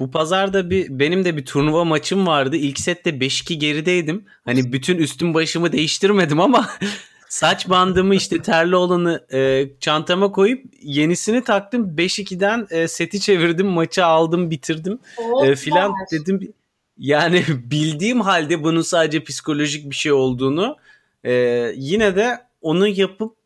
Bu 0.00 0.10
pazarda 0.10 0.70
bir 0.70 0.98
benim 0.98 1.24
de 1.24 1.36
bir 1.36 1.44
turnuva 1.44 1.84
maçım 1.84 2.26
vardı. 2.26 2.56
İlk 2.56 2.80
sette 2.80 3.10
5-2 3.10 3.54
gerideydim. 3.54 4.24
Hani 4.44 4.72
bütün 4.72 4.98
üstüm 4.98 5.34
başımı 5.34 5.72
değiştirmedim 5.72 6.40
ama 6.40 6.70
saç 7.28 7.68
bandımı 7.68 8.14
işte 8.14 8.42
terli 8.42 8.76
olanı 8.76 9.26
e, 9.32 9.70
çantama 9.80 10.32
koyup 10.32 10.64
yenisini 10.82 11.44
taktım. 11.44 11.96
5-2'den 11.96 12.66
e, 12.70 12.88
seti 12.88 13.20
çevirdim, 13.20 13.66
maçı 13.66 14.06
aldım, 14.06 14.50
bitirdim. 14.50 14.98
e, 15.44 15.54
filan 15.56 15.92
dedim. 16.12 16.52
Yani 16.98 17.44
bildiğim 17.48 18.20
halde 18.20 18.62
bunun 18.64 18.82
sadece 18.82 19.24
psikolojik 19.24 19.90
bir 19.90 19.96
şey 19.96 20.12
olduğunu 20.12 20.76
e, 21.24 21.32
yine 21.76 22.16
de 22.16 22.38
onu 22.60 22.88
yapıp 22.88 23.36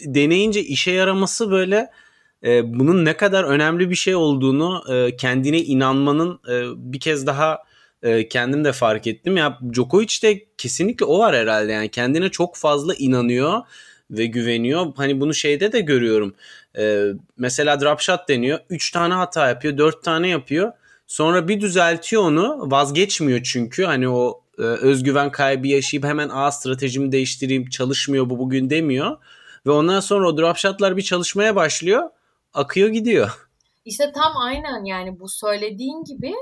deneyince 0.00 0.60
işe 0.60 0.90
yaraması 0.90 1.50
böyle 1.50 1.90
e, 2.44 2.78
bunun 2.78 3.04
ne 3.04 3.16
kadar 3.16 3.44
önemli 3.44 3.90
bir 3.90 3.94
şey 3.94 4.14
olduğunu 4.14 4.84
e, 4.90 5.16
kendine 5.16 5.62
inanmanın 5.62 6.40
e, 6.48 6.62
bir 6.92 7.00
kez 7.00 7.26
daha 7.26 7.58
e, 8.02 8.28
kendim 8.28 8.64
de 8.64 8.72
fark 8.72 9.06
ettim. 9.06 9.36
Ya 9.36 9.58
Djokovic'te 9.72 10.44
kesinlikle 10.58 11.04
o 11.04 11.18
var 11.18 11.36
herhalde 11.36 11.72
yani 11.72 11.88
kendine 11.88 12.28
çok 12.28 12.56
fazla 12.56 12.94
inanıyor 12.94 13.62
ve 14.10 14.26
güveniyor. 14.26 14.92
Hani 14.96 15.20
bunu 15.20 15.34
şeyde 15.34 15.72
de 15.72 15.80
görüyorum. 15.80 16.34
E, 16.78 17.06
mesela 17.36 17.80
drop 17.80 18.00
shot 18.00 18.28
deniyor. 18.28 18.58
3 18.70 18.90
tane 18.90 19.14
hata 19.14 19.48
yapıyor, 19.48 19.78
4 19.78 20.02
tane 20.02 20.28
yapıyor. 20.28 20.72
Sonra 21.06 21.48
bir 21.48 21.60
düzeltiyor 21.60 22.22
onu. 22.22 22.70
Vazgeçmiyor 22.70 23.42
çünkü. 23.42 23.84
Hani 23.84 24.08
o 24.08 24.42
e, 24.58 24.62
özgüven 24.62 25.30
kaybı 25.30 25.68
yaşayıp 25.68 26.04
hemen 26.04 26.28
a 26.32 26.50
stratejimi 26.50 27.12
değiştireyim 27.12 27.68
çalışmıyor 27.68 28.30
bu 28.30 28.38
bugün 28.38 28.70
demiyor. 28.70 29.16
Ve 29.66 29.70
ondan 29.70 30.00
sonra 30.00 30.28
o 30.28 30.38
drop 30.38 30.56
shotlar 30.56 30.96
bir 30.96 31.02
çalışmaya 31.02 31.56
başlıyor 31.56 32.02
akıyor 32.56 32.88
gidiyor. 32.88 33.48
İşte 33.84 34.12
tam 34.12 34.36
aynen 34.36 34.84
yani 34.84 35.20
bu 35.20 35.28
söylediğin 35.28 36.04
gibi 36.04 36.34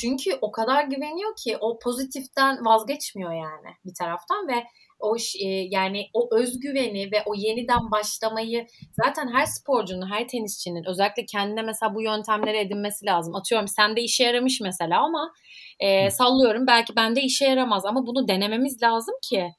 çünkü 0.00 0.38
o 0.40 0.52
kadar 0.52 0.84
güveniyor 0.84 1.36
ki 1.44 1.56
o 1.60 1.78
pozitiften 1.78 2.64
vazgeçmiyor 2.64 3.32
yani 3.32 3.76
bir 3.84 3.94
taraftan 3.98 4.48
ve 4.48 4.64
o 5.00 5.16
e, 5.16 5.48
yani 5.70 6.06
o 6.14 6.28
özgüveni 6.32 7.12
ve 7.12 7.22
o 7.26 7.34
yeniden 7.34 7.90
başlamayı 7.90 8.66
zaten 9.04 9.28
her 9.34 9.46
sporcunun, 9.46 10.10
her 10.10 10.28
tenisçinin 10.28 10.84
özellikle 10.90 11.26
kendine 11.26 11.62
mesela 11.62 11.94
bu 11.94 12.02
yöntemleri 12.02 12.58
edinmesi 12.58 13.06
lazım. 13.06 13.34
Atıyorum 13.34 13.68
sende 13.68 14.02
işe 14.02 14.24
yaramış 14.24 14.60
mesela 14.60 15.04
ama 15.04 15.32
e, 15.80 16.10
sallıyorum 16.10 16.66
belki 16.66 16.96
bende 16.96 17.22
işe 17.22 17.44
yaramaz 17.44 17.84
ama 17.84 18.06
bunu 18.06 18.28
denememiz 18.28 18.82
lazım 18.82 19.14
ki 19.22 19.50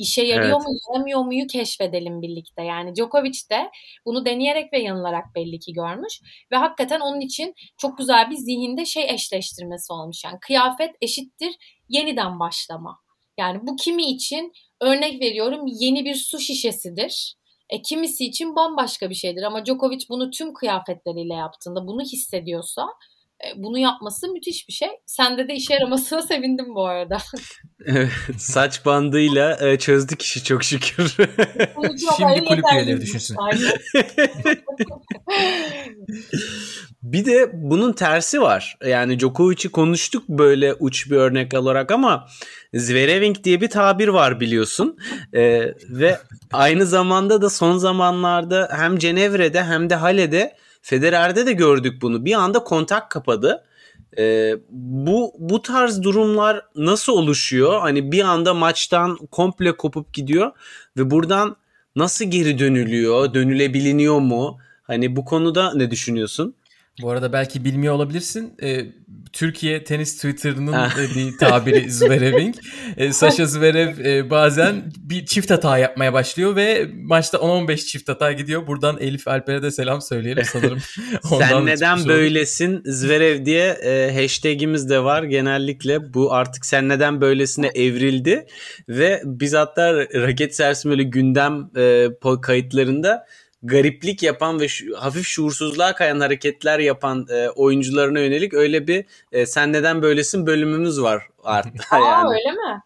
işe 0.00 0.22
yarıyor 0.22 0.56
evet. 0.56 0.68
mu 0.68 0.74
yaramıyor 0.88 1.20
muyu 1.20 1.46
keşfedelim 1.46 2.22
birlikte. 2.22 2.62
Yani 2.62 2.94
Djokovic 2.94 3.38
de 3.50 3.70
bunu 4.06 4.24
deneyerek 4.24 4.72
ve 4.72 4.78
yanılarak 4.78 5.24
belli 5.34 5.58
ki 5.58 5.72
görmüş 5.72 6.20
ve 6.52 6.56
hakikaten 6.56 7.00
onun 7.00 7.20
için 7.20 7.54
çok 7.78 7.98
güzel 7.98 8.30
bir 8.30 8.36
zihinde 8.36 8.84
şey 8.84 9.04
eşleştirmesi 9.10 9.92
olmuş. 9.92 10.24
Yani 10.24 10.38
kıyafet 10.40 10.90
eşittir 11.00 11.82
yeniden 11.88 12.40
başlama. 12.40 12.98
Yani 13.38 13.58
bu 13.62 13.76
kimi 13.76 14.02
için 14.04 14.52
örnek 14.80 15.22
veriyorum 15.22 15.64
yeni 15.66 16.04
bir 16.04 16.14
su 16.14 16.38
şişesidir. 16.38 17.34
E, 17.70 17.82
kimisi 17.82 18.24
için 18.24 18.56
bambaşka 18.56 19.10
bir 19.10 19.14
şeydir 19.14 19.42
ama 19.42 19.64
Djokovic 19.66 20.04
bunu 20.08 20.30
tüm 20.30 20.54
kıyafetleriyle 20.54 21.34
yaptığında 21.34 21.86
bunu 21.86 22.02
hissediyorsa 22.02 22.86
bunu 23.56 23.78
yapması 23.78 24.28
müthiş 24.28 24.68
bir 24.68 24.72
şey. 24.72 24.88
Sende 25.06 25.48
de 25.48 25.54
işe 25.54 25.74
yaramasına 25.74 26.22
sevindim 26.30 26.74
bu 26.74 26.86
arada. 26.86 27.18
Saç 28.38 28.86
bandıyla 28.86 29.68
e, 29.68 29.78
çözdük 29.78 30.22
işi 30.22 30.44
çok 30.44 30.64
şükür. 30.64 31.16
Şimdi 32.16 32.44
kulüp 32.44 32.64
üyeleri 32.72 33.00
düşünsün. 33.00 33.36
bir 37.02 37.24
de 37.24 37.50
bunun 37.52 37.92
tersi 37.92 38.40
var. 38.40 38.78
Yani 38.86 39.18
Djokovic'i 39.18 39.68
konuştuk 39.68 40.28
böyle 40.28 40.74
uç 40.74 41.10
bir 41.10 41.16
örnek 41.16 41.54
olarak 41.54 41.90
ama 41.90 42.26
Zvereving 42.74 43.44
diye 43.44 43.60
bir 43.60 43.70
tabir 43.70 44.08
var 44.08 44.40
biliyorsun. 44.40 44.96
E, 45.32 45.60
ve 45.90 46.18
aynı 46.52 46.86
zamanda 46.86 47.42
da 47.42 47.50
son 47.50 47.78
zamanlarda 47.78 48.68
hem 48.76 48.98
Cenevre'de 48.98 49.64
hem 49.64 49.90
de 49.90 49.94
Hale'de 49.94 50.56
Federer'de 50.82 51.46
de 51.46 51.52
gördük 51.52 52.02
bunu. 52.02 52.24
Bir 52.24 52.34
anda 52.34 52.58
kontak 52.64 53.10
kapadı. 53.10 53.64
Ee, 54.18 54.54
bu 54.70 55.32
bu 55.38 55.62
tarz 55.62 56.02
durumlar 56.02 56.66
nasıl 56.76 57.12
oluşuyor? 57.12 57.80
Hani 57.80 58.12
bir 58.12 58.24
anda 58.24 58.54
maçtan 58.54 59.16
komple 59.30 59.76
kopup 59.76 60.12
gidiyor 60.12 60.52
ve 60.96 61.10
buradan 61.10 61.56
nasıl 61.96 62.24
geri 62.24 62.58
dönülüyor? 62.58 63.34
Dönülebiliniyor 63.34 64.18
mu? 64.20 64.58
Hani 64.82 65.16
bu 65.16 65.24
konuda 65.24 65.74
ne 65.74 65.90
düşünüyorsun? 65.90 66.54
Bu 67.02 67.10
arada 67.10 67.32
belki 67.32 67.64
bilmiyor 67.64 67.94
olabilirsin. 67.94 68.54
Ee, 68.62 68.86
Türkiye 69.32 69.84
tenis 69.84 70.16
Twitter'ının 70.16 70.72
ah. 70.72 70.96
bir 71.16 71.38
tabiri 71.38 71.90
Zverev'in. 71.90 72.54
Ee, 72.96 73.12
Sasha 73.12 73.46
Zverev 73.46 73.98
e, 73.98 74.30
bazen 74.30 74.92
bir 74.96 75.26
çift 75.26 75.50
hata 75.50 75.78
yapmaya 75.78 76.12
başlıyor 76.12 76.56
ve 76.56 76.90
maçta 76.94 77.38
10-15 77.38 77.76
çift 77.76 78.08
hata 78.08 78.32
gidiyor. 78.32 78.66
Buradan 78.66 78.98
Elif 79.00 79.28
Alper'e 79.28 79.62
de 79.62 79.70
selam 79.70 80.02
söyleyelim 80.02 80.44
sanırım. 80.44 80.78
Sen 81.38 81.66
neden 81.66 82.08
böylesin 82.08 82.82
Zverev 82.84 83.44
diye 83.44 83.66
e, 83.68 84.22
hashtagimiz 84.22 84.90
de 84.90 85.04
var 85.04 85.22
genellikle. 85.22 86.14
Bu 86.14 86.32
artık 86.32 86.66
sen 86.66 86.88
neden 86.88 87.20
böylesine 87.20 87.66
evrildi 87.74 88.46
ve 88.88 89.22
biz 89.24 89.54
hatta 89.54 89.94
raket 89.96 90.54
sersim 90.54 90.90
öyle 90.90 91.02
gündem 91.02 91.70
e, 91.76 92.08
kayıtlarında 92.42 93.26
gariplik 93.62 94.22
yapan 94.22 94.60
ve 94.60 94.68
şu, 94.68 94.96
hafif 94.98 95.26
şuursuzluğa 95.26 95.94
kayan 95.94 96.20
hareketler 96.20 96.78
yapan 96.78 97.26
e, 97.30 97.48
oyuncularına 97.48 98.20
yönelik 98.20 98.54
öyle 98.54 98.86
bir 98.86 99.04
e, 99.32 99.46
sen 99.46 99.72
neden 99.72 100.02
böylesin 100.02 100.46
bölümümüz 100.46 101.02
var 101.02 101.22
artık. 101.44 101.74
Aa 101.92 101.98
yani. 101.98 102.28
öyle 102.28 102.52
mi? 102.52 102.82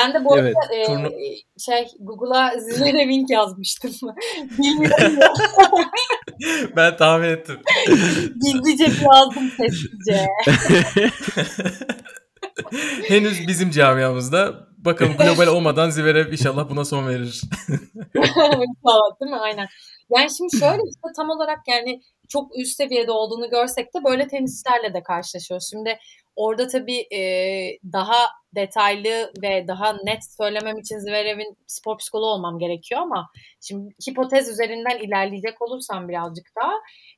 Ben 0.00 0.14
de 0.14 0.24
bu 0.24 0.38
evet. 0.38 0.54
arada 0.56 0.74
e, 0.74 0.84
Turnu... 0.84 1.10
şey 1.58 1.86
Google'a 2.00 2.58
Zilere 2.58 3.02
Wink 3.02 3.30
yazmıştım. 3.30 3.90
Bilmiyorum. 4.58 5.18
ben 6.76 6.96
tahmin 6.96 7.28
ettim. 7.28 7.56
Gizlice 8.42 8.84
yazdım 8.84 9.50
sessizce. 9.56 10.26
Henüz 13.08 13.48
bizim 13.48 13.70
camiamızda 13.70 14.66
bakalım 14.78 15.16
global 15.16 15.46
olmadan 15.46 15.90
Zverev 15.90 16.32
inşallah 16.32 16.70
buna 16.70 16.84
son 16.84 17.08
verir. 17.08 17.42
İnşallah 18.14 19.20
değil 19.20 19.30
mi? 19.30 19.38
Aynen. 19.40 19.68
Yani 20.10 20.28
şimdi 20.36 20.56
şöyle 20.60 20.82
işte 20.88 21.08
tam 21.16 21.30
olarak 21.30 21.58
yani 21.68 22.00
çok 22.28 22.58
üst 22.58 22.76
seviyede 22.76 23.12
olduğunu 23.12 23.50
görsek 23.50 23.94
de 23.94 24.04
böyle 24.04 24.28
tenisçilerle 24.28 24.94
de 24.94 25.02
karşılaşıyoruz. 25.02 25.68
Şimdi 25.70 25.98
orada 26.36 26.66
tabii 26.66 26.98
e, 26.98 27.20
daha 27.92 28.16
detaylı 28.54 29.32
ve 29.42 29.68
daha 29.68 29.92
net 29.92 30.32
söylemem 30.36 30.78
için 30.78 30.98
Zverev'in 30.98 31.56
spor 31.66 31.98
psikoloğu 31.98 32.30
olmam 32.30 32.58
gerekiyor 32.58 33.00
ama 33.00 33.28
şimdi 33.60 33.94
hipotez 34.08 34.48
üzerinden 34.48 34.98
ilerleyecek 34.98 35.62
olursam 35.62 36.08
birazcık 36.08 36.46
daha 36.62 36.72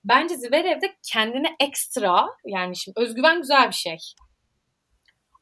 bence 0.05 0.37
Zverev'de 0.37 0.97
kendine 1.13 1.57
ekstra 1.61 2.27
yani 2.47 2.77
şimdi 2.77 3.01
özgüven 3.01 3.41
güzel 3.41 3.69
bir 3.69 3.75
şey. 3.75 3.97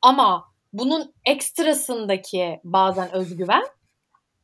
Ama 0.02 0.44
bunun 0.73 1.14
ekstrasındaki 1.24 2.60
bazen 2.64 3.12
özgüven 3.12 3.64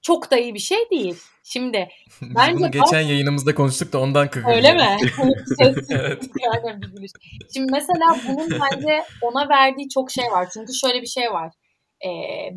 çok 0.02 0.30
da 0.30 0.38
iyi 0.38 0.54
bir 0.54 0.58
şey 0.58 0.90
değil. 0.90 1.16
Şimdi 1.44 1.88
bence 2.22 2.58
bunu 2.58 2.70
geçen 2.70 3.02
bak... 3.02 3.10
yayınımızda 3.10 3.54
konuştuk 3.54 3.92
da 3.92 4.00
ondan 4.00 4.30
kıvırdım. 4.30 4.52
Öyle 4.52 4.72
mi? 4.72 4.96
evet. 5.90 6.24
Şimdi 7.54 7.72
mesela 7.72 8.16
bunun 8.28 8.60
bence 8.60 9.04
ona 9.22 9.48
verdiği 9.48 9.88
çok 9.88 10.10
şey 10.10 10.24
var. 10.24 10.48
Çünkü 10.54 10.74
şöyle 10.74 11.02
bir 11.02 11.06
şey 11.06 11.32
var. 11.32 11.52
E, 12.04 12.10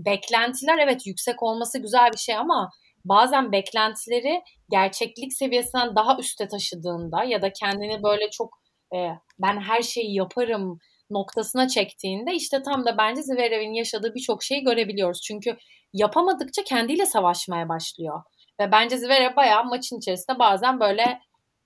beklentiler 0.05 0.77
evet 0.77 1.07
yüksek 1.07 1.43
olması 1.43 1.79
güzel 1.81 2.11
bir 2.13 2.17
şey 2.17 2.35
ama 2.35 2.69
bazen 3.05 3.51
beklentileri 3.51 4.41
gerçeklik 4.71 5.33
seviyesinden 5.33 5.95
daha 5.95 6.17
üste 6.19 6.47
taşıdığında 6.47 7.23
ya 7.23 7.41
da 7.41 7.53
kendini 7.53 8.03
böyle 8.03 8.29
çok 8.29 8.59
e, 8.95 8.97
ben 9.39 9.61
her 9.61 9.81
şeyi 9.81 10.15
yaparım 10.15 10.79
noktasına 11.09 11.67
çektiğinde 11.67 12.33
işte 12.33 12.61
tam 12.63 12.85
da 12.85 12.97
bence 12.97 13.21
Zverev'in 13.23 13.73
yaşadığı 13.73 14.15
birçok 14.15 14.43
şeyi 14.43 14.63
görebiliyoruz. 14.63 15.21
Çünkü 15.21 15.57
yapamadıkça 15.93 16.63
kendiyle 16.63 17.05
savaşmaya 17.05 17.69
başlıyor. 17.69 18.21
Ve 18.59 18.71
bence 18.71 18.97
Zverev 18.97 19.35
bayağı 19.35 19.65
maçın 19.65 19.97
içerisinde 19.97 20.39
bazen 20.39 20.79
böyle 20.79 21.19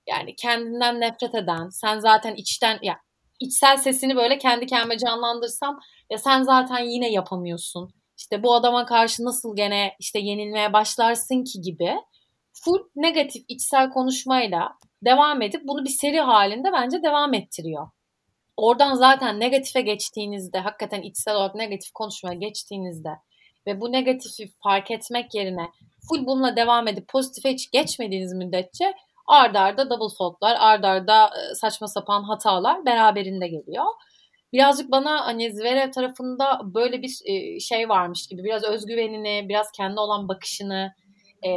yani 0.08 0.36
kendinden 0.36 1.00
nefret 1.00 1.34
eden, 1.34 1.68
sen 1.68 1.98
zaten 1.98 2.34
içten 2.34 2.78
ya 2.82 2.96
içsel 3.40 3.76
sesini 3.76 4.16
böyle 4.16 4.38
kendi 4.38 4.66
kendime 4.66 4.98
canlandırsam 4.98 5.78
ya 6.10 6.18
sen 6.18 6.42
zaten 6.42 6.84
yine 6.84 7.12
yapamıyorsun. 7.12 7.90
İşte 8.18 8.42
bu 8.42 8.54
adama 8.54 8.86
karşı 8.86 9.24
nasıl 9.24 9.56
gene 9.56 9.96
işte 9.98 10.18
yenilmeye 10.18 10.72
başlarsın 10.72 11.44
ki 11.44 11.60
gibi 11.60 11.94
full 12.52 12.78
negatif 12.96 13.44
içsel 13.48 13.90
konuşmayla 13.90 14.68
devam 15.04 15.42
edip 15.42 15.60
bunu 15.64 15.84
bir 15.84 15.90
seri 15.90 16.20
halinde 16.20 16.68
bence 16.72 17.02
devam 17.02 17.34
ettiriyor. 17.34 17.88
Oradan 18.60 18.94
zaten 18.94 19.40
negatife 19.40 19.80
geçtiğinizde, 19.80 20.58
hakikaten 20.58 21.02
içsel 21.02 21.36
olarak 21.36 21.54
negatif 21.54 21.92
konuşmaya 21.92 22.34
geçtiğinizde 22.34 23.10
ve 23.66 23.80
bu 23.80 23.92
negatifi 23.92 24.52
fark 24.62 24.90
etmek 24.90 25.34
yerine 25.34 25.70
full 26.08 26.26
bununla 26.26 26.56
devam 26.56 26.88
edip 26.88 27.08
pozitife 27.08 27.52
hiç 27.52 27.70
geçmediğiniz 27.70 28.34
müddetçe 28.34 28.94
ard 29.26 29.54
arda 29.54 29.90
double 29.90 30.14
faultlar, 30.18 30.56
ard 30.60 30.84
arda 30.84 31.26
e, 31.26 31.54
saçma 31.54 31.88
sapan 31.88 32.22
hatalar 32.22 32.86
beraberinde 32.86 33.48
geliyor. 33.48 33.84
Birazcık 34.52 34.90
bana 34.90 35.26
hani 35.26 35.52
Zverev 35.52 35.92
tarafında 35.92 36.60
böyle 36.64 37.02
bir 37.02 37.18
e, 37.24 37.60
şey 37.60 37.88
varmış 37.88 38.26
gibi 38.26 38.44
biraz 38.44 38.64
özgüvenini, 38.64 39.48
biraz 39.48 39.72
kendi 39.76 40.00
olan 40.00 40.28
bakışını 40.28 40.92
e, 41.44 41.50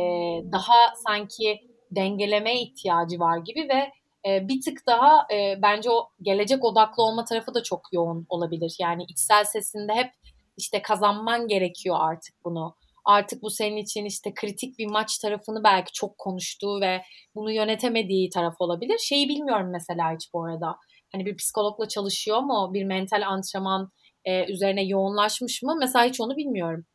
daha 0.51 0.93
sanki 1.07 1.59
dengelemeye 1.91 2.61
ihtiyacı 2.61 3.19
var 3.19 3.38
gibi 3.38 3.69
ve 3.69 3.91
bir 4.25 4.61
tık 4.61 4.87
daha 4.87 5.27
bence 5.61 5.89
o 5.89 6.09
gelecek 6.21 6.63
odaklı 6.63 7.03
olma 7.03 7.25
tarafı 7.25 7.53
da 7.53 7.63
çok 7.63 7.81
yoğun 7.91 8.25
olabilir. 8.29 8.75
Yani 8.79 9.03
içsel 9.09 9.43
sesinde 9.43 9.93
hep 9.93 10.11
işte 10.57 10.81
kazanman 10.81 11.47
gerekiyor 11.47 11.97
artık 11.99 12.35
bunu. 12.45 12.75
Artık 13.05 13.41
bu 13.41 13.49
senin 13.49 13.77
için 13.77 14.05
işte 14.05 14.33
kritik 14.33 14.79
bir 14.79 14.87
maç 14.87 15.17
tarafını 15.17 15.63
belki 15.63 15.93
çok 15.93 16.17
konuştuğu 16.17 16.81
ve 16.81 17.01
bunu 17.35 17.51
yönetemediği 17.51 18.29
taraf 18.29 18.55
olabilir. 18.59 18.97
Şeyi 18.97 19.29
bilmiyorum 19.29 19.69
mesela 19.71 20.13
hiç 20.13 20.33
bu 20.33 20.45
arada. 20.45 20.75
Hani 21.11 21.25
bir 21.25 21.37
psikologla 21.37 21.87
çalışıyor 21.87 22.39
mu? 22.39 22.71
Bir 22.73 22.83
mental 22.83 23.27
antrenman 23.27 23.91
e, 24.25 24.51
üzerine 24.51 24.83
yoğunlaşmış 24.83 25.63
mı? 25.63 25.75
Mesela 25.79 26.05
hiç 26.05 26.21
onu 26.21 26.37
bilmiyorum. 26.37 26.85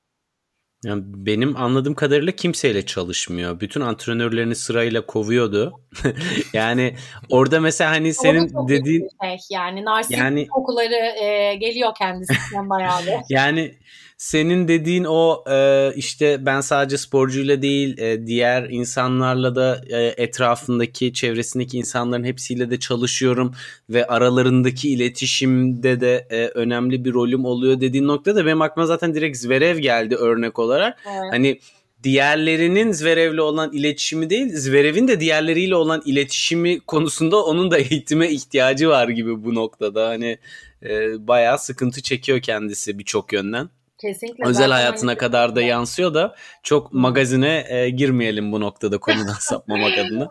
Yani 0.84 1.02
benim 1.06 1.56
anladığım 1.56 1.94
kadarıyla 1.94 2.32
kimseyle 2.32 2.86
çalışmıyor. 2.86 3.60
Bütün 3.60 3.80
antrenörlerini 3.80 4.54
sırayla 4.54 5.06
kovuyordu. 5.06 5.80
yani 6.52 6.94
orada 7.30 7.60
mesela 7.60 7.90
hani 7.90 8.14
senin 8.14 8.68
dediğin 8.68 9.08
şey. 9.22 9.38
yani 9.50 9.84
narsist 9.84 10.18
yani, 10.18 10.46
kokuları 10.46 11.22
e, 11.24 11.54
geliyor 11.54 11.92
kendisinden 11.98 12.70
bayağı. 12.70 13.00
yani 13.28 13.74
senin 14.18 14.68
dediğin 14.68 15.04
o 15.04 15.44
e, 15.50 15.92
işte 15.96 16.46
ben 16.46 16.60
sadece 16.60 16.98
sporcuyla 16.98 17.62
değil 17.62 17.98
e, 17.98 18.26
diğer 18.26 18.70
insanlarla 18.70 19.54
da 19.54 19.80
e, 19.88 20.14
etrafındaki 20.22 21.12
çevresindeki 21.12 21.78
insanların 21.78 22.24
hepsiyle 22.24 22.70
de 22.70 22.78
çalışıyorum 22.78 23.54
ve 23.90 24.06
aralarındaki 24.06 24.90
iletişimde 24.90 26.00
de 26.00 26.26
e, 26.30 26.46
önemli 26.46 27.04
bir 27.04 27.14
rolüm 27.14 27.44
oluyor 27.44 27.80
dediğin 27.80 28.06
noktada 28.06 28.46
benim 28.46 28.62
aklıma 28.62 28.86
zaten 28.86 29.14
direkt 29.14 29.36
Zverev 29.36 29.78
geldi 29.78 30.14
örnek 30.14 30.58
olarak. 30.58 30.98
Evet. 31.06 31.32
Hani 31.32 31.60
diğerlerinin 32.02 32.92
Zverev'le 32.92 33.38
olan 33.38 33.72
iletişimi 33.72 34.30
değil, 34.30 34.48
Zverev'in 34.56 35.08
de 35.08 35.20
diğerleriyle 35.20 35.76
olan 35.76 36.02
iletişimi 36.04 36.80
konusunda 36.80 37.44
onun 37.44 37.70
da 37.70 37.78
eğitime 37.78 38.30
ihtiyacı 38.30 38.88
var 38.88 39.08
gibi 39.08 39.44
bu 39.44 39.54
noktada. 39.54 40.08
Hani 40.08 40.38
e, 40.82 41.26
bayağı 41.28 41.58
sıkıntı 41.58 42.02
çekiyor 42.02 42.40
kendisi 42.40 42.98
birçok 42.98 43.32
yönden. 43.32 43.70
Kesinlikle. 44.00 44.46
Özel 44.46 44.70
hayatına 44.70 45.10
hani 45.10 45.18
kadar 45.18 45.56
da 45.56 45.62
yansıyor 45.62 46.14
da 46.14 46.34
çok 46.62 46.92
magazine 46.92 47.64
e, 47.68 47.90
girmeyelim 47.90 48.52
bu 48.52 48.60
noktada 48.60 48.98
konudan 48.98 49.36
sapmamak 49.40 49.98
adına. 49.98 50.28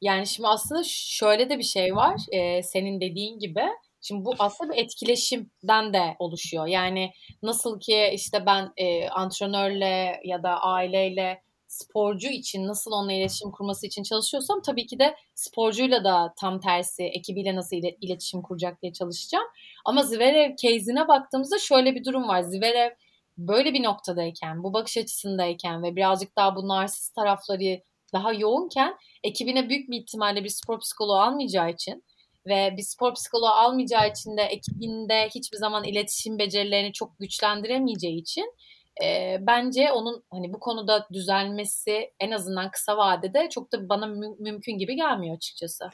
yani 0.00 0.26
şimdi 0.26 0.48
aslında 0.48 0.82
şöyle 0.86 1.50
de 1.50 1.58
bir 1.58 1.64
şey 1.64 1.96
var. 1.96 2.20
E, 2.32 2.62
senin 2.62 3.00
dediğin 3.00 3.38
gibi 3.38 3.62
Şimdi 4.00 4.24
bu 4.24 4.34
aslında 4.38 4.72
bir 4.72 4.78
etkileşimden 4.78 5.92
de 5.92 6.16
oluşuyor. 6.18 6.66
Yani 6.66 7.12
nasıl 7.42 7.80
ki 7.80 8.10
işte 8.14 8.46
ben 8.46 8.72
e, 8.76 9.08
antrenörle 9.08 10.20
ya 10.24 10.42
da 10.42 10.60
aileyle 10.60 11.42
sporcu 11.66 12.28
için 12.28 12.66
nasıl 12.66 12.92
onunla 12.92 13.12
iletişim 13.12 13.50
kurması 13.50 13.86
için 13.86 14.02
çalışıyorsam 14.02 14.62
tabii 14.62 14.86
ki 14.86 14.98
de 14.98 15.14
sporcuyla 15.34 16.04
da 16.04 16.34
tam 16.40 16.60
tersi 16.60 17.02
ekibiyle 17.02 17.56
nasıl 17.56 17.76
iletişim 17.76 18.42
kuracak 18.42 18.82
diye 18.82 18.92
çalışacağım. 18.92 19.46
Ama 19.84 20.02
Zverev 20.02 20.56
case'ine 20.56 21.08
baktığımızda 21.08 21.58
şöyle 21.58 21.94
bir 21.94 22.04
durum 22.04 22.28
var. 22.28 22.42
Zverev 22.42 22.90
böyle 23.38 23.74
bir 23.74 23.82
noktadayken, 23.82 24.62
bu 24.62 24.72
bakış 24.72 24.96
açısındayken 24.96 25.82
ve 25.82 25.96
birazcık 25.96 26.36
daha 26.36 26.56
bu 26.56 26.68
narsist 26.68 27.14
tarafları 27.14 27.80
daha 28.12 28.32
yoğunken 28.32 28.96
ekibine 29.24 29.68
büyük 29.68 29.90
bir 29.90 30.00
ihtimalle 30.00 30.44
bir 30.44 30.48
spor 30.48 30.80
psikoloğu 30.80 31.20
almayacağı 31.20 31.70
için 31.70 32.04
ve 32.46 32.74
bir 32.76 32.82
spor 32.82 33.14
psikoloğu 33.14 33.48
almayacağı 33.48 34.08
için 34.08 34.36
de 34.36 34.42
ekibinde 34.42 35.28
hiçbir 35.28 35.58
zaman 35.58 35.84
iletişim 35.84 36.38
becerilerini 36.38 36.92
çok 36.92 37.18
güçlendiremeyeceği 37.18 38.20
için 38.20 38.54
e, 39.04 39.36
bence 39.40 39.92
onun 39.92 40.24
hani 40.30 40.52
bu 40.52 40.60
konuda 40.60 41.06
düzelmesi 41.12 42.12
en 42.20 42.30
azından 42.30 42.70
kısa 42.70 42.96
vadede 42.96 43.48
çok 43.48 43.72
da 43.72 43.88
bana 43.88 44.06
mü- 44.06 44.36
mümkün 44.38 44.78
gibi 44.78 44.96
gelmiyor 44.96 45.36
açıkçası. 45.36 45.84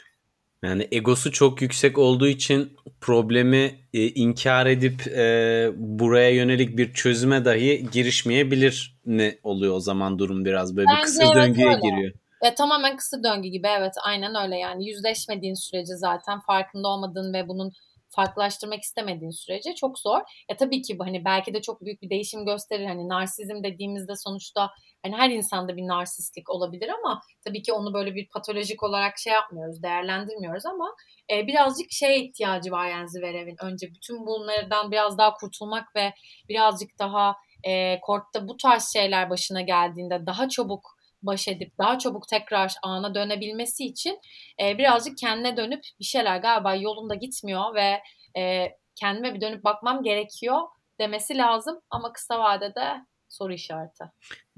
Yani 0.65 0.89
egosu 0.93 1.33
çok 1.33 1.63
yüksek 1.63 1.99
olduğu 1.99 2.29
için 2.29 2.77
problemi 3.01 3.75
e, 3.95 4.07
inkar 4.09 4.67
edip 4.67 5.07
e, 5.07 5.71
buraya 5.77 6.31
yönelik 6.31 6.79
bir 6.79 6.93
çözüme 6.93 7.45
dahi 7.45 7.87
girişmeyebilir 7.93 8.99
ne 9.07 9.39
oluyor 9.43 9.75
o 9.75 9.81
zaman 9.81 10.19
durum 10.19 10.45
biraz 10.45 10.77
böyle 10.77 10.87
Bence 10.89 10.99
bir 10.99 11.07
kısır 11.07 11.23
evet 11.25 11.35
döngüye 11.35 11.69
öyle. 11.69 11.81
giriyor. 11.81 12.13
E, 12.43 12.55
tamamen 12.55 12.97
kısır 12.97 13.23
döngü 13.23 13.49
gibi 13.49 13.69
evet 13.79 13.93
aynen 14.05 14.35
öyle 14.45 14.57
yani 14.57 14.89
yüzleşmediğin 14.89 15.55
sürece 15.55 15.97
zaten 15.97 16.41
farkında 16.41 16.89
olmadığın 16.89 17.35
ve 17.35 17.49
bunun 17.49 17.73
farklılaştırmak 18.15 18.83
istemediğin 18.83 19.31
sürece 19.31 19.75
çok 19.75 19.99
zor. 19.99 20.21
Ya 20.51 20.57
tabii 20.57 20.83
ki 20.83 20.97
hani 20.99 21.25
belki 21.25 21.55
de 21.55 21.63
çok 21.63 21.85
büyük 21.85 22.03
bir 22.03 22.11
değişim 22.11 22.45
gösterir. 22.47 22.87
Hani 22.87 23.09
narsizm 23.09 23.63
dediğimizde 23.63 24.13
sonuçta 24.17 24.71
hani 25.03 25.17
her 25.17 25.31
insanda 25.31 25.77
bir 25.77 25.83
narsistlik 25.83 26.51
olabilir 26.51 26.89
ama 26.89 27.21
tabii 27.45 27.63
ki 27.63 27.73
onu 27.73 27.95
böyle 27.95 28.15
bir 28.15 28.29
patolojik 28.29 28.83
olarak 28.83 29.19
şey 29.19 29.33
yapmıyoruz, 29.33 29.83
değerlendirmiyoruz 29.83 30.67
ama 30.67 30.95
e, 31.31 31.47
birazcık 31.47 31.93
şey 31.93 32.25
ihtiyacı 32.25 32.71
var 32.71 32.87
yani 32.87 33.09
Zverev'in. 33.09 33.57
Önce 33.63 33.87
bütün 33.95 34.27
bunlardan 34.27 34.91
biraz 34.91 35.19
daha 35.19 35.35
kurtulmak 35.35 35.97
ve 35.97 36.13
birazcık 36.49 36.99
daha 36.99 37.37
e, 37.65 38.01
kortta 38.01 38.49
bu 38.49 38.57
tarz 38.57 38.93
şeyler 38.93 39.31
başına 39.31 39.61
geldiğinde 39.61 40.27
daha 40.27 40.49
çabuk 40.49 40.94
baş 41.27 41.49
edip 41.49 41.79
daha 41.79 41.99
çabuk 41.99 42.29
tekrar 42.29 42.73
ana 42.83 43.15
dönebilmesi 43.15 43.85
için 43.85 44.19
e, 44.63 44.79
birazcık 44.79 45.19
kendine 45.19 45.57
dönüp 45.57 45.81
bir 46.01 46.05
şeyler 46.05 46.39
galiba 46.39 46.75
yolunda 46.75 47.15
gitmiyor 47.15 47.75
ve 47.75 48.01
e, 48.41 48.69
kendime 48.95 49.35
bir 49.35 49.41
dönüp 49.41 49.65
bakmam 49.65 50.03
gerekiyor 50.03 50.59
demesi 51.01 51.39
lazım 51.39 51.81
ama 51.91 52.13
kısa 52.13 52.39
vadede 52.39 53.05
soru 53.29 53.53
işareti. 53.53 54.05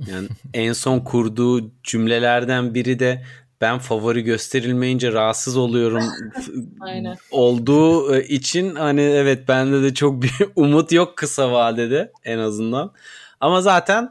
Yani 0.07 0.29
en 0.55 0.73
son 0.73 1.01
kurduğu 1.01 1.83
cümlelerden 1.83 2.75
biri 2.75 2.99
de 2.99 3.23
ben 3.61 3.79
favori 3.79 4.23
gösterilmeyince 4.23 5.13
rahatsız 5.13 5.57
oluyorum 5.57 6.05
Aynen. 6.81 7.17
olduğu 7.31 8.17
için 8.17 8.75
hani 8.75 9.01
evet 9.01 9.49
bende 9.49 9.83
de 9.83 9.95
çok 9.95 10.23
bir 10.23 10.33
umut 10.57 10.93
yok 10.93 11.17
kısa 11.17 11.53
vadede 11.53 12.13
en 12.25 12.39
azından. 12.39 12.93
Ama 13.41 13.61
zaten 13.61 14.11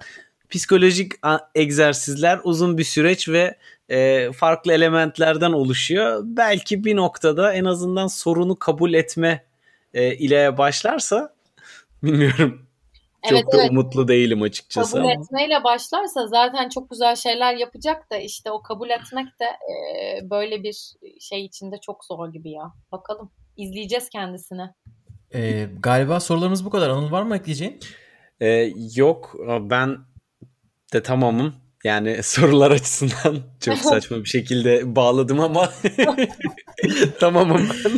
psikolojik 0.50 1.12
egzersizler 1.56 2.40
uzun 2.44 2.78
bir 2.78 2.84
süreç 2.84 3.30
ve 3.30 3.58
e, 3.90 4.32
farklı 4.32 4.74
elementlerden 4.74 5.52
oluşuyor. 5.52 6.22
Belki 6.24 6.84
bir 6.84 6.96
noktada 6.96 7.54
en 7.54 7.66
azından 7.66 8.08
sorunu 8.08 8.60
kabul 8.60 8.94
etme 8.94 9.46
e, 9.94 10.16
ile 10.16 10.58
başlarsa 10.58 11.34
bilmiyorum. 12.04 12.66
Çok 13.30 13.40
evet, 13.40 13.54
da 13.54 13.58
evet. 13.62 13.72
umutlu 13.72 14.08
değilim 14.08 14.42
açıkçası. 14.42 14.92
Kabul 14.92 15.04
ama. 15.04 15.14
etmeyle 15.14 15.64
başlarsa 15.64 16.28
zaten 16.28 16.70
çok 16.70 16.90
güzel 16.90 17.16
şeyler 17.16 17.56
yapacak 17.56 18.12
da 18.12 18.18
işte 18.18 18.52
o 18.52 18.62
kabul 18.62 18.90
etmek 18.90 19.28
de 19.40 19.46
e, 19.46 20.30
böyle 20.30 20.64
bir 20.64 20.94
şey 21.20 21.46
içinde 21.46 21.76
çok 21.82 22.06
zor 22.06 22.34
gibi 22.34 22.52
ya. 22.52 22.74
Bakalım 22.92 23.32
izleyeceğiz 23.58 24.10
kendisini. 24.10 24.70
Ee, 25.34 25.68
galiba 25.80 26.20
sorularımız 26.20 26.66
bu 26.66 26.70
kadar. 26.70 26.90
Anıl 26.90 27.12
var 27.12 27.24
mı 27.24 27.36
ekleyeceğin? 27.36 27.80
Ee, 28.42 28.72
yok 28.96 29.36
ben 29.60 29.98
de 30.94 31.03
tamamım. 31.03 31.56
Yani 31.84 32.20
sorular 32.24 32.72
açısından 32.72 33.38
çok 33.60 33.78
saçma 33.91 34.18
bir 34.18 34.30
şekilde 34.30 34.95
bağladım 34.95 35.40
ama 35.40 35.70
tamamım 37.20 37.70
ben. 37.86 37.91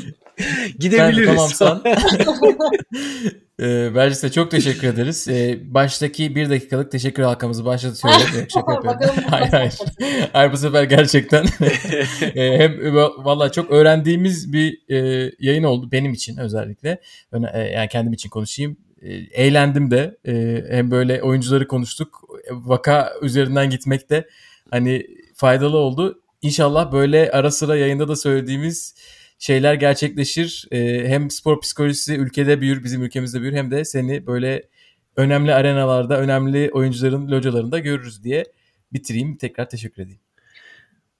Gidebiliriz. 0.79 1.27
tamamsan. 1.27 1.83
ee, 3.59 3.95
bence 3.95 4.15
size 4.15 4.31
çok 4.31 4.51
teşekkür 4.51 4.87
ederiz. 4.87 5.27
Ee, 5.27 5.59
baştaki 5.61 6.35
bir 6.35 6.49
dakikalık 6.49 6.91
teşekkür 6.91 7.23
halkamızı 7.23 7.65
başlatıyorum. 7.65 8.47
Şaka 8.53 8.73
yapıyorum. 8.73 9.23
hayır 9.29 9.47
hayır. 9.47 9.73
Hayır 10.33 10.51
bu 10.51 10.57
sefer 10.57 10.83
gerçekten 10.83 11.45
ee, 12.21 12.57
hem 12.57 12.95
valla 13.17 13.51
çok 13.51 13.71
öğrendiğimiz 13.71 14.53
bir 14.53 14.81
e, 14.89 15.31
yayın 15.39 15.63
oldu 15.63 15.91
benim 15.91 16.13
için 16.13 16.37
özellikle. 16.37 17.01
E, 17.53 17.59
yani 17.59 17.89
kendim 17.89 18.13
için 18.13 18.29
konuşayım 18.29 18.77
e, 19.01 19.13
eğlendim 19.13 19.91
de 19.91 20.17
e, 20.27 20.63
hem 20.69 20.91
böyle 20.91 21.23
oyuncuları 21.23 21.67
konuştuk 21.67 22.26
vaka 22.51 23.13
üzerinden 23.21 23.69
gitmek 23.69 24.09
de 24.09 24.27
hani 24.71 25.07
faydalı 25.35 25.77
oldu. 25.77 26.21
İnşallah 26.41 26.91
böyle 26.91 27.31
ara 27.31 27.51
sıra 27.51 27.75
yayında 27.75 28.07
da 28.07 28.15
söylediğimiz 28.15 28.95
şeyler 29.39 29.73
gerçekleşir. 29.73 30.67
E, 30.71 31.07
hem 31.07 31.31
spor 31.31 31.61
psikolojisi 31.61 32.15
ülkede 32.15 32.61
büyür, 32.61 32.83
bizim 32.83 33.03
ülkemizde 33.03 33.41
büyür 33.41 33.53
hem 33.53 33.71
de 33.71 33.85
seni 33.85 34.27
böyle 34.27 34.63
önemli 35.15 35.53
arenalarda, 35.53 36.19
önemli 36.19 36.71
oyuncuların 36.71 37.31
localarında 37.31 37.79
görürüz 37.79 38.23
diye 38.23 38.45
bitireyim. 38.93 39.37
Tekrar 39.37 39.69
teşekkür 39.69 40.01
edeyim. 40.01 40.19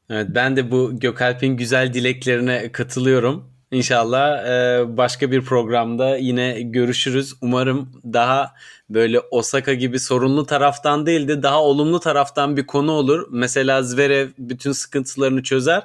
Evet 0.10 0.28
ben 0.36 0.56
de 0.56 0.72
bu 0.72 1.00
Gökalp'in 1.00 1.58
güzel 1.58 1.94
dileklerine 1.94 2.72
katılıyorum. 2.72 3.57
İnşallah 3.72 4.46
e, 4.46 4.84
başka 4.98 5.32
bir 5.32 5.42
programda 5.42 6.18
yine 6.18 6.62
görüşürüz. 6.62 7.34
Umarım 7.42 8.02
daha 8.14 8.54
böyle 8.90 9.20
Osaka 9.20 9.74
gibi 9.74 10.00
sorunlu 10.00 10.46
taraftan 10.46 11.06
değil 11.06 11.28
de 11.28 11.44
daha 11.44 11.64
olumlu 11.64 12.00
taraftan 12.00 12.58
bir 12.58 12.68
konu 12.68 12.92
olur. 12.92 13.28
Mesela 13.32 13.84
Zverev 13.84 14.30
bütün 14.38 14.72
sıkıntılarını 14.72 15.44
çözer. 15.44 15.84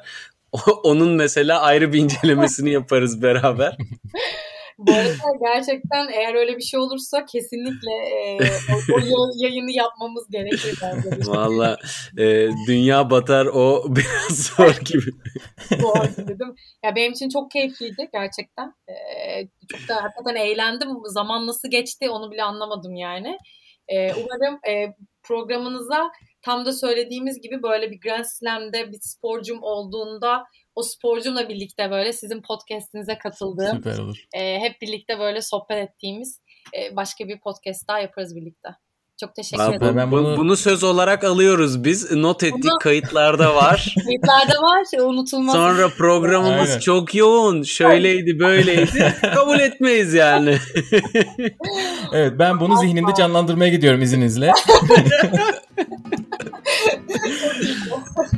Onun 0.83 1.11
mesela 1.13 1.61
ayrı 1.61 1.93
bir 1.93 1.99
incelemesini 1.99 2.71
yaparız 2.71 3.23
beraber. 3.23 3.77
Bu 4.79 4.93
arada 4.93 5.39
gerçekten 5.41 6.09
eğer 6.09 6.35
öyle 6.35 6.57
bir 6.57 6.63
şey 6.63 6.81
olursa 6.81 7.25
kesinlikle 7.25 7.91
e, 7.91 8.39
o, 8.73 9.21
o 9.21 9.31
yayını 9.37 9.71
yapmamız 9.73 10.31
gerekir 10.31 10.79
bence. 10.83 11.31
Valla 11.31 11.77
e, 12.19 12.49
dünya 12.67 13.11
batar 13.11 13.47
o 13.47 13.85
biraz 13.97 14.47
zor 14.47 14.77
gibi. 14.85 15.11
zor 15.81 16.05
gibi 16.05 16.39
değil 16.39 16.51
mi? 16.51 16.57
Ya 16.85 16.97
benim 16.97 17.13
için 17.13 17.29
çok 17.29 17.51
keyifliydi 17.51 18.09
gerçekten. 18.13 18.75
E, 18.89 18.95
çok 19.71 19.89
da 19.89 20.03
hakikaten 20.03 20.35
eğlendim. 20.35 20.89
Zaman 21.05 21.47
nasıl 21.47 21.71
geçti 21.71 22.11
onu 22.11 22.31
bile 22.31 22.43
anlamadım 22.43 22.95
yani. 22.95 23.39
E, 23.89 24.15
umarım 24.15 24.59
e, 24.69 24.95
programınıza 25.23 26.11
tam 26.43 26.67
da 26.67 26.73
söylediğimiz 26.73 27.41
gibi 27.41 27.63
böyle 27.63 27.91
bir 27.91 28.01
Grand 28.01 28.25
Slam'de 28.25 28.93
bir 28.93 28.99
sporcum 29.01 29.59
olduğunda 29.63 30.45
o 30.75 30.83
sporcumla 30.83 31.49
birlikte 31.49 31.91
böyle 31.91 32.13
sizin 32.13 32.43
podcast'inize 32.43 33.19
katıldığım, 33.19 33.77
Süper 33.77 33.99
olur. 33.99 34.25
E, 34.35 34.61
hep 34.61 34.81
birlikte 34.81 35.19
böyle 35.19 35.43
sohbet 35.43 35.89
ettiğimiz 35.89 36.41
e, 36.77 36.97
başka 36.97 37.29
bir 37.29 37.41
podcast 37.41 37.89
daha 37.89 37.99
yaparız 37.99 38.37
birlikte. 38.37 38.69
Çok 39.21 39.35
teşekkür 39.35 39.63
Abi, 39.63 39.77
ederim. 39.77 39.97
Ben 39.97 40.11
bunu... 40.11 40.37
bunu 40.37 40.57
söz 40.57 40.85
olarak 40.85 41.25
alıyoruz 41.25 41.85
biz. 41.85 42.13
Not 42.13 42.43
ettik 42.43 42.65
bunu... 42.65 42.79
kayıtlarda 42.79 43.55
var. 43.55 43.95
kayıtlarda 44.05 44.63
var. 44.63 45.03
Unutulmaz. 45.03 45.55
Sonra 45.55 45.89
programımız 45.89 46.69
Aynen. 46.69 46.81
çok 46.81 47.15
yoğun. 47.15 47.63
Şöyleydi 47.63 48.39
böyleydi. 48.39 49.15
Kabul 49.35 49.61
etmeyiz 49.61 50.15
yani. 50.15 50.57
evet 52.13 52.33
ben 52.39 52.61
bunu 52.61 52.77
zihnimde 52.77 53.15
canlandırmaya 53.19 53.71
gidiyorum 53.71 54.03
izninizle. 54.03 54.53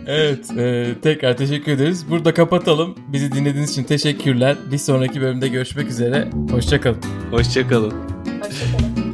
evet 0.07 0.51
e, 0.59 0.95
tekrar 1.03 1.37
teşekkür 1.37 1.73
ederiz. 1.73 2.11
Burada 2.11 2.35
kapatalım. 2.35 2.95
Bizi 3.09 3.33
dinlediğiniz 3.33 3.71
için 3.71 3.85
teşekkürler. 3.85 4.57
Bir 4.71 4.79
sonraki 4.79 5.21
bölümde 5.21 5.49
görüşmek 5.49 5.91
üzere. 5.91 6.29
Hoşçakalın. 6.51 7.03
Hoşçakalın. 7.31 7.93
Hoşçakalın. 8.41 9.14